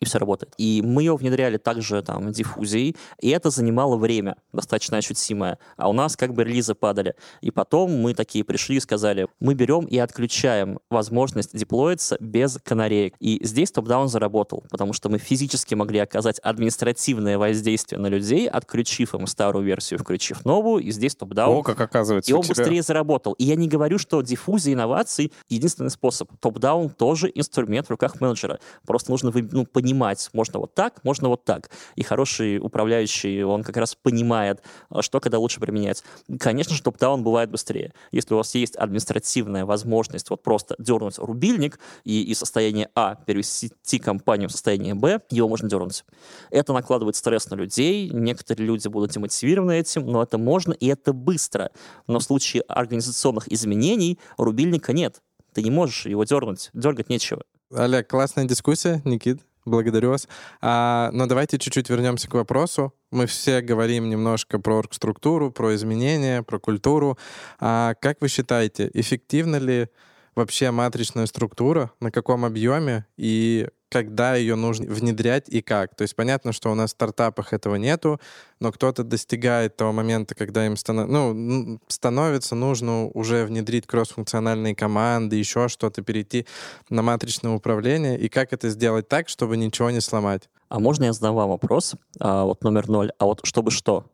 и 0.00 0.04
все 0.04 0.18
работает. 0.18 0.54
И 0.58 0.82
мы 0.84 1.02
ее 1.02 1.16
внедряли 1.16 1.56
также 1.56 2.02
там 2.02 2.32
диффузией, 2.32 2.96
и 3.20 3.30
это 3.30 3.50
занимало 3.50 3.96
время 3.96 4.36
достаточно 4.52 4.98
ощутимое. 4.98 5.58
А 5.76 5.88
у 5.88 5.92
нас 5.92 6.16
как 6.16 6.34
бы 6.34 6.44
релизы 6.44 6.74
падали. 6.74 7.14
И 7.40 7.50
потом 7.50 7.92
мы 7.92 8.14
такие 8.14 8.44
пришли 8.44 8.76
и 8.76 8.80
сказали, 8.80 9.28
мы 9.40 9.54
берем 9.54 9.84
и 9.84 9.98
отключаем 9.98 10.78
возможность 10.90 11.56
деплоиться 11.56 12.16
без 12.20 12.58
канареек. 12.62 13.14
И 13.20 13.40
здесь 13.44 13.70
топ-даун 13.70 14.08
заработал, 14.08 14.64
потому 14.70 14.92
что 14.92 15.08
мы 15.08 15.18
физически 15.18 15.74
могли 15.74 15.98
оказать 15.98 16.38
административное 16.40 17.38
воздействие 17.38 18.00
на 18.00 18.08
людей, 18.08 18.48
отключив 18.48 19.14
им 19.14 19.26
старую 19.26 19.64
версию, 19.64 20.00
включив 20.00 20.44
новую, 20.44 20.82
и 20.82 20.90
здесь 20.90 21.14
топ-даун. 21.14 21.58
О, 21.58 21.62
как 21.62 21.80
оказывается. 21.80 22.30
И 22.30 22.34
он 22.34 22.42
быстрее 22.46 22.82
заработал. 22.82 23.32
И 23.34 23.44
я 23.44 23.56
не 23.56 23.68
говорю, 23.68 23.98
что 23.98 24.22
диффузия 24.22 24.74
инноваций 24.74 25.32
единственный 25.48 25.90
способ. 25.90 26.30
Топ-даун 26.40 26.90
тоже 26.90 27.30
инструмент 27.34 27.86
в 27.86 27.90
руках 27.90 28.20
менеджера. 28.20 28.60
Просто 28.86 29.10
нужно 29.10 29.32
ну, 29.34 29.66
понимать, 29.66 29.83
можно 30.32 30.60
вот 30.60 30.74
так, 30.74 31.02
можно 31.04 31.28
вот 31.28 31.44
так. 31.44 31.70
И 31.96 32.02
хороший 32.02 32.58
управляющий, 32.58 33.42
он 33.42 33.62
как 33.62 33.76
раз 33.76 33.94
понимает, 33.94 34.62
а, 34.88 35.02
что 35.02 35.20
когда 35.20 35.38
лучше 35.38 35.60
применять. 35.60 36.02
Конечно 36.38 36.74
же, 36.74 36.82
топ-даун 36.82 37.22
бывает 37.22 37.50
быстрее. 37.50 37.92
Если 38.12 38.34
у 38.34 38.38
вас 38.38 38.54
есть 38.54 38.76
административная 38.76 39.64
возможность 39.64 40.30
вот 40.30 40.42
просто 40.42 40.74
дернуть 40.78 41.18
рубильник 41.18 41.78
и 42.04 42.22
из 42.22 42.38
состояния 42.38 42.90
А 42.94 43.16
перевести 43.16 43.98
компанию 43.98 44.48
в 44.48 44.52
состояние 44.52 44.94
Б, 44.94 45.20
его 45.30 45.48
можно 45.48 45.68
дернуть. 45.68 46.04
Это 46.50 46.72
накладывает 46.72 47.16
стресс 47.16 47.50
на 47.50 47.56
людей, 47.56 48.10
некоторые 48.10 48.66
люди 48.66 48.88
будут 48.88 49.10
демотивированы 49.10 49.78
этим, 49.78 50.06
но 50.06 50.22
это 50.22 50.38
можно 50.38 50.72
и 50.72 50.86
это 50.86 51.12
быстро. 51.12 51.70
Но 52.06 52.18
в 52.18 52.22
случае 52.22 52.62
организационных 52.62 53.50
изменений 53.52 54.18
рубильника 54.36 54.92
нет. 54.92 55.20
Ты 55.52 55.62
не 55.62 55.70
можешь 55.70 56.06
его 56.06 56.24
дернуть, 56.24 56.70
дергать 56.74 57.08
нечего. 57.08 57.42
Олег, 57.72 58.08
классная 58.08 58.44
дискуссия, 58.44 59.00
Никит. 59.04 59.40
Благодарю 59.64 60.10
вас. 60.10 60.28
А, 60.60 61.10
но 61.12 61.26
давайте 61.26 61.58
чуть-чуть 61.58 61.88
вернемся 61.88 62.28
к 62.28 62.34
вопросу. 62.34 62.92
Мы 63.10 63.26
все 63.26 63.62
говорим 63.62 64.10
немножко 64.10 64.58
про 64.58 64.82
структуру, 64.90 65.50
про 65.50 65.74
изменения, 65.74 66.42
про 66.42 66.58
культуру. 66.58 67.18
А 67.58 67.94
как 68.00 68.20
вы 68.20 68.28
считаете, 68.28 68.90
эффективна 68.92 69.56
ли 69.56 69.88
вообще 70.34 70.70
матричная 70.70 71.26
структура, 71.26 71.92
на 72.00 72.10
каком 72.10 72.44
объеме 72.44 73.06
и 73.16 73.68
когда 73.94 74.34
ее 74.34 74.56
нужно 74.56 74.86
внедрять 74.92 75.48
и 75.48 75.62
как. 75.62 75.94
То 75.94 76.02
есть 76.02 76.16
понятно, 76.16 76.52
что 76.52 76.72
у 76.72 76.74
нас 76.74 76.90
в 76.90 76.94
стартапах 76.94 77.52
этого 77.52 77.76
нету, 77.76 78.20
но 78.58 78.72
кто-то 78.72 79.04
достигает 79.04 79.76
того 79.76 79.92
момента, 79.92 80.34
когда 80.34 80.66
им 80.66 80.76
станов... 80.76 81.08
ну, 81.08 81.78
становится 81.86 82.56
нужно 82.56 83.06
уже 83.06 83.44
внедрить 83.44 83.86
кроссфункциональные 83.86 84.74
команды, 84.74 85.36
еще 85.36 85.68
что-то, 85.68 86.02
перейти 86.02 86.44
на 86.90 87.02
матричное 87.02 87.52
управление. 87.52 88.18
И 88.18 88.28
как 88.28 88.52
это 88.52 88.68
сделать 88.68 89.06
так, 89.06 89.28
чтобы 89.28 89.56
ничего 89.56 89.90
не 89.90 90.00
сломать? 90.00 90.48
А 90.68 90.80
можно 90.80 91.04
я 91.04 91.12
задам 91.12 91.36
вам 91.36 91.50
вопрос? 91.50 91.94
А, 92.18 92.42
вот 92.44 92.64
номер 92.64 92.88
ноль. 92.88 93.12
А 93.20 93.26
вот 93.26 93.42
чтобы 93.44 93.70
что? 93.70 94.10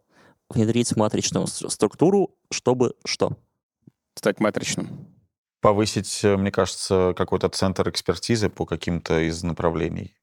Внедрить 0.50 0.94
матричную 0.94 1.46
структуру, 1.46 2.36
чтобы 2.50 2.92
что? 3.06 3.38
Стать 4.14 4.40
матричным 4.40 5.08
повысить, 5.60 6.24
э, 6.24 6.36
мне 6.36 6.50
кажется, 6.50 7.14
какой-то 7.16 7.48
центр 7.48 7.88
экспертизы 7.88 8.48
по 8.48 8.66
каким-то 8.66 9.20
из 9.20 9.42
направлений. 9.42 10.16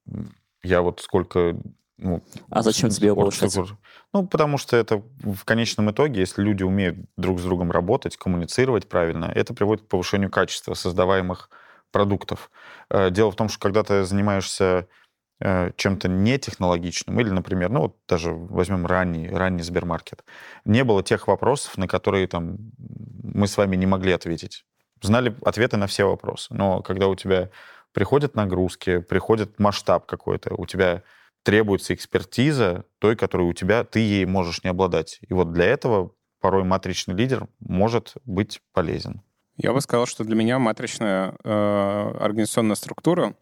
Я 0.63 0.81
вот 0.81 1.01
сколько... 1.01 1.55
Ну, 1.99 2.23
а 2.49 2.61
зачем 2.61 2.89
тебе 2.89 3.07
его 3.07 3.21
повышать? 3.21 3.57
Ну, 4.13 4.27
потому 4.27 4.57
что 4.57 4.77
это 4.77 5.03
в 5.19 5.43
конечном 5.45 5.89
итоге, 5.89 6.19
если 6.19 6.43
люди 6.43 6.63
умеют 6.63 6.97
друг 7.17 7.39
с 7.39 7.43
другом 7.43 7.71
работать, 7.71 8.17
коммуницировать 8.17 8.87
правильно, 8.87 9.31
это 9.33 9.53
приводит 9.53 9.85
к 9.85 9.87
повышению 9.87 10.29
качества 10.29 10.75
создаваемых 10.75 11.49
продуктов. 11.91 12.51
Э, 12.89 13.09
дело 13.09 13.31
в 13.31 13.35
том, 13.35 13.49
что 13.49 13.59
когда 13.59 13.83
ты 13.83 14.03
занимаешься 14.03 14.87
э, 15.39 15.71
чем-то 15.75 16.07
нетехнологичным, 16.07 17.19
или, 17.19 17.29
например, 17.29 17.69
ну 17.69 17.81
вот 17.81 17.97
даже 18.07 18.31
возьмем 18.31 18.85
ранний, 18.85 19.29
ранний 19.29 19.63
Сбермаркет, 19.63 20.23
не 20.65 20.83
было 20.83 21.03
тех 21.03 21.27
вопросов, 21.27 21.77
на 21.77 21.87
которые 21.87 22.27
там 22.27 22.57
мы 22.77 23.47
с 23.47 23.57
вами 23.57 23.75
не 23.75 23.85
могли 23.85 24.11
ответить 24.11 24.65
знали 25.01 25.35
ответы 25.43 25.77
на 25.77 25.87
все 25.87 26.05
вопросы. 26.05 26.53
Но 26.53 26.81
когда 26.81 27.07
у 27.07 27.15
тебя 27.15 27.49
приходят 27.93 28.35
нагрузки, 28.35 28.99
приходит 28.99 29.59
масштаб 29.59 30.05
какой-то, 30.05 30.53
у 30.55 30.65
тебя 30.65 31.03
требуется 31.43 31.93
экспертиза 31.93 32.85
той, 32.99 33.15
которую 33.15 33.49
у 33.49 33.53
тебя, 33.53 33.83
ты 33.83 33.99
ей 33.99 34.25
можешь 34.25 34.63
не 34.63 34.69
обладать. 34.69 35.19
И 35.27 35.33
вот 35.33 35.53
для 35.53 35.65
этого 35.65 36.11
порой 36.41 36.63
матричный 36.63 37.15
лидер 37.15 37.47
может 37.59 38.13
быть 38.25 38.61
полезен. 38.73 39.21
Я 39.55 39.73
бы 39.73 39.81
сказал, 39.81 40.05
что 40.05 40.23
для 40.23 40.35
меня 40.35 40.59
матричная 40.59 41.35
э, 41.43 42.11
организационная 42.19 42.75
структура 42.75 43.33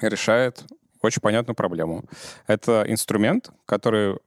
решает 0.00 0.64
очень 1.02 1.20
понятную 1.20 1.54
проблему. 1.54 2.04
Это 2.46 2.84
инструмент, 2.86 3.50
который 3.66 4.18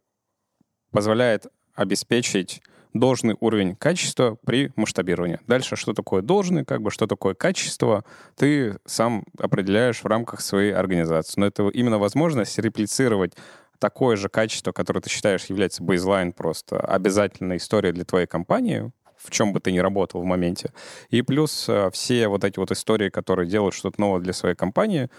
позволяет 0.92 1.48
обеспечить 1.76 2.62
должный 2.94 3.36
уровень 3.40 3.76
качества 3.76 4.38
при 4.46 4.72
масштабировании. 4.76 5.40
Дальше, 5.48 5.76
что 5.76 5.94
такое 5.94 6.22
должный, 6.22 6.64
как 6.64 6.82
бы, 6.82 6.92
что 6.92 7.08
такое 7.08 7.34
качество, 7.34 8.06
ты 8.36 8.78
сам 8.86 9.26
определяешь 9.38 10.04
в 10.04 10.08
рамках 10.08 10.42
своей 10.42 10.72
организации. 10.72 11.40
Но 11.40 11.48
это 11.48 11.68
именно 11.70 11.98
возможность 11.98 12.58
реплицировать 12.60 13.34
такое 13.80 14.16
же 14.16 14.30
качество, 14.30 14.72
которое 14.72 15.02
ты 15.02 15.10
считаешь 15.10 15.46
является 15.46 15.84
бейзлайн 15.84 16.32
просто 16.34 16.80
обязательной 16.80 17.58
историей 17.58 17.94
для 17.94 18.06
твоей 18.06 18.28
компании 18.28 18.92
в 19.24 19.32
чем 19.32 19.54
бы 19.54 19.60
ты 19.62 19.72
ни 19.72 19.80
работал 19.80 20.22
в 20.22 20.26
моменте. 20.26 20.74
И 21.10 21.22
плюс 21.22 21.68
э, 21.70 21.90
все 21.94 22.28
вот 22.28 22.44
эти 22.44 22.60
вот 22.60 22.72
истории, 22.72 23.10
которые 23.10 23.48
делают 23.48 23.74
что-то 23.74 24.02
новое 24.02 24.20
для 24.20 24.34
своей 24.34 24.56
компании, 24.56 25.10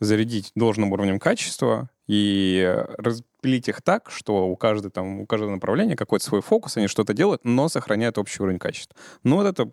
зарядить 0.00 0.50
должным 0.54 0.92
уровнем 0.92 1.18
качества 1.18 1.90
и 2.06 2.74
распилить 2.98 3.68
их 3.68 3.82
так, 3.82 4.10
что 4.10 4.48
у 4.48 4.56
каждого, 4.56 4.90
там, 4.90 5.20
у 5.20 5.26
каждого 5.26 5.50
направления 5.50 5.94
какой-то 5.94 6.24
свой 6.24 6.42
фокус, 6.42 6.76
они 6.76 6.88
что-то 6.88 7.14
делают, 7.14 7.44
но 7.44 7.68
сохраняют 7.68 8.18
общий 8.18 8.42
уровень 8.42 8.58
качества. 8.58 8.96
Ну 9.22 9.36
вот 9.36 9.46
это, 9.46 9.70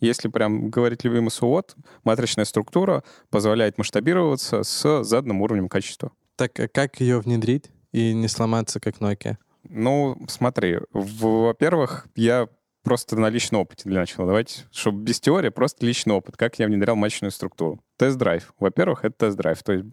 если 0.00 0.28
прям 0.28 0.70
говорить 0.70 1.02
любимый 1.02 1.30
сувод, 1.30 1.74
матричная 2.04 2.44
структура 2.44 3.02
позволяет 3.30 3.78
масштабироваться 3.78 4.62
с 4.62 5.02
заданным 5.02 5.40
уровнем 5.42 5.68
качества. 5.68 6.12
Так 6.36 6.58
а 6.60 6.68
как 6.68 7.00
ее 7.00 7.18
внедрить 7.18 7.70
и 7.92 8.12
не 8.14 8.28
сломаться, 8.28 8.80
как 8.80 8.98
Nokia? 8.98 9.36
Ну, 9.68 10.16
смотри, 10.28 10.78
во-первых, 10.92 12.06
я 12.14 12.48
просто 12.84 13.16
на 13.16 13.30
личном 13.30 13.62
опыте 13.62 13.88
для 13.88 14.00
начала. 14.00 14.26
Давайте, 14.26 14.66
чтобы 14.70 15.02
без 15.02 15.18
теории, 15.18 15.48
просто 15.48 15.84
личный 15.84 16.14
опыт, 16.14 16.36
как 16.36 16.58
я 16.58 16.66
внедрял 16.66 16.94
матчную 16.94 17.32
структуру. 17.32 17.80
Тест-драйв. 17.96 18.52
Во-первых, 18.60 19.04
это 19.04 19.26
тест-драйв. 19.26 19.62
То 19.62 19.72
есть 19.72 19.86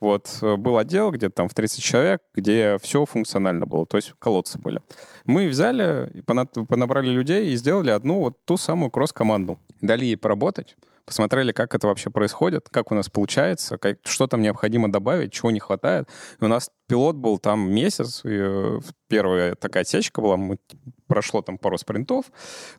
вот 0.00 0.38
э, 0.42 0.56
был 0.56 0.78
отдел 0.78 1.10
где-то 1.10 1.34
там 1.34 1.48
в 1.48 1.54
30 1.54 1.82
человек, 1.82 2.22
где 2.34 2.78
все 2.80 3.04
функционально 3.04 3.66
было, 3.66 3.86
то 3.86 3.96
есть 3.96 4.14
колодцы 4.18 4.58
были. 4.58 4.80
Мы 5.24 5.48
взяли, 5.48 6.22
понабрали 6.26 7.10
людей 7.10 7.50
и 7.52 7.56
сделали 7.56 7.90
одну 7.90 8.20
вот 8.20 8.44
ту 8.44 8.56
самую 8.56 8.90
кросс-команду. 8.90 9.58
Дали 9.80 10.06
ей 10.06 10.16
поработать, 10.16 10.76
посмотрели, 11.08 11.52
как 11.52 11.74
это 11.74 11.86
вообще 11.86 12.10
происходит, 12.10 12.68
как 12.70 12.92
у 12.92 12.94
нас 12.94 13.08
получается, 13.08 13.78
как, 13.78 13.98
что 14.04 14.26
там 14.26 14.42
необходимо 14.42 14.92
добавить, 14.92 15.32
чего 15.32 15.50
не 15.50 15.58
хватает. 15.58 16.06
И 16.40 16.44
у 16.44 16.48
нас 16.48 16.70
пилот 16.86 17.16
был 17.16 17.38
там 17.38 17.70
месяц, 17.70 18.20
и 18.24 18.28
э, 18.30 18.80
первая 19.08 19.54
такая 19.54 19.82
отсечка 19.82 20.20
была, 20.20 20.36
мы, 20.36 20.58
прошло 21.06 21.40
там 21.40 21.56
пару 21.56 21.78
спринтов, 21.78 22.26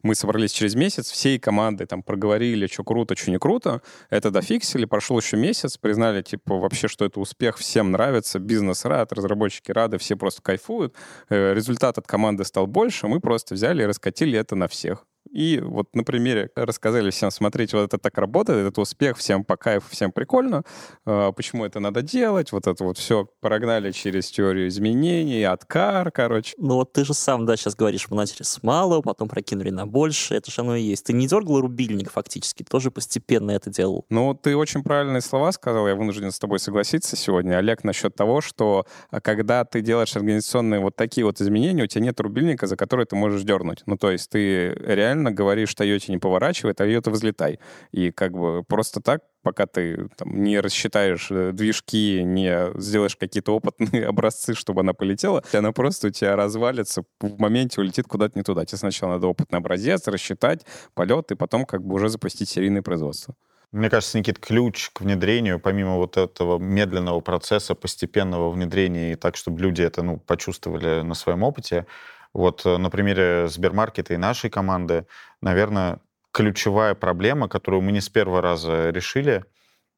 мы 0.03 0.13
собрались 0.13 0.51
через 0.51 0.75
месяц, 0.75 1.09
всей 1.09 1.39
командой 1.39 1.87
там 1.87 2.03
проговорили, 2.03 2.67
что 2.67 2.83
круто, 2.83 3.15
что 3.15 3.31
не 3.31 3.39
круто, 3.39 3.81
это 4.11 4.29
дофиксили, 4.29 4.85
прошел 4.85 5.17
еще 5.19 5.35
месяц, 5.35 5.77
признали, 5.77 6.21
типа, 6.21 6.57
вообще, 6.57 6.87
что 6.87 7.05
это 7.05 7.19
успех, 7.19 7.57
всем 7.57 7.91
нравится, 7.91 8.37
бизнес 8.37 8.85
рад, 8.85 9.11
разработчики 9.11 9.71
рады, 9.71 9.97
все 9.97 10.15
просто 10.15 10.41
кайфуют, 10.43 10.95
э, 11.29 11.53
результат 11.53 11.97
от 11.97 12.07
команды 12.07 12.45
стал 12.45 12.67
больше, 12.67 13.07
мы 13.07 13.19
просто 13.19 13.55
взяли 13.55 13.83
и 13.83 13.85
раскатили 13.85 14.37
это 14.37 14.55
на 14.55 14.67
всех. 14.67 15.05
И 15.31 15.59
вот 15.63 15.95
на 15.95 16.03
примере 16.03 16.49
рассказали 16.55 17.11
всем, 17.11 17.29
смотрите, 17.29 17.77
вот 17.77 17.83
это 17.83 17.97
так 17.97 18.17
работает, 18.17 18.67
это 18.67 18.81
успех, 18.81 19.17
всем 19.17 19.43
по 19.43 19.57
кайфу, 19.57 19.87
всем 19.91 20.11
прикольно, 20.11 20.63
а, 21.05 21.31
почему 21.31 21.65
это 21.65 21.79
надо 21.79 22.01
делать, 22.01 22.51
вот 22.51 22.67
это 22.67 22.83
вот 22.83 22.97
все 22.97 23.29
прогнали 23.39 23.91
через 23.91 24.31
теорию 24.31 24.67
изменений, 24.67 25.43
откар, 25.43 26.11
короче. 26.11 26.55
Ну 26.57 26.75
вот 26.75 26.93
ты 26.93 27.05
же 27.05 27.13
сам, 27.13 27.45
да, 27.45 27.55
сейчас 27.57 27.75
говоришь, 27.75 28.07
мы 28.09 28.17
начали 28.17 28.43
с 28.43 28.63
малого, 28.63 29.01
потом 29.01 29.27
прокинули 29.27 29.69
на 29.69 29.85
больше, 29.85 30.35
это 30.35 30.51
же 30.51 30.61
оно 30.61 30.75
и 30.75 30.81
есть. 30.81 31.05
Ты 31.05 31.13
не 31.13 31.27
дергал 31.27 31.61
рубильник 31.61 32.11
фактически, 32.11 32.63
тоже 32.63 32.89
постепенно 32.89 33.51
это 33.51 33.69
делал. 33.69 34.05
Ну, 34.09 34.33
ты 34.33 34.55
очень 34.55 34.83
правильные 34.83 35.21
слова 35.21 35.51
сказал, 35.51 35.87
я 35.87 35.95
вынужден 35.95 36.31
с 36.31 36.39
тобой 36.39 36.59
согласиться 36.59 37.15
сегодня, 37.15 37.57
Олег, 37.57 37.83
насчет 37.83 38.15
того, 38.15 38.41
что 38.41 38.85
а, 39.11 39.21
когда 39.21 39.63
ты 39.63 39.81
делаешь 39.81 40.15
организационные 40.15 40.79
вот 40.79 40.95
такие 40.95 41.23
вот 41.23 41.39
изменения, 41.39 41.83
у 41.83 41.87
тебя 41.87 42.03
нет 42.03 42.19
рубильника, 42.19 42.65
за 42.65 42.75
который 42.75 43.05
ты 43.05 43.15
можешь 43.15 43.43
дернуть. 43.43 43.83
Ну, 43.85 43.95
то 43.95 44.09
есть 44.09 44.29
ты 44.29 44.73
реально 44.73 45.08
реально 45.09 45.31
говоришь 45.31 45.73
Тойоте 45.75 46.11
не 46.11 46.17
поворачивай, 46.17 46.73
Тойота 46.73 47.11
взлетай. 47.11 47.59
И 47.91 48.11
как 48.11 48.31
бы 48.31 48.63
просто 48.63 49.01
так 49.01 49.21
пока 49.41 49.65
ты 49.65 50.09
там, 50.17 50.41
не 50.41 50.59
рассчитаешь 50.59 51.27
э, 51.31 51.51
движки, 51.53 52.21
не 52.23 52.71
сделаешь 52.79 53.15
какие-то 53.15 53.55
опытные 53.55 54.05
образцы, 54.07 54.53
чтобы 54.53 54.81
она 54.81 54.93
полетела, 54.93 55.43
она 55.53 55.71
просто 55.71 56.07
у 56.07 56.09
тебя 56.09 56.35
развалится, 56.35 57.03
в 57.21 57.39
моменте 57.39 57.81
улетит 57.81 58.05
куда-то 58.07 58.37
не 58.37 58.43
туда. 58.43 58.65
Тебе 58.65 58.77
сначала 58.77 59.13
надо 59.13 59.27
опытный 59.27 59.59
образец, 59.59 60.07
рассчитать 60.07 60.65
полет, 60.93 61.31
и 61.31 61.35
потом 61.35 61.65
как 61.65 61.83
бы 61.83 61.95
уже 61.95 62.09
запустить 62.09 62.49
серийное 62.49 62.81
производство. 62.81 63.35
Мне 63.71 63.89
кажется, 63.89 64.17
Никит, 64.17 64.39
ключ 64.39 64.89
к 64.89 65.01
внедрению, 65.01 65.59
помимо 65.59 65.97
вот 65.97 66.17
этого 66.17 66.57
медленного 66.57 67.19
процесса, 67.19 67.75
постепенного 67.75 68.49
внедрения, 68.49 69.13
и 69.13 69.15
так, 69.15 69.35
чтобы 69.35 69.61
люди 69.61 69.83
это 69.83 70.01
ну, 70.01 70.17
почувствовали 70.17 71.01
на 71.01 71.13
своем 71.13 71.43
опыте, 71.43 71.85
вот 72.33 72.65
э, 72.65 72.77
на 72.77 72.89
примере 72.89 73.47
Сбермаркета 73.47 74.13
и 74.13 74.17
нашей 74.17 74.49
команды, 74.49 75.05
наверное, 75.41 75.99
ключевая 76.31 76.95
проблема, 76.95 77.47
которую 77.47 77.81
мы 77.81 77.91
не 77.91 78.01
с 78.01 78.09
первого 78.09 78.41
раза 78.41 78.89
решили, 78.89 79.45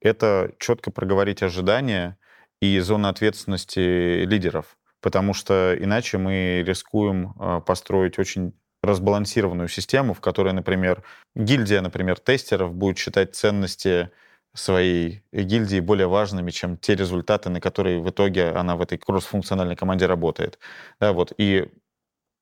это 0.02 0.52
четко 0.60 0.92
проговорить 0.92 1.44
ожидания 1.44 2.18
и 2.62 2.80
зоны 2.80 3.08
ответственности 3.08 4.24
лидеров. 4.26 4.78
Потому 5.02 5.34
что 5.34 5.76
иначе 5.78 6.18
мы 6.18 6.64
рискуем 6.66 7.34
э, 7.40 7.62
построить 7.66 8.20
очень 8.20 8.54
разбалансированную 8.84 9.68
систему, 9.68 10.14
в 10.14 10.22
которой, 10.22 10.54
например, 10.54 11.04
гильдия, 11.36 11.82
например, 11.82 12.20
тестеров 12.20 12.74
будет 12.74 12.98
считать 12.98 13.36
ценности 13.36 14.10
своей 14.54 15.24
гильдии 15.32 15.80
более 15.80 16.08
важными, 16.08 16.52
чем 16.52 16.78
те 16.78 16.96
результаты, 16.96 17.50
на 17.50 17.62
которые 17.62 18.02
в 18.02 18.10
итоге 18.10 18.50
она 18.50 18.76
в 18.76 18.82
этой 18.82 18.98
кроссфункциональной 18.98 19.76
команде 19.76 20.08
работает. 20.08 20.60
Да, 21.00 21.14
вот. 21.14 21.32
И 21.38 21.70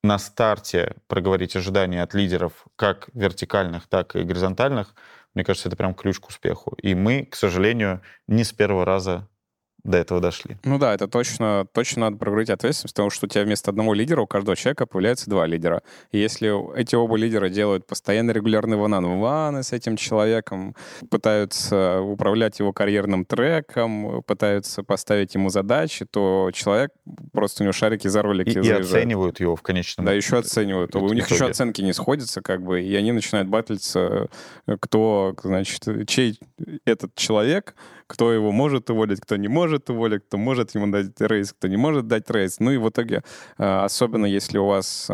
на 0.04 0.18
старте 0.18 0.96
проговорить 1.08 1.56
ожидания 1.56 2.02
от 2.04 2.14
лидеров, 2.14 2.66
как 2.76 3.10
вертикальных, 3.14 3.88
так 3.88 4.16
и 4.16 4.24
горизонтальных, 4.24 4.96
мне 5.34 5.44
кажется, 5.44 5.70
это 5.70 5.78
прям 5.78 5.94
ключ 5.94 6.20
к 6.20 6.28
успеху. 6.28 6.76
И 6.82 6.96
мы, 6.96 7.26
к 7.26 7.36
сожалению, 7.36 8.02
не 8.28 8.44
с 8.44 8.52
первого 8.52 8.86
раза 8.86 9.28
до 9.84 9.98
этого 9.98 10.20
дошли. 10.20 10.58
Ну 10.64 10.78
да, 10.78 10.94
это 10.94 11.08
точно, 11.08 11.66
точно 11.74 12.02
надо 12.02 12.18
проговорить 12.18 12.50
ответственность, 12.50 12.94
потому 12.94 13.10
что 13.10 13.26
у 13.26 13.30
тебя 13.30 13.44
вместо 13.44 13.72
одного 13.72 13.94
лидера 13.94 14.22
у 14.22 14.28
каждого 14.28 14.56
человека 14.56 14.86
появляется 14.86 15.30
два 15.30 15.46
лидера. 15.46 15.84
И 16.12 16.20
если 16.20 16.78
эти 16.78 16.96
оба 16.96 17.16
лидера 17.16 17.50
делают 17.50 17.88
постоянно 17.88 18.32
регулярные 18.32 18.78
ван-ваны 18.78 19.64
с 19.64 19.72
этим 19.72 19.96
человеком, 19.96 20.76
пытаются 21.10 22.02
управлять 22.02 22.60
его 22.60 22.74
карьерным 22.74 23.26
треком, 23.26 24.24
пытаются 24.24 24.84
поставить 24.84 25.36
ему 25.36 25.50
задачи, 25.50 26.06
то 26.06 26.52
человек 26.54 26.92
просто 27.32 27.64
у 27.64 27.66
него 27.66 27.74
шарики 27.74 28.08
за 28.08 28.22
ролики 28.22 28.58
и, 28.58 28.62
и 28.62 28.72
оценивают 28.72 29.40
его 29.40 29.56
в 29.56 29.62
конечном 29.62 30.06
Да, 30.06 30.14
еще 30.14 30.38
оценивают. 30.38 30.96
У 30.96 31.14
них 31.14 31.30
еще 31.30 31.48
оценки 31.48 31.82
не 31.82 31.94
сходятся, 31.94 32.42
как 32.42 32.62
бы, 32.62 32.82
и 32.82 32.96
они 32.96 33.12
начинают 33.12 33.48
батлиться, 33.48 34.28
кто, 34.80 35.36
значит, 35.44 35.86
чей 36.08 36.40
этот 36.86 37.16
человек, 37.16 37.76
кто 38.10 38.34
его 38.34 38.52
может 38.52 38.90
уволить, 38.90 39.22
кто 39.22 39.36
не 39.36 39.48
может 39.48 39.90
уволить, 39.92 40.24
кто 40.26 40.38
может 40.38 40.74
ему 40.74 40.88
дать 40.88 41.22
рейс, 41.22 41.54
кто 41.54 41.68
не 41.68 41.78
может 41.78 42.08
дать 42.08 42.30
рейс. 42.32 42.60
Ну 42.60 42.72
и 42.72 42.78
в 42.78 42.90
итоге, 42.90 43.24
а, 43.60 43.86
особенно 43.86 44.26
если 44.26 44.58
у 44.58 44.66
вас 44.66 45.08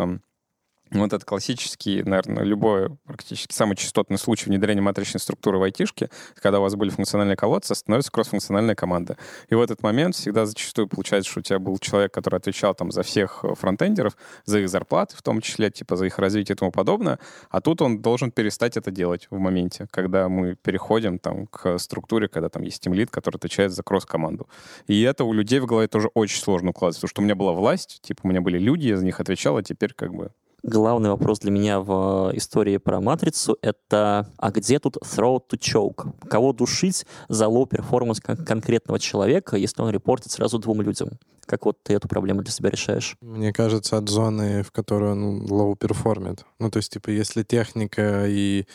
вот 1.01 1.13
этот 1.13 1.25
классический, 1.25 2.03
наверное, 2.03 2.43
любой 2.43 2.89
практически 3.05 3.53
самый 3.53 3.75
частотный 3.75 4.17
случай 4.17 4.49
внедрения 4.49 4.81
матричной 4.81 5.19
структуры 5.19 5.57
в 5.57 5.63
айтишке, 5.63 6.09
когда 6.41 6.59
у 6.59 6.61
вас 6.61 6.75
были 6.75 6.89
функциональные 6.89 7.35
колодцы, 7.35 7.75
становится 7.75 8.11
кроссфункциональная 8.11 8.75
команда. 8.75 9.17
И 9.49 9.55
в 9.55 9.61
этот 9.61 9.83
момент 9.83 10.15
всегда 10.15 10.45
зачастую 10.45 10.87
получается, 10.87 11.29
что 11.29 11.39
у 11.39 11.43
тебя 11.43 11.59
был 11.59 11.77
человек, 11.77 12.13
который 12.13 12.37
отвечал 12.37 12.73
там 12.75 12.91
за 12.91 13.03
всех 13.03 13.43
фронтендеров, 13.57 14.17
за 14.45 14.59
их 14.59 14.69
зарплаты 14.69 15.15
в 15.15 15.21
том 15.21 15.41
числе, 15.41 15.71
типа 15.71 15.95
за 15.95 16.05
их 16.05 16.19
развитие 16.19 16.55
и 16.55 16.57
тому 16.57 16.71
подобное, 16.71 17.19
а 17.49 17.61
тут 17.61 17.81
он 17.81 18.01
должен 18.01 18.31
перестать 18.31 18.77
это 18.77 18.91
делать 18.91 19.27
в 19.29 19.37
моменте, 19.37 19.87
когда 19.91 20.29
мы 20.29 20.55
переходим 20.55 21.19
там 21.19 21.47
к 21.47 21.77
структуре, 21.77 22.27
когда 22.27 22.49
там 22.49 22.63
есть 22.63 22.81
тимлит, 22.81 23.09
который 23.09 23.37
отвечает 23.37 23.71
за 23.71 23.83
кросс-команду. 23.83 24.47
И 24.87 25.01
это 25.01 25.23
у 25.23 25.33
людей 25.33 25.59
в 25.59 25.65
голове 25.65 25.87
тоже 25.87 26.09
очень 26.13 26.41
сложно 26.41 26.71
укладывается, 26.71 27.01
потому 27.01 27.09
что 27.09 27.21
у 27.21 27.25
меня 27.25 27.35
была 27.35 27.53
власть, 27.53 27.99
типа 28.01 28.21
у 28.23 28.27
меня 28.27 28.41
были 28.41 28.57
люди, 28.57 28.87
я 28.87 28.97
за 28.97 29.05
них 29.05 29.19
отвечал, 29.19 29.57
а 29.57 29.63
теперь 29.63 29.93
как 29.93 30.13
бы 30.13 30.31
главный 30.65 31.09
вопрос 31.09 31.39
для 31.39 31.51
меня 31.51 31.79
в 31.79 32.31
э, 32.31 32.37
истории 32.37 32.77
про 32.77 32.99
матрицу— 32.99 33.57
это 33.61 34.27
а 34.37 34.51
где 34.51 34.79
тут 34.79 34.97
throat 34.97 35.39
to 35.39 35.57
choke? 35.57 36.27
Кого 36.27 36.53
душить 36.53 37.05
за 37.29 37.45
low 37.45 37.67
performance 37.67 38.19
конкретного 38.19 38.99
человека, 38.99 39.57
если 39.57 39.81
он 39.81 39.89
репортит 39.91 40.31
сразу 40.31 40.59
двум 40.59 40.81
людям? 40.81 41.09
Как 41.45 41.65
вот 41.65 41.81
ты 41.83 41.93
эту 41.93 42.07
проблему 42.07 42.41
для 42.41 42.51
себя 42.51 42.71
решаешь? 42.71 43.15
Мне 43.21 43.53
кажется, 43.53 43.97
от 43.97 44.09
зоны, 44.09 44.63
в 44.63 44.71
которой 44.71 45.11
он 45.11 45.45
low 45.45 45.75
perform 45.77 46.24
ит. 46.24 46.43
Ну, 46.59 46.71
то 46.71 46.77
есть, 46.77 46.91
типа, 46.91 47.09
если 47.11 47.43
техника 47.43 48.25
и, 48.27 48.65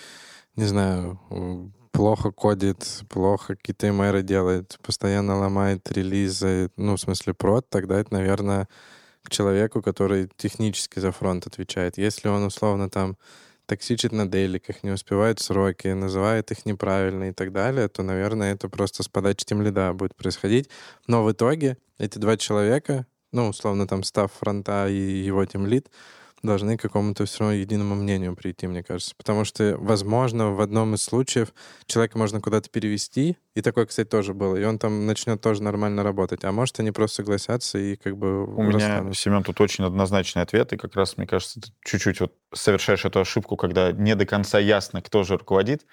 не 0.54 0.64
знаю, 0.64 1.18
плохо 1.90 2.30
кодит, 2.30 3.02
плохо 3.08 3.56
какие-то 3.56 3.92
MR 3.92 4.12
ы 4.12 4.22
делает, 4.22 4.78
постоянно 4.82 5.36
ломает 5.36 5.90
релизы, 5.90 6.70
ну, 6.76 6.94
в 6.94 7.00
смысле, 7.00 7.34
прод, 7.34 7.68
тогда 7.68 7.98
это, 7.98 8.12
наверное, 8.12 8.68
к 9.22 9.30
человеку, 9.30 9.82
который 9.82 10.28
технически 10.36 10.98
за 10.98 11.12
фронт 11.12 11.46
отвечает. 11.46 11.98
Если 11.98 12.28
он 12.28 12.44
условно 12.44 12.88
там 12.88 13.16
токсичит 13.66 14.12
на 14.12 14.26
дейликах, 14.26 14.82
не 14.82 14.90
успевает 14.90 15.38
сроки, 15.38 15.88
называет 15.88 16.50
их 16.50 16.66
неправильно 16.66 17.28
и 17.28 17.32
так 17.32 17.52
далее, 17.52 17.88
то, 17.88 18.02
наверное, 18.02 18.52
это 18.54 18.68
просто 18.68 19.04
с 19.04 19.08
подачи 19.08 19.44
тимлида 19.44 19.92
будет 19.92 20.16
происходить. 20.16 20.68
Но 21.06 21.22
в 21.22 21.30
итоге 21.30 21.76
эти 21.98 22.18
два 22.18 22.36
человека, 22.36 23.06
ну, 23.30 23.48
условно, 23.48 23.86
там, 23.86 24.02
став 24.02 24.32
фронта 24.32 24.88
и 24.88 24.96
его 24.96 25.44
тем 25.44 25.66
лид, 25.66 25.88
должны 26.42 26.76
к 26.76 26.82
какому-то 26.82 27.24
все 27.26 27.40
равно 27.40 27.54
единому 27.54 27.94
мнению 27.94 28.34
прийти, 28.34 28.66
мне 28.66 28.82
кажется. 28.82 29.14
Потому 29.16 29.44
что, 29.44 29.76
возможно, 29.78 30.52
в 30.52 30.60
одном 30.60 30.94
из 30.94 31.02
случаев 31.02 31.52
человека 31.86 32.18
можно 32.18 32.40
куда-то 32.40 32.70
перевести, 32.70 33.36
и 33.54 33.62
такое, 33.62 33.86
кстати, 33.86 34.08
тоже 34.08 34.32
было, 34.32 34.56
и 34.56 34.64
он 34.64 34.78
там 34.78 35.06
начнет 35.06 35.40
тоже 35.40 35.62
нормально 35.62 36.02
работать. 36.02 36.44
А 36.44 36.52
может, 36.52 36.80
они 36.80 36.92
просто 36.92 37.16
согласятся 37.16 37.78
и 37.78 37.96
как 37.96 38.16
бы 38.16 38.44
У 38.44 38.62
меня, 38.62 39.12
Семен, 39.12 39.42
тут 39.42 39.60
очень 39.60 39.84
однозначный 39.84 40.42
ответ, 40.42 40.72
и 40.72 40.76
как 40.76 40.94
раз, 40.96 41.16
мне 41.16 41.26
кажется, 41.26 41.60
ты 41.60 41.68
чуть-чуть 41.84 42.20
вот 42.20 42.34
совершаешь 42.54 43.04
эту 43.04 43.20
ошибку, 43.20 43.56
когда 43.56 43.92
не 43.92 44.14
до 44.14 44.26
конца 44.26 44.58
ясно, 44.58 45.02
кто 45.02 45.22
же 45.22 45.36
руководит. 45.36 45.86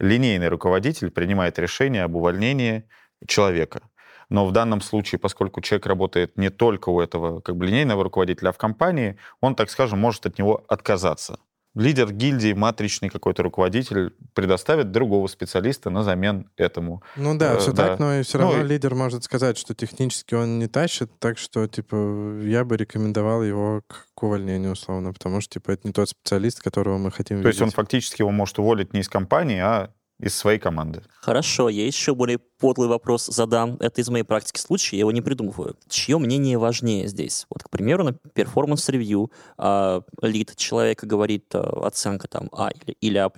Линейный 0.00 0.48
руководитель 0.48 1.10
принимает 1.10 1.58
решение 1.58 2.02
об 2.02 2.16
увольнении 2.16 2.88
человека. 3.26 3.88
Но 4.28 4.46
в 4.46 4.52
данном 4.52 4.80
случае, 4.80 5.18
поскольку 5.18 5.60
человек 5.60 5.86
работает 5.86 6.36
не 6.36 6.50
только 6.50 6.88
у 6.90 7.00
этого 7.00 7.40
как 7.40 7.56
бы 7.56 7.66
линейного 7.66 8.04
руководителя, 8.04 8.50
а 8.50 8.52
в 8.52 8.58
компании, 8.58 9.16
он, 9.40 9.54
так 9.54 9.70
скажем, 9.70 9.98
может 9.98 10.26
от 10.26 10.38
него 10.38 10.64
отказаться. 10.68 11.38
Лидер 11.76 12.12
гильдии, 12.12 12.52
матричный 12.52 13.08
какой-то 13.10 13.42
руководитель 13.42 14.14
предоставит 14.32 14.92
другого 14.92 15.26
специалиста 15.26 15.90
на 15.90 16.04
замен 16.04 16.48
этому. 16.56 17.02
Ну 17.16 17.36
да, 17.36 17.54
Э, 17.54 17.58
все 17.58 17.72
да. 17.72 17.88
так, 17.88 17.98
но 17.98 18.14
и 18.14 18.22
все 18.22 18.38
Ну 18.38 18.44
равно 18.44 18.60
и- 18.62 18.68
лидер 18.68 18.94
может 18.94 19.24
сказать, 19.24 19.58
что 19.58 19.74
технически 19.74 20.36
он 20.36 20.60
не 20.60 20.68
тащит, 20.68 21.10
так 21.18 21.36
что, 21.36 21.66
типа, 21.66 22.38
я 22.44 22.64
бы 22.64 22.76
рекомендовал 22.76 23.42
его 23.42 23.82
к, 23.88 24.06
к 24.14 24.22
увольнению, 24.22 24.70
условно, 24.72 25.12
потому 25.12 25.40
что, 25.40 25.54
типа, 25.54 25.72
это 25.72 25.88
не 25.88 25.92
тот 25.92 26.08
специалист, 26.08 26.62
которого 26.62 26.96
мы 26.98 27.10
хотим 27.10 27.42
То 27.42 27.48
есть 27.48 27.60
он 27.60 27.66
видеть. 27.66 27.76
фактически 27.76 28.22
его 28.22 28.30
может 28.30 28.56
уволить 28.60 28.92
не 28.94 29.00
из 29.00 29.08
компании, 29.08 29.58
а 29.58 29.90
из 30.20 30.34
своей 30.34 30.58
команды. 30.58 31.02
Хорошо, 31.20 31.68
я 31.68 31.86
еще 31.86 32.14
более 32.14 32.38
подлый 32.38 32.88
вопрос 32.88 33.26
задам. 33.26 33.76
Это 33.80 34.00
из 34.00 34.08
моей 34.08 34.24
практики 34.24 34.58
случая, 34.60 34.96
я 34.96 35.00
его 35.00 35.12
не 35.12 35.20
придумываю. 35.20 35.76
Чье 35.88 36.18
мнение 36.18 36.56
важнее 36.56 37.08
здесь? 37.08 37.46
Вот, 37.50 37.64
к 37.64 37.70
примеру, 37.70 38.04
на 38.04 38.12
performance 38.12 38.90
review 38.90 39.32
а, 39.58 40.02
лид 40.22 40.54
человека 40.56 41.06
говорит 41.06 41.54
а, 41.54 41.86
оценка 41.86 42.28
там 42.28 42.48
А 42.52 42.70
или, 42.70 42.96
или 43.00 43.18
А+, 43.18 43.30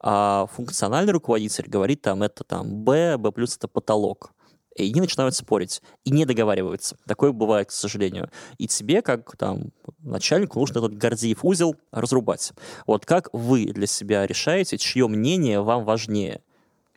а 0.00 0.46
функциональный 0.54 1.12
руководитель 1.12 1.68
говорит 1.68 2.02
там 2.02 2.22
это 2.22 2.44
там 2.44 2.84
Б, 2.84 3.16
Б+, 3.18 3.30
это 3.30 3.68
потолок. 3.68 4.32
И 4.74 4.90
они 4.90 5.00
начинают 5.00 5.34
спорить 5.34 5.82
и 6.04 6.10
не 6.10 6.24
договариваются. 6.24 6.96
Такое 7.06 7.32
бывает, 7.32 7.68
к 7.68 7.72
сожалению. 7.72 8.30
И 8.58 8.66
тебе, 8.66 9.02
как 9.02 9.36
там 9.36 9.70
начальнику, 10.00 10.58
нужно 10.58 10.78
этот 10.78 10.96
Гордиев 10.96 11.44
узел 11.44 11.76
разрубать. 11.92 12.52
Вот 12.86 13.06
как 13.06 13.28
вы 13.32 13.66
для 13.66 13.86
себя 13.86 14.26
решаете, 14.26 14.78
чье 14.78 15.08
мнение 15.08 15.60
вам 15.60 15.84
важнее? 15.84 16.40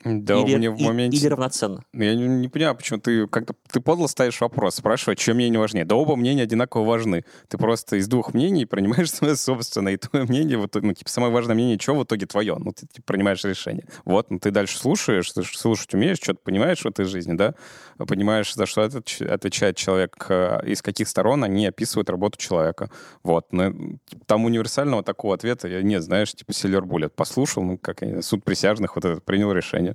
Да, 0.04 0.36
или, 0.40 0.56
мне 0.56 0.70
в 0.70 0.76
и- 0.76 0.84
моменте... 0.84 1.16
или 1.16 1.26
равноценно? 1.26 1.82
Ну, 1.92 2.04
Я 2.04 2.14
не, 2.14 2.26
не 2.28 2.48
понимаю, 2.48 2.76
почему 2.76 3.00
ты 3.00 3.26
как-то 3.26 3.54
ты 3.70 3.80
подло 3.80 4.06
ставишь 4.06 4.40
вопрос, 4.40 4.76
спрашиваешь, 4.76 5.18
чье 5.18 5.34
мнение 5.34 5.58
важнее. 5.58 5.84
Да 5.84 5.96
оба 5.96 6.14
мнения 6.14 6.42
одинаково 6.44 6.84
важны. 6.84 7.24
Ты 7.48 7.58
просто 7.58 7.96
из 7.96 8.06
двух 8.06 8.32
мнений 8.32 8.64
принимаешь 8.64 9.10
свое 9.12 9.34
собственное, 9.36 9.94
и 9.94 9.96
твое 9.96 10.24
мнение, 10.24 10.56
вот, 10.56 10.74
ну, 10.74 10.92
типа, 10.94 11.10
самое 11.10 11.32
важное 11.32 11.54
мнение, 11.56 11.78
что 11.80 11.94
в 11.96 12.04
итоге 12.04 12.26
твое? 12.26 12.56
Ну, 12.56 12.72
ты 12.72 12.86
типа, 12.86 13.06
принимаешь 13.12 13.42
решение. 13.44 13.86
Вот, 14.04 14.30
ну, 14.30 14.38
ты 14.38 14.50
дальше 14.52 14.78
слушаешь, 14.78 15.30
ты 15.32 15.42
слушать 15.42 15.92
умеешь, 15.94 16.18
что-то 16.22 16.40
понимаешь 16.44 16.80
в 16.82 16.86
этой 16.86 17.04
жизни, 17.04 17.34
да? 17.34 17.54
Понимаешь, 17.96 18.54
за 18.54 18.66
что 18.66 18.82
отвеч- 18.82 19.26
отвечает 19.26 19.76
человек, 19.76 20.26
э, 20.28 20.60
из 20.66 20.80
каких 20.82 21.08
сторон 21.08 21.42
они 21.42 21.66
описывают 21.66 22.08
работу 22.08 22.38
человека. 22.38 22.90
Вот. 23.24 23.52
Но 23.52 23.72
типа, 24.06 24.24
там 24.26 24.44
универсального 24.44 25.02
такого 25.02 25.34
ответа 25.34 25.66
я 25.66 25.82
не, 25.82 26.00
знаешь, 26.00 26.32
типа 26.32 26.52
Silver 26.52 26.82
Bullet. 26.82 27.08
Послушал, 27.08 27.64
ну, 27.64 27.78
как 27.78 27.98
суд 28.22 28.44
присяжных 28.44 28.94
вот 28.94 29.04
этот 29.04 29.24
принял 29.24 29.52
решение. 29.52 29.87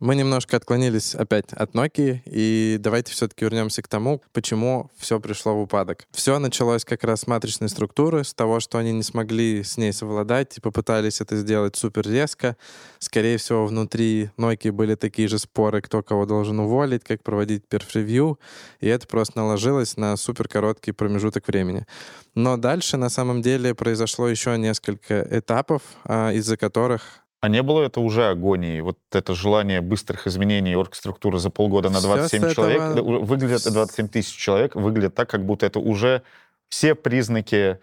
Мы 0.00 0.14
немножко 0.14 0.56
отклонились 0.56 1.14
опять 1.14 1.52
от 1.52 1.74
Nokia, 1.74 2.22
и 2.24 2.78
давайте 2.80 3.12
все-таки 3.12 3.44
вернемся 3.44 3.82
к 3.82 3.88
тому, 3.88 4.22
почему 4.32 4.90
все 4.96 5.20
пришло 5.20 5.54
в 5.54 5.60
упадок. 5.60 6.06
Все 6.10 6.38
началось 6.38 6.86
как 6.86 7.04
раз 7.04 7.20
с 7.20 7.26
матричной 7.26 7.68
структуры, 7.68 8.24
с 8.24 8.32
того, 8.32 8.60
что 8.60 8.78
они 8.78 8.92
не 8.92 9.02
смогли 9.02 9.62
с 9.62 9.76
ней 9.76 9.92
совладать 9.92 10.56
и 10.56 10.62
попытались 10.62 11.20
это 11.20 11.36
сделать 11.36 11.76
супер 11.76 12.08
резко. 12.08 12.56
Скорее 12.98 13.36
всего, 13.36 13.66
внутри 13.66 14.30
Nokia 14.38 14.72
были 14.72 14.94
такие 14.94 15.28
же 15.28 15.38
споры, 15.38 15.82
кто 15.82 16.02
кого 16.02 16.24
должен 16.24 16.60
уволить, 16.60 17.04
как 17.04 17.22
проводить 17.22 17.68
перф-ревью, 17.68 18.40
и 18.80 18.88
это 18.88 19.06
просто 19.06 19.36
наложилось 19.36 19.98
на 19.98 20.16
супер 20.16 20.48
короткий 20.48 20.92
промежуток 20.92 21.46
времени. 21.46 21.84
Но 22.34 22.56
дальше, 22.56 22.96
на 22.96 23.10
самом 23.10 23.42
деле, 23.42 23.74
произошло 23.74 24.28
еще 24.28 24.56
несколько 24.56 25.26
этапов, 25.30 25.82
а, 26.04 26.32
из-за 26.32 26.56
которых 26.56 27.22
А 27.40 27.48
не 27.48 27.62
было 27.62 27.82
это 27.82 28.00
уже 28.00 28.28
агонией? 28.28 28.80
Вот 28.82 28.98
это 29.12 29.34
желание 29.34 29.80
быстрых 29.80 30.26
изменений 30.26 30.76
оргструктуры 30.76 31.38
за 31.38 31.48
полгода 31.50 31.88
на 31.88 31.98
Всё 31.98 32.08
27 32.08 32.48
с 32.50 32.54
человек, 32.54 32.80
этого- 32.82 33.18
у- 33.18 33.24
выглядит 33.24 33.62
27 33.72 34.08
тысяч 34.08 34.36
человек, 34.36 34.74
выглядит 34.74 35.14
так, 35.14 35.30
как 35.30 35.44
будто 35.46 35.64
это 35.66 35.78
уже 35.78 36.22
все 36.68 36.94
признаки 36.94 37.78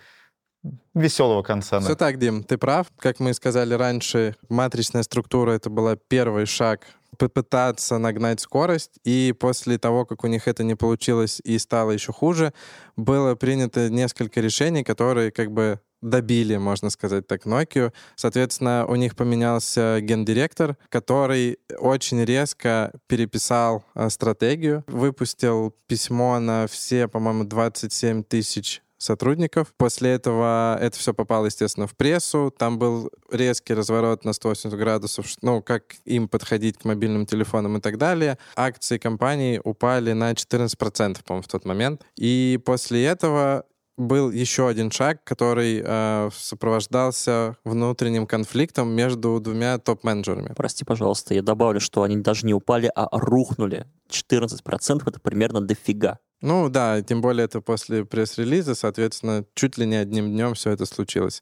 веселого 0.93 1.43
конца. 1.43 1.79
Все 1.79 1.95
так, 1.95 2.19
Дим, 2.19 2.43
ты 2.43 2.57
прав. 2.57 2.87
Как 2.99 3.19
мы 3.19 3.33
сказали 3.33 3.73
раньше, 3.73 4.35
матричная 4.49 5.03
структура— 5.03 5.51
это 5.53 5.69
была 5.69 5.95
первый 5.95 6.45
шаг 6.45 6.81
попытаться 7.17 7.97
нагнать 7.97 8.39
скорость, 8.41 8.99
и 9.03 9.33
после 9.39 9.77
того, 9.79 10.05
как 10.05 10.23
у 10.23 10.27
них 10.27 10.47
это 10.47 10.63
не 10.63 10.75
получилось 10.75 11.41
и 11.43 11.57
стало 11.57 11.91
еще 11.91 12.11
хуже, 12.13 12.53
было 12.95 13.33
принято 13.35 13.89
несколько 13.89 14.39
решений, 14.41 14.83
которые 14.83 15.31
как 15.31 15.51
бы 15.51 15.79
добили, 16.01 16.57
можно 16.57 16.89
сказать 16.89 17.27
так, 17.27 17.45
Nokia. 17.45 17.93
Соответственно, 18.15 18.85
у 18.87 18.95
них 18.95 19.15
поменялся 19.15 19.99
гендиректор, 20.01 20.77
который 20.89 21.59
очень 21.77 22.23
резко 22.23 22.91
переписал 23.07 23.83
э, 23.95 24.09
стратегию, 24.09 24.83
выпустил 24.87 25.75
письмо 25.87 26.39
на 26.39 26.67
все, 26.67 27.07
по-моему, 27.07 27.43
27 27.43 28.23
тысяч 28.23 28.81
сотрудников. 28.97 29.73
После 29.77 30.11
этого 30.11 30.77
это 30.81 30.97
все 30.97 31.13
попало, 31.13 31.45
естественно, 31.45 31.87
в 31.87 31.95
прессу. 31.95 32.53
Там 32.57 32.79
был 32.79 33.11
резкий 33.31 33.73
разворот 33.73 34.25
на 34.25 34.33
180 34.33 34.77
градусов, 34.77 35.27
ну, 35.41 35.61
как 35.61 35.95
им 36.05 36.27
подходить 36.27 36.77
к 36.77 36.85
мобильным 36.85 37.25
телефонам 37.25 37.77
и 37.77 37.81
так 37.81 37.97
далее. 37.97 38.37
Акции 38.55 38.97
компании 38.97 39.61
упали 39.63 40.13
на 40.13 40.31
14%, 40.31 41.23
по-моему, 41.23 41.43
в 41.43 41.47
тот 41.47 41.65
момент. 41.65 42.03
И 42.15 42.59
после 42.65 43.05
этого 43.05 43.65
был 43.97 44.31
еще 44.31 44.67
один 44.67 44.91
шаг, 44.91 45.23
который 45.23 45.81
э, 45.83 46.29
сопровождался 46.33 47.57
внутренним 47.63 48.27
конфликтом 48.27 48.89
между 48.89 49.39
двумя 49.39 49.77
топ-менеджерами. 49.79 50.53
Прости, 50.55 50.85
пожалуйста, 50.85 51.33
я 51.33 51.41
добавлю, 51.41 51.79
что 51.79 52.03
они 52.03 52.17
даже 52.17 52.45
не 52.45 52.53
упали, 52.53 52.91
а 52.95 53.07
рухнули. 53.11 53.87
14% 54.09 55.01
это 55.05 55.19
примерно 55.19 55.61
дофига. 55.61 56.19
Ну 56.41 56.69
да, 56.69 57.01
тем 57.01 57.21
более 57.21 57.45
это 57.45 57.61
после 57.61 58.05
пресс-релиза, 58.05 58.75
соответственно, 58.75 59.43
чуть 59.55 59.77
ли 59.79 59.87
не 59.87 59.95
одним 59.95 60.27
днем 60.27 60.53
все 60.53 60.69
это 60.69 60.85
случилось. 60.85 61.41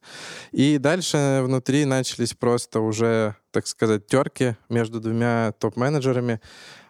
И 0.53 0.77
дальше 0.77 1.41
внутри 1.43 1.83
начались 1.83 2.33
просто 2.33 2.79
уже, 2.79 3.35
так 3.51 3.67
сказать, 3.67 4.07
терки 4.07 4.55
между 4.69 5.01
двумя 5.01 5.51
топ-менеджерами. 5.59 6.39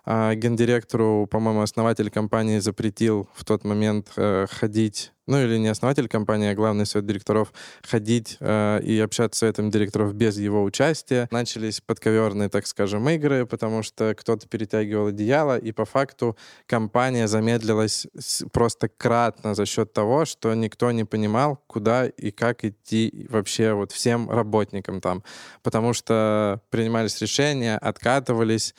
А 0.05 0.35
гендиректору, 0.35 1.27
по-моему, 1.29 1.61
основатель 1.61 2.11
компании 2.11 2.59
запретил 2.59 3.27
в 3.33 3.43
тот 3.43 3.63
момент 3.63 4.11
э, 4.17 4.45
ходить, 4.51 5.11
ну 5.25 5.41
или 5.41 5.57
не 5.57 5.67
основатель 5.67 6.07
компании, 6.07 6.49
а 6.49 6.53
главный 6.53 6.85
совет 6.85 7.07
директоров, 7.07 7.51
ходить 7.81 8.37
э, 8.39 8.81
и 8.83 8.99
общаться 8.99 9.37
с 9.37 9.39
советом 9.39 9.71
директоров 9.71 10.13
без 10.13 10.37
его 10.37 10.63
участия. 10.63 11.27
Начались 11.31 11.81
подковерные, 11.81 12.49
так 12.49 12.67
скажем, 12.67 13.09
игры, 13.09 13.47
потому 13.47 13.81
что 13.81 14.13
кто-то 14.13 14.47
перетягивал 14.47 15.07
одеяло, 15.07 15.57
и 15.57 15.71
по 15.71 15.85
факту 15.85 16.37
компания 16.67 17.27
замедлилась 17.27 18.05
просто 18.53 18.89
кратно 18.89 19.55
за 19.55 19.65
счет 19.65 19.91
того, 19.91 20.25
что 20.25 20.53
никто 20.53 20.91
не 20.91 21.03
понимал, 21.03 21.59
куда 21.65 22.05
и 22.05 22.29
как 22.29 22.63
идти 22.63 23.25
вообще 23.31 23.73
вот 23.73 23.91
всем 23.91 24.29
работникам 24.29 25.01
там. 25.01 25.23
Потому 25.63 25.93
что 25.93 26.61
принимались 26.69 27.19
решения, 27.19 27.75
откатывались, 27.79 28.75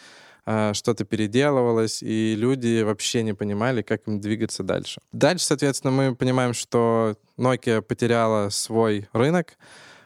что-то 0.46 1.04
переделывалось, 1.04 2.02
и 2.02 2.36
люди 2.36 2.82
вообще 2.82 3.22
не 3.24 3.34
понимали, 3.34 3.82
как 3.82 4.06
им 4.06 4.20
двигаться 4.20 4.62
дальше. 4.62 5.00
Дальше, 5.12 5.44
соответственно, 5.44 5.92
мы 5.92 6.14
понимаем, 6.14 6.54
что 6.54 7.16
Nokia 7.36 7.82
потеряла 7.82 8.50
свой 8.50 9.08
рынок, 9.12 9.58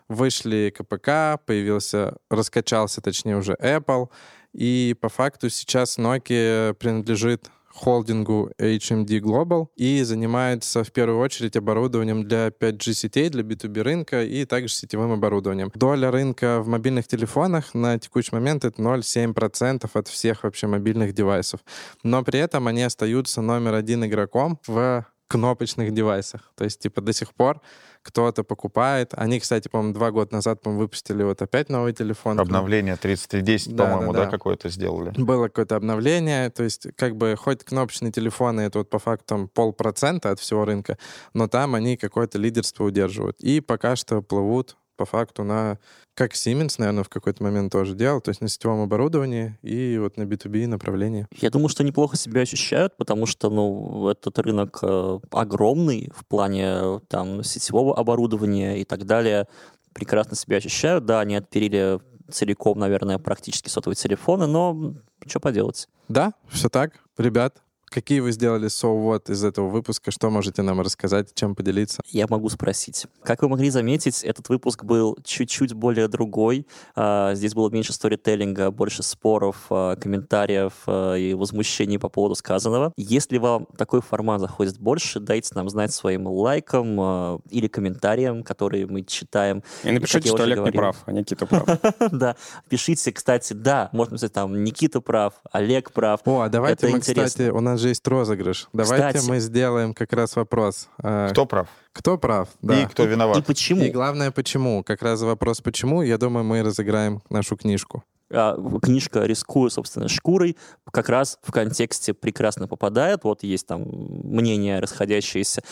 вышли 0.08 0.74
КПК, 0.76 1.38
появился, 1.44 2.16
раскачался, 2.30 3.00
точнее, 3.02 3.36
уже 3.36 3.52
Apple, 3.60 4.08
и 4.52 4.96
по 5.00 5.08
факту 5.08 5.50
сейчас 5.50 5.98
Nokia 5.98 6.74
принадлежит 6.74 7.50
холдингу 7.80 8.50
HMD 8.58 9.20
Global 9.20 9.68
и 9.74 10.02
занимается 10.02 10.84
в 10.84 10.92
первую 10.92 11.18
очередь 11.18 11.56
оборудованием 11.56 12.24
для 12.24 12.48
5G 12.48 12.92
сетей, 12.92 13.30
для 13.30 13.42
B2B 13.42 13.82
рынка 13.82 14.22
и 14.22 14.44
также 14.44 14.74
сетевым 14.74 15.12
оборудованием. 15.12 15.70
Доля 15.74 16.10
рынка 16.10 16.60
в 16.60 16.68
мобильных 16.68 17.08
телефонах 17.08 17.74
на 17.74 17.98
текущий 17.98 18.34
момент 18.34 18.64
это 18.64 18.82
0,7% 18.82 19.88
от 19.92 20.08
всех 20.08 20.44
вообще 20.44 20.66
мобильных 20.66 21.14
девайсов. 21.14 21.60
Но 22.02 22.22
при 22.22 22.38
этом 22.38 22.66
они 22.66 22.82
остаются 22.82 23.40
номер 23.40 23.74
один 23.74 24.04
игроком 24.04 24.58
в 24.66 25.06
кнопочных 25.30 25.94
девайсах. 25.94 26.50
То 26.56 26.64
есть, 26.64 26.80
типа, 26.80 27.00
до 27.00 27.12
сих 27.12 27.32
пор 27.34 27.60
кто-то 28.02 28.42
покупает. 28.42 29.12
Они, 29.14 29.38
кстати, 29.38 29.68
по-моему, 29.68 29.94
два 29.94 30.10
года 30.10 30.34
назад, 30.34 30.60
по-моему, 30.60 30.82
выпустили 30.82 31.22
вот 31.22 31.40
опять 31.40 31.68
новый 31.68 31.92
телефон. 31.92 32.40
Обновление 32.40 32.96
3310, 32.96 33.76
Да, 33.76 33.84
по-моему, 33.84 34.12
да, 34.12 34.18
да, 34.20 34.24
да. 34.24 34.30
какое-то 34.30 34.68
сделали. 34.70 35.12
Было 35.16 35.44
какое-то 35.48 35.76
обновление, 35.76 36.50
то 36.50 36.64
есть 36.64 36.88
как 36.96 37.16
бы 37.16 37.36
хоть 37.38 37.62
кнопочные 37.62 38.10
телефоны, 38.10 38.62
это 38.62 38.78
вот 38.78 38.90
по 38.90 38.98
факту 38.98 39.48
полпроцента 39.54 40.30
от 40.30 40.40
всего 40.40 40.64
рынка, 40.64 40.98
но 41.34 41.46
там 41.46 41.74
они 41.74 41.96
какое-то 41.96 42.38
лидерство 42.38 42.84
удерживают. 42.84 43.38
И 43.40 43.60
пока 43.60 43.96
что 43.96 44.22
плывут 44.22 44.76
по 45.00 45.06
факту 45.06 45.44
на, 45.44 45.78
как 46.12 46.34
Siemens, 46.34 46.74
наверное, 46.76 47.04
в 47.04 47.08
какой-то 47.08 47.42
момент 47.42 47.72
тоже 47.72 47.94
делал, 47.94 48.20
то 48.20 48.28
есть 48.28 48.42
на 48.42 48.48
сетевом 48.48 48.82
оборудовании 48.82 49.58
и 49.62 49.96
вот 49.96 50.18
на 50.18 50.24
B2B 50.24 50.66
направлении. 50.66 51.26
Я 51.40 51.48
думаю, 51.48 51.70
что 51.70 51.82
неплохо 51.82 52.18
себя 52.18 52.42
ощущают, 52.42 52.98
потому 52.98 53.24
что, 53.24 53.48
ну, 53.48 54.10
этот 54.10 54.38
рынок 54.38 54.80
э, 54.82 55.18
огромный 55.30 56.12
в 56.14 56.26
плане 56.26 56.64
э, 56.66 57.00
там 57.08 57.42
сетевого 57.42 57.96
оборудования 57.96 58.78
и 58.78 58.84
так 58.84 59.06
далее. 59.06 59.46
Прекрасно 59.94 60.36
себя 60.36 60.58
ощущают. 60.58 61.06
Да, 61.06 61.20
они 61.20 61.36
отперили 61.36 61.98
целиком, 62.30 62.78
наверное, 62.78 63.16
практически 63.16 63.70
сотовые 63.70 63.96
телефоны, 63.96 64.46
но 64.46 64.94
что 65.26 65.40
поделать. 65.40 65.88
Да, 66.08 66.34
все 66.50 66.68
так. 66.68 66.92
Ребят, 67.16 67.62
какие 67.90 68.20
вы 68.20 68.32
сделали 68.32 68.68
соувод 68.68 69.28
из 69.30 69.44
этого 69.44 69.68
выпуска? 69.68 70.10
Что 70.10 70.30
можете 70.30 70.62
нам 70.62 70.80
рассказать, 70.80 71.34
чем 71.34 71.54
поделиться? 71.54 72.00
Я 72.06 72.26
могу 72.28 72.48
спросить. 72.48 73.06
Как 73.22 73.42
вы 73.42 73.48
могли 73.48 73.68
заметить, 73.70 74.22
этот 74.24 74.48
выпуск 74.48 74.84
был 74.84 75.18
чуть-чуть 75.24 75.74
более 75.74 76.08
другой. 76.08 76.66
А, 76.94 77.34
Здесь 77.34 77.54
было 77.54 77.68
меньше 77.70 77.92
сторителлинга, 77.92 78.70
больше 78.70 79.02
споров, 79.02 79.66
а, 79.70 79.96
комментариев 79.96 80.72
а, 80.86 81.14
и 81.14 81.34
возмущений 81.34 81.98
по 81.98 82.08
поводу 82.08 82.34
сказанного. 82.34 82.92
Если 82.96 83.38
вам 83.38 83.66
такой 83.76 84.00
формат 84.00 84.40
заходит 84.40 84.78
больше, 84.78 85.20
дайте 85.20 85.54
нам 85.54 85.68
знать 85.68 85.92
своим 85.92 86.26
лайком 86.26 87.40
или 87.50 87.66
комментарием, 87.66 88.42
которые 88.42 88.86
мы 88.86 89.02
читаем. 89.02 89.62
И 89.84 89.90
напишите, 89.90 90.28
я 90.28 90.34
что 90.34 90.44
Олег 90.44 90.58
не 90.58 90.60
говорил. 90.62 90.80
прав, 90.80 90.96
а 91.06 91.12
Никита 91.12 91.46
прав. 91.46 91.68
Да, 92.12 92.36
пишите, 92.68 93.12
кстати, 93.12 93.52
да, 93.52 93.88
можно 93.92 94.12
написать 94.12 94.32
там 94.32 94.62
Никита 94.62 95.00
прав, 95.00 95.34
Олег 95.50 95.92
прав. 95.92 96.20
О, 96.24 96.40
а 96.40 96.48
давайте 96.48 96.86
Это 96.86 96.92
мы, 96.92 96.98
интересно. 96.98 97.26
кстати, 97.26 97.48
у 97.50 97.60
нас 97.60 97.79
же 97.80 97.88
есть 97.88 98.06
розыгрыш. 98.06 98.68
Давайте 98.72 99.18
Кстати. 99.18 99.28
мы 99.30 99.40
сделаем 99.40 99.94
как 99.94 100.12
раз 100.12 100.36
вопрос. 100.36 100.88
А, 101.02 101.28
Кто 101.30 101.46
прав? 101.46 101.68
Кто 101.92 102.16
прав? 102.18 102.48
Да. 102.62 102.80
И 102.82 102.86
кто 102.86 103.04
И 103.04 103.08
виноват? 103.08 103.44
почему? 103.44 103.82
И 103.82 103.90
главное, 103.90 104.30
почему? 104.30 104.84
Как 104.84 105.02
раз 105.02 105.22
вопрос 105.22 105.60
«почему?» 105.60 106.02
Я 106.02 106.18
думаю, 106.18 106.44
мы 106.44 106.62
разыграем 106.62 107.20
нашу 107.30 107.56
книжку. 107.56 108.04
а, 108.32 108.56
книжка 108.80 109.24
«Рискую 109.24 109.70
собственной 109.70 110.06
шкурой» 110.08 110.56
как 110.92 111.08
раз 111.08 111.38
в 111.42 111.50
контексте 111.50 112.14
прекрасно 112.14 112.68
попадает. 112.68 113.24
Вот 113.24 113.42
есть 113.42 113.66
там 113.66 113.82
мнения 113.82 114.78
расходящиеся 114.78 115.62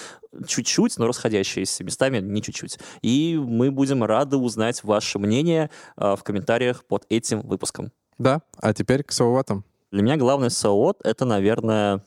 чуть-чуть, 0.46 0.98
но 0.98 1.06
расходящиеся 1.06 1.84
местами 1.84 2.18
не 2.18 2.42
чуть-чуть. 2.42 2.78
И 3.02 3.40
мы 3.40 3.70
будем 3.70 4.02
рады 4.02 4.36
узнать 4.38 4.82
ваше 4.82 5.20
мнение 5.20 5.70
а, 5.96 6.16
в 6.16 6.24
комментариях 6.24 6.84
под 6.84 7.06
этим 7.08 7.42
выпуском. 7.42 7.92
Да, 8.18 8.40
а 8.60 8.74
теперь 8.74 9.04
к 9.04 9.12
соуватам. 9.12 9.64
Для 9.90 10.02
меня 10.02 10.16
главный 10.16 10.50
соот— 10.50 11.00
это, 11.04 11.24
наверное, 11.24 12.02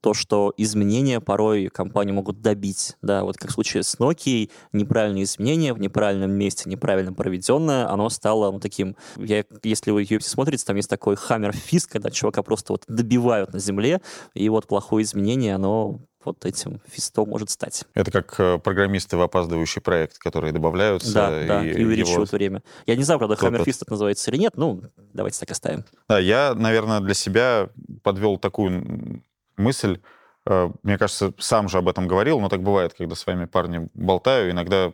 то, 0.00 0.14
что 0.14 0.54
изменения 0.56 1.20
порой 1.20 1.68
компании 1.68 2.12
могут 2.12 2.40
добить. 2.40 2.96
Да, 3.02 3.24
вот 3.24 3.36
как 3.36 3.50
в 3.50 3.54
случае 3.54 3.82
с 3.82 3.96
Nokia, 3.98 4.50
неправильные 4.72 5.24
изменения 5.24 5.74
в 5.74 5.78
неправильном 5.78 6.30
месте, 6.30 6.68
неправильно 6.68 7.12
проведенное, 7.12 7.88
оно 7.90 8.08
стало 8.08 8.50
ну, 8.50 8.60
таким... 8.60 8.96
Я, 9.16 9.44
если 9.62 9.90
вы 9.90 10.04
UFC 10.04 10.22
смотрите, 10.22 10.64
там 10.64 10.76
есть 10.76 10.88
такой 10.88 11.16
хаммер 11.16 11.52
фист, 11.52 11.90
когда 11.90 12.10
чувака 12.10 12.42
просто 12.42 12.72
вот 12.72 12.84
добивают 12.88 13.52
на 13.52 13.58
земле, 13.58 14.00
и 14.34 14.48
вот 14.48 14.66
плохое 14.66 15.02
изменение, 15.04 15.54
оно 15.54 16.00
вот 16.24 16.44
этим 16.44 16.80
фистом 16.86 17.28
может 17.28 17.50
стать. 17.50 17.84
Это 17.94 18.10
как 18.10 18.38
э, 18.38 18.58
программисты 18.58 19.16
в 19.16 19.22
опаздывающий 19.22 19.80
проект, 19.80 20.18
которые 20.18 20.52
добавляются. 20.52 21.12
Да, 21.14 21.30
да, 21.30 21.64
и 21.64 21.68
его- 21.70 21.88
увеличивают 21.88 22.30
время. 22.32 22.62
Я 22.86 22.96
не 22.96 23.02
знаю, 23.02 23.18
правда, 23.18 23.36
Топот. 23.36 23.50
хаммер 23.52 23.64
фист 23.64 23.82
это 23.82 23.92
называется 23.92 24.30
или 24.30 24.38
нет, 24.38 24.52
ну, 24.56 24.82
давайте 25.12 25.40
так 25.40 25.50
оставим. 25.50 25.84
Да, 26.08 26.18
я, 26.18 26.54
наверное, 26.54 27.00
для 27.00 27.14
себя 27.14 27.70
подвел 28.02 28.38
такую 28.38 29.22
мысль. 29.56 30.00
Э, 30.46 30.70
Мне 30.82 30.98
кажется, 30.98 31.32
сам 31.38 31.68
же 31.68 31.78
об 31.78 31.88
этом 31.88 32.06
говорил, 32.08 32.40
но 32.40 32.48
так 32.48 32.62
бывает, 32.62 32.94
когда 32.94 33.14
с 33.14 33.26
вами 33.26 33.46
парни 33.46 33.88
болтаю, 33.94 34.50
иногда 34.50 34.92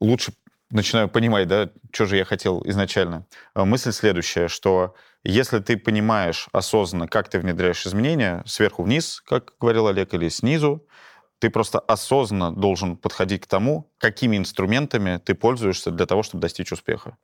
лучше 0.00 0.32
начинаю 0.70 1.08
понимать, 1.08 1.48
да, 1.48 1.68
что 1.92 2.06
же 2.06 2.16
я 2.16 2.24
хотел 2.24 2.62
изначально. 2.64 3.26
Э, 3.54 3.64
Мысль 3.64 3.92
следующая, 3.92 4.48
что 4.48 4.94
если 5.24 5.58
ты 5.58 5.76
понимаешь 5.76 6.48
осознанно, 6.52 7.06
как 7.06 7.28
ты 7.28 7.38
внедряешь 7.38 7.86
изменения, 7.86 8.42
сверху 8.46 8.82
вниз, 8.82 9.22
как 9.26 9.54
говорил 9.60 9.86
Олег, 9.88 10.14
или 10.14 10.28
снизу, 10.28 10.86
ты 11.38 11.50
просто 11.50 11.78
осознанно 11.78 12.52
должен 12.54 12.96
подходить 12.96 13.42
к 13.42 13.46
тому, 13.46 13.90
какими 13.98 14.36
инструментами 14.36 15.18
ты 15.24 15.34
пользуешься 15.34 15.90
для 15.90 16.06
того, 16.06 16.22
чтобы 16.22 16.42
достичь 16.42 16.72
успеха. 16.72 17.16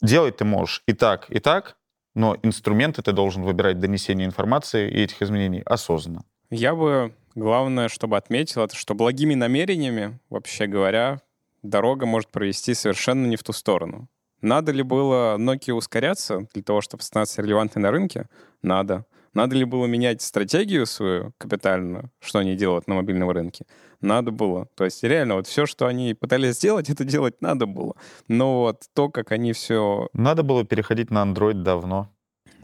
Делать 0.00 0.36
ты 0.36 0.44
можешь 0.44 0.82
и 0.86 0.92
так, 0.92 1.30
и 1.30 1.38
так, 1.40 1.76
но 2.14 2.36
инструменты 2.42 3.02
ты 3.02 3.12
должен 3.12 3.42
выбирать 3.42 3.80
донесение 3.80 4.26
информации 4.26 4.90
и 4.90 5.02
этих 5.02 5.22
изменений 5.22 5.62
осознанно. 5.64 6.24
Я 6.50 6.74
бы, 6.74 7.14
главное, 7.34 7.88
чтобы 7.88 8.16
отметил, 8.16 8.62
это 8.62 8.74
что 8.76 8.94
благими 8.94 9.34
намерениями, 9.34 10.18
вообще 10.30 10.66
говоря, 10.66 11.20
дорога 11.62 12.06
может 12.06 12.30
провести 12.30 12.74
совершенно 12.74 13.26
не 13.26 13.36
в 13.36 13.42
ту 13.42 13.52
сторону. 13.52 14.08
Надо 14.40 14.72
ли 14.72 14.82
было 14.82 15.36
Nokia 15.38 15.74
ускоряться 15.74 16.46
для 16.54 16.62
того, 16.62 16.80
чтобы 16.80 17.02
становиться 17.02 17.42
релевантной 17.42 17.82
на 17.82 17.90
рынке? 17.90 18.26
Надо. 18.62 19.04
Надо 19.34 19.56
ли 19.56 19.64
было 19.64 19.86
менять 19.86 20.22
стратегию 20.22 20.86
свою 20.86 21.32
капитальную, 21.38 22.10
что 22.20 22.38
они 22.38 22.56
делают 22.56 22.88
на 22.88 22.94
мобильном 22.94 23.30
рынке? 23.30 23.66
Надо 24.00 24.30
было. 24.30 24.68
То 24.74 24.84
есть 24.84 25.02
реально 25.02 25.34
вот 25.34 25.46
все, 25.46 25.66
что 25.66 25.86
они 25.86 26.14
пытались 26.14 26.54
сделать, 26.56 26.88
это 26.90 27.04
делать 27.04 27.40
надо 27.40 27.66
было. 27.66 27.94
Но 28.28 28.60
вот 28.62 28.82
то, 28.94 29.08
как 29.08 29.32
они 29.32 29.52
все 29.52 30.08
Надо 30.12 30.42
было 30.42 30.64
переходить 30.64 31.10
на 31.10 31.24
Android 31.24 31.62
давно. 31.62 32.08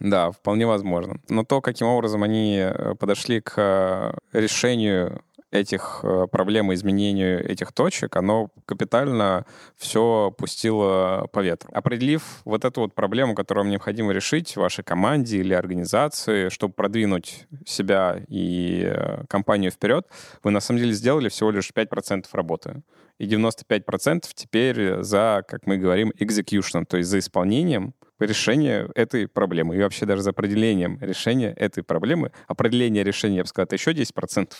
да, 0.00 0.30
вполне 0.30 0.66
возможно. 0.66 1.20
Но 1.28 1.44
то, 1.44 1.60
каким 1.60 1.86
образом 1.88 2.22
они 2.22 2.56
э, 2.58 2.94
подошли 2.94 3.40
к 3.40 3.54
э, 3.56 4.14
решению 4.32 5.22
этих 5.54 6.00
э, 6.02 6.26
проблем 6.30 6.72
и 6.72 6.74
изменению 6.74 7.48
этих 7.48 7.72
точек, 7.72 8.16
оно 8.16 8.50
капитально 8.66 9.46
все 9.76 10.34
пустило 10.36 11.28
по 11.32 11.40
ветру. 11.40 11.70
Определив 11.72 12.22
вот 12.44 12.64
эту 12.64 12.82
вот 12.82 12.94
проблему, 12.94 13.34
которую 13.34 13.64
вам 13.64 13.70
необходимо 13.70 14.12
решить 14.12 14.56
вашей 14.56 14.84
команде 14.84 15.38
или 15.38 15.54
организации, 15.54 16.48
чтобы 16.48 16.74
продвинуть 16.74 17.46
себя 17.64 18.20
и 18.28 18.82
э, 18.84 19.24
компанию 19.28 19.70
вперед, 19.70 20.06
вы 20.42 20.50
на 20.50 20.60
самом 20.60 20.80
деле 20.80 20.92
сделали 20.92 21.28
всего 21.28 21.50
лишь 21.50 21.70
5% 21.70 22.26
работы. 22.32 22.82
И 23.18 23.26
95% 23.26 24.24
теперь 24.34 25.02
за, 25.02 25.44
как 25.46 25.66
мы 25.66 25.76
говорим, 25.76 26.12
execution, 26.18 26.84
то 26.84 26.96
есть 26.96 27.08
за 27.08 27.20
исполнением 27.20 27.94
решения 28.18 28.88
этой 28.94 29.28
проблемы 29.28 29.76
и 29.76 29.80
вообще 29.80 30.06
даже 30.06 30.22
за 30.22 30.30
определением 30.30 30.98
решения 31.00 31.52
этой 31.52 31.82
проблемы. 31.82 32.32
Определение 32.46 33.04
решения, 33.04 33.36
я 33.36 33.42
бы 33.42 33.48
сказал, 33.48 33.66
это 33.66 33.76
еще 33.76 33.92
10%, 33.92 34.52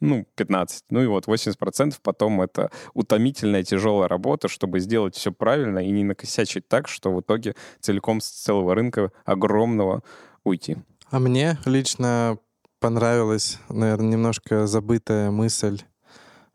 ну, 0.00 0.26
15%, 0.36 0.68
ну 0.90 1.02
и 1.02 1.06
вот 1.06 1.26
80% 1.26 1.94
потом 2.02 2.42
это 2.42 2.70
утомительная 2.94 3.62
тяжелая 3.62 4.08
работа, 4.08 4.48
чтобы 4.48 4.80
сделать 4.80 5.14
все 5.14 5.32
правильно 5.32 5.78
и 5.78 5.90
не 5.90 6.04
накосячить 6.04 6.68
так, 6.68 6.88
что 6.88 7.12
в 7.14 7.20
итоге 7.20 7.54
целиком 7.80 8.20
с 8.20 8.28
целого 8.28 8.74
рынка 8.74 9.12
огромного 9.24 10.02
уйти. 10.44 10.76
А 11.10 11.18
мне 11.18 11.58
лично 11.64 12.38
понравилась, 12.80 13.58
наверное, 13.68 14.10
немножко 14.10 14.66
забытая 14.66 15.30
мысль, 15.30 15.82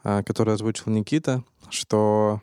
а, 0.03 0.23
которую 0.23 0.55
озвучил 0.55 0.91
Никита, 0.91 1.43
что 1.69 2.41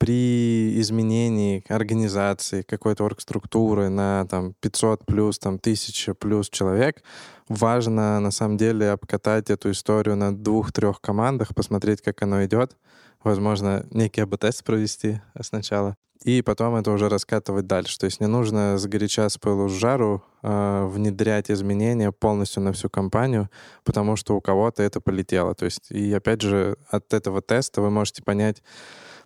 при 0.00 0.80
изменении 0.80 1.62
организации, 1.68 2.62
какой-то 2.62 3.04
оргструктуры 3.04 3.90
на 3.90 4.26
там 4.30 4.54
500 4.60 5.04
плюс, 5.04 5.38
там 5.38 5.56
1000 5.56 6.14
плюс 6.14 6.48
человек, 6.48 7.02
важно 7.48 8.18
на 8.18 8.30
самом 8.30 8.56
деле 8.56 8.92
обкатать 8.92 9.50
эту 9.50 9.70
историю 9.72 10.16
на 10.16 10.34
двух-трех 10.34 11.02
командах, 11.02 11.54
посмотреть, 11.54 12.00
как 12.00 12.22
оно 12.22 12.42
идет, 12.46 12.78
возможно, 13.22 13.86
некий 13.90 14.22
АБ-тест 14.22 14.64
провести 14.64 15.20
сначала, 15.38 15.96
и 16.24 16.40
потом 16.40 16.76
это 16.76 16.92
уже 16.92 17.10
раскатывать 17.10 17.66
дальше. 17.66 17.98
То 17.98 18.06
есть 18.06 18.20
не 18.20 18.26
нужно 18.26 18.78
сгоряча 18.78 19.28
с 19.28 19.36
пылу 19.36 19.68
с 19.68 19.72
жару 19.72 20.22
э, 20.42 20.86
внедрять 20.86 21.50
изменения 21.50 22.10
полностью 22.10 22.62
на 22.62 22.72
всю 22.72 22.88
компанию, 22.88 23.50
потому 23.84 24.16
что 24.16 24.34
у 24.34 24.40
кого-то 24.40 24.82
это 24.82 25.00
полетело. 25.02 25.54
То 25.54 25.66
есть 25.66 25.90
и 25.90 26.10
опять 26.14 26.40
же 26.40 26.78
от 26.88 27.12
этого 27.12 27.42
теста 27.42 27.82
вы 27.82 27.90
можете 27.90 28.22
понять, 28.22 28.62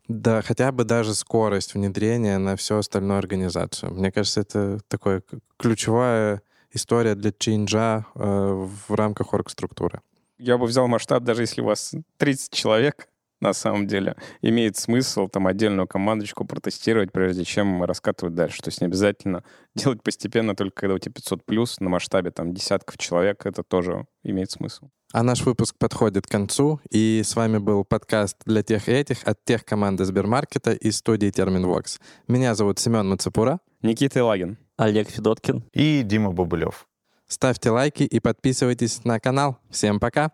да, 0.09 0.43
хотя 0.43 0.71
бы 0.71 0.85
даже 0.85 1.15
скорость 1.15 1.75
внедрения 1.75 2.39
на 2.39 2.57
всю 2.57 2.77
остальную 2.77 3.19
организацию. 3.19 3.93
Мне 3.93 4.13
кажется, 4.13 4.41
это 4.41 4.81
такая 4.89 5.21
к- 5.21 5.39
ключевая 5.57 6.43
история 6.73 7.15
для 7.15 7.33
чейнджа 7.33 8.05
э, 8.15 8.19
в 8.19 8.95
рамках 8.95 9.33
оргструктуры. 9.33 10.01
Я 10.39 10.59
бы 10.59 10.67
взял 10.67 10.89
масштаб, 10.89 11.23
даже 11.23 11.43
если 11.43 11.63
у 11.63 11.67
вас 11.67 11.95
30 12.19 12.53
человек, 12.53 13.09
на 13.41 13.53
самом 13.53 13.87
деле, 13.87 14.17
имеет 14.43 14.77
смысл 14.77 15.29
там 15.29 15.47
отдельную 15.47 15.87
командочку 15.87 16.45
протестировать, 16.45 17.13
прежде 17.13 17.45
чем 17.45 17.85
раскатывать 17.85 18.35
дальше. 18.35 18.61
То 18.63 18.69
есть 18.69 18.81
не 18.81 18.87
обязательно 18.87 19.43
делать 19.75 20.03
постепенно, 20.03 20.55
только 20.55 20.83
когда 20.83 20.95
у 20.95 20.99
тебя 20.99 21.13
500 21.13 21.45
плюс 21.45 21.81
на 21.81 21.89
масштабе 21.89 22.31
там 22.31 22.53
десятков 22.53 22.99
человек, 22.99 23.47
это 23.47 23.63
тоже 23.63 24.07
имеет 24.23 24.51
смысл. 24.51 24.89
А 25.15 25.23
наш 25.23 25.47
выпуск 25.47 25.77
подходит 25.79 26.27
к 26.27 26.31
концу, 26.31 26.81
и 26.91 27.23
с 27.25 27.37
вами 27.37 27.59
был 27.59 27.85
подкаст 27.85 28.37
для 28.47 28.65
тех 28.65 28.89
и 28.89 28.93
этих 28.93 29.19
от 29.23 29.45
тех 29.45 29.65
команды 29.65 30.05
Сбермаркета 30.05 30.73
и 30.73 30.91
студии 30.91 31.31
Терминвокс. 31.31 32.01
Меня 32.27 32.57
зовут 32.57 32.81
Семен 32.81 33.09
Мацепура. 33.09 33.61
Никита 33.81 34.19
Илагин. 34.19 34.59
Олег 34.77 35.09
Федоткин. 35.09 35.63
И 35.73 36.03
Дима 36.03 36.33
Бобылев. 36.33 36.89
Ставьте 37.29 37.71
лайки 37.71 38.03
и 38.03 38.19
подписывайтесь 38.19 39.05
на 39.05 39.21
канал. 39.21 39.59
Всем 39.71 40.01
пока! 40.01 40.33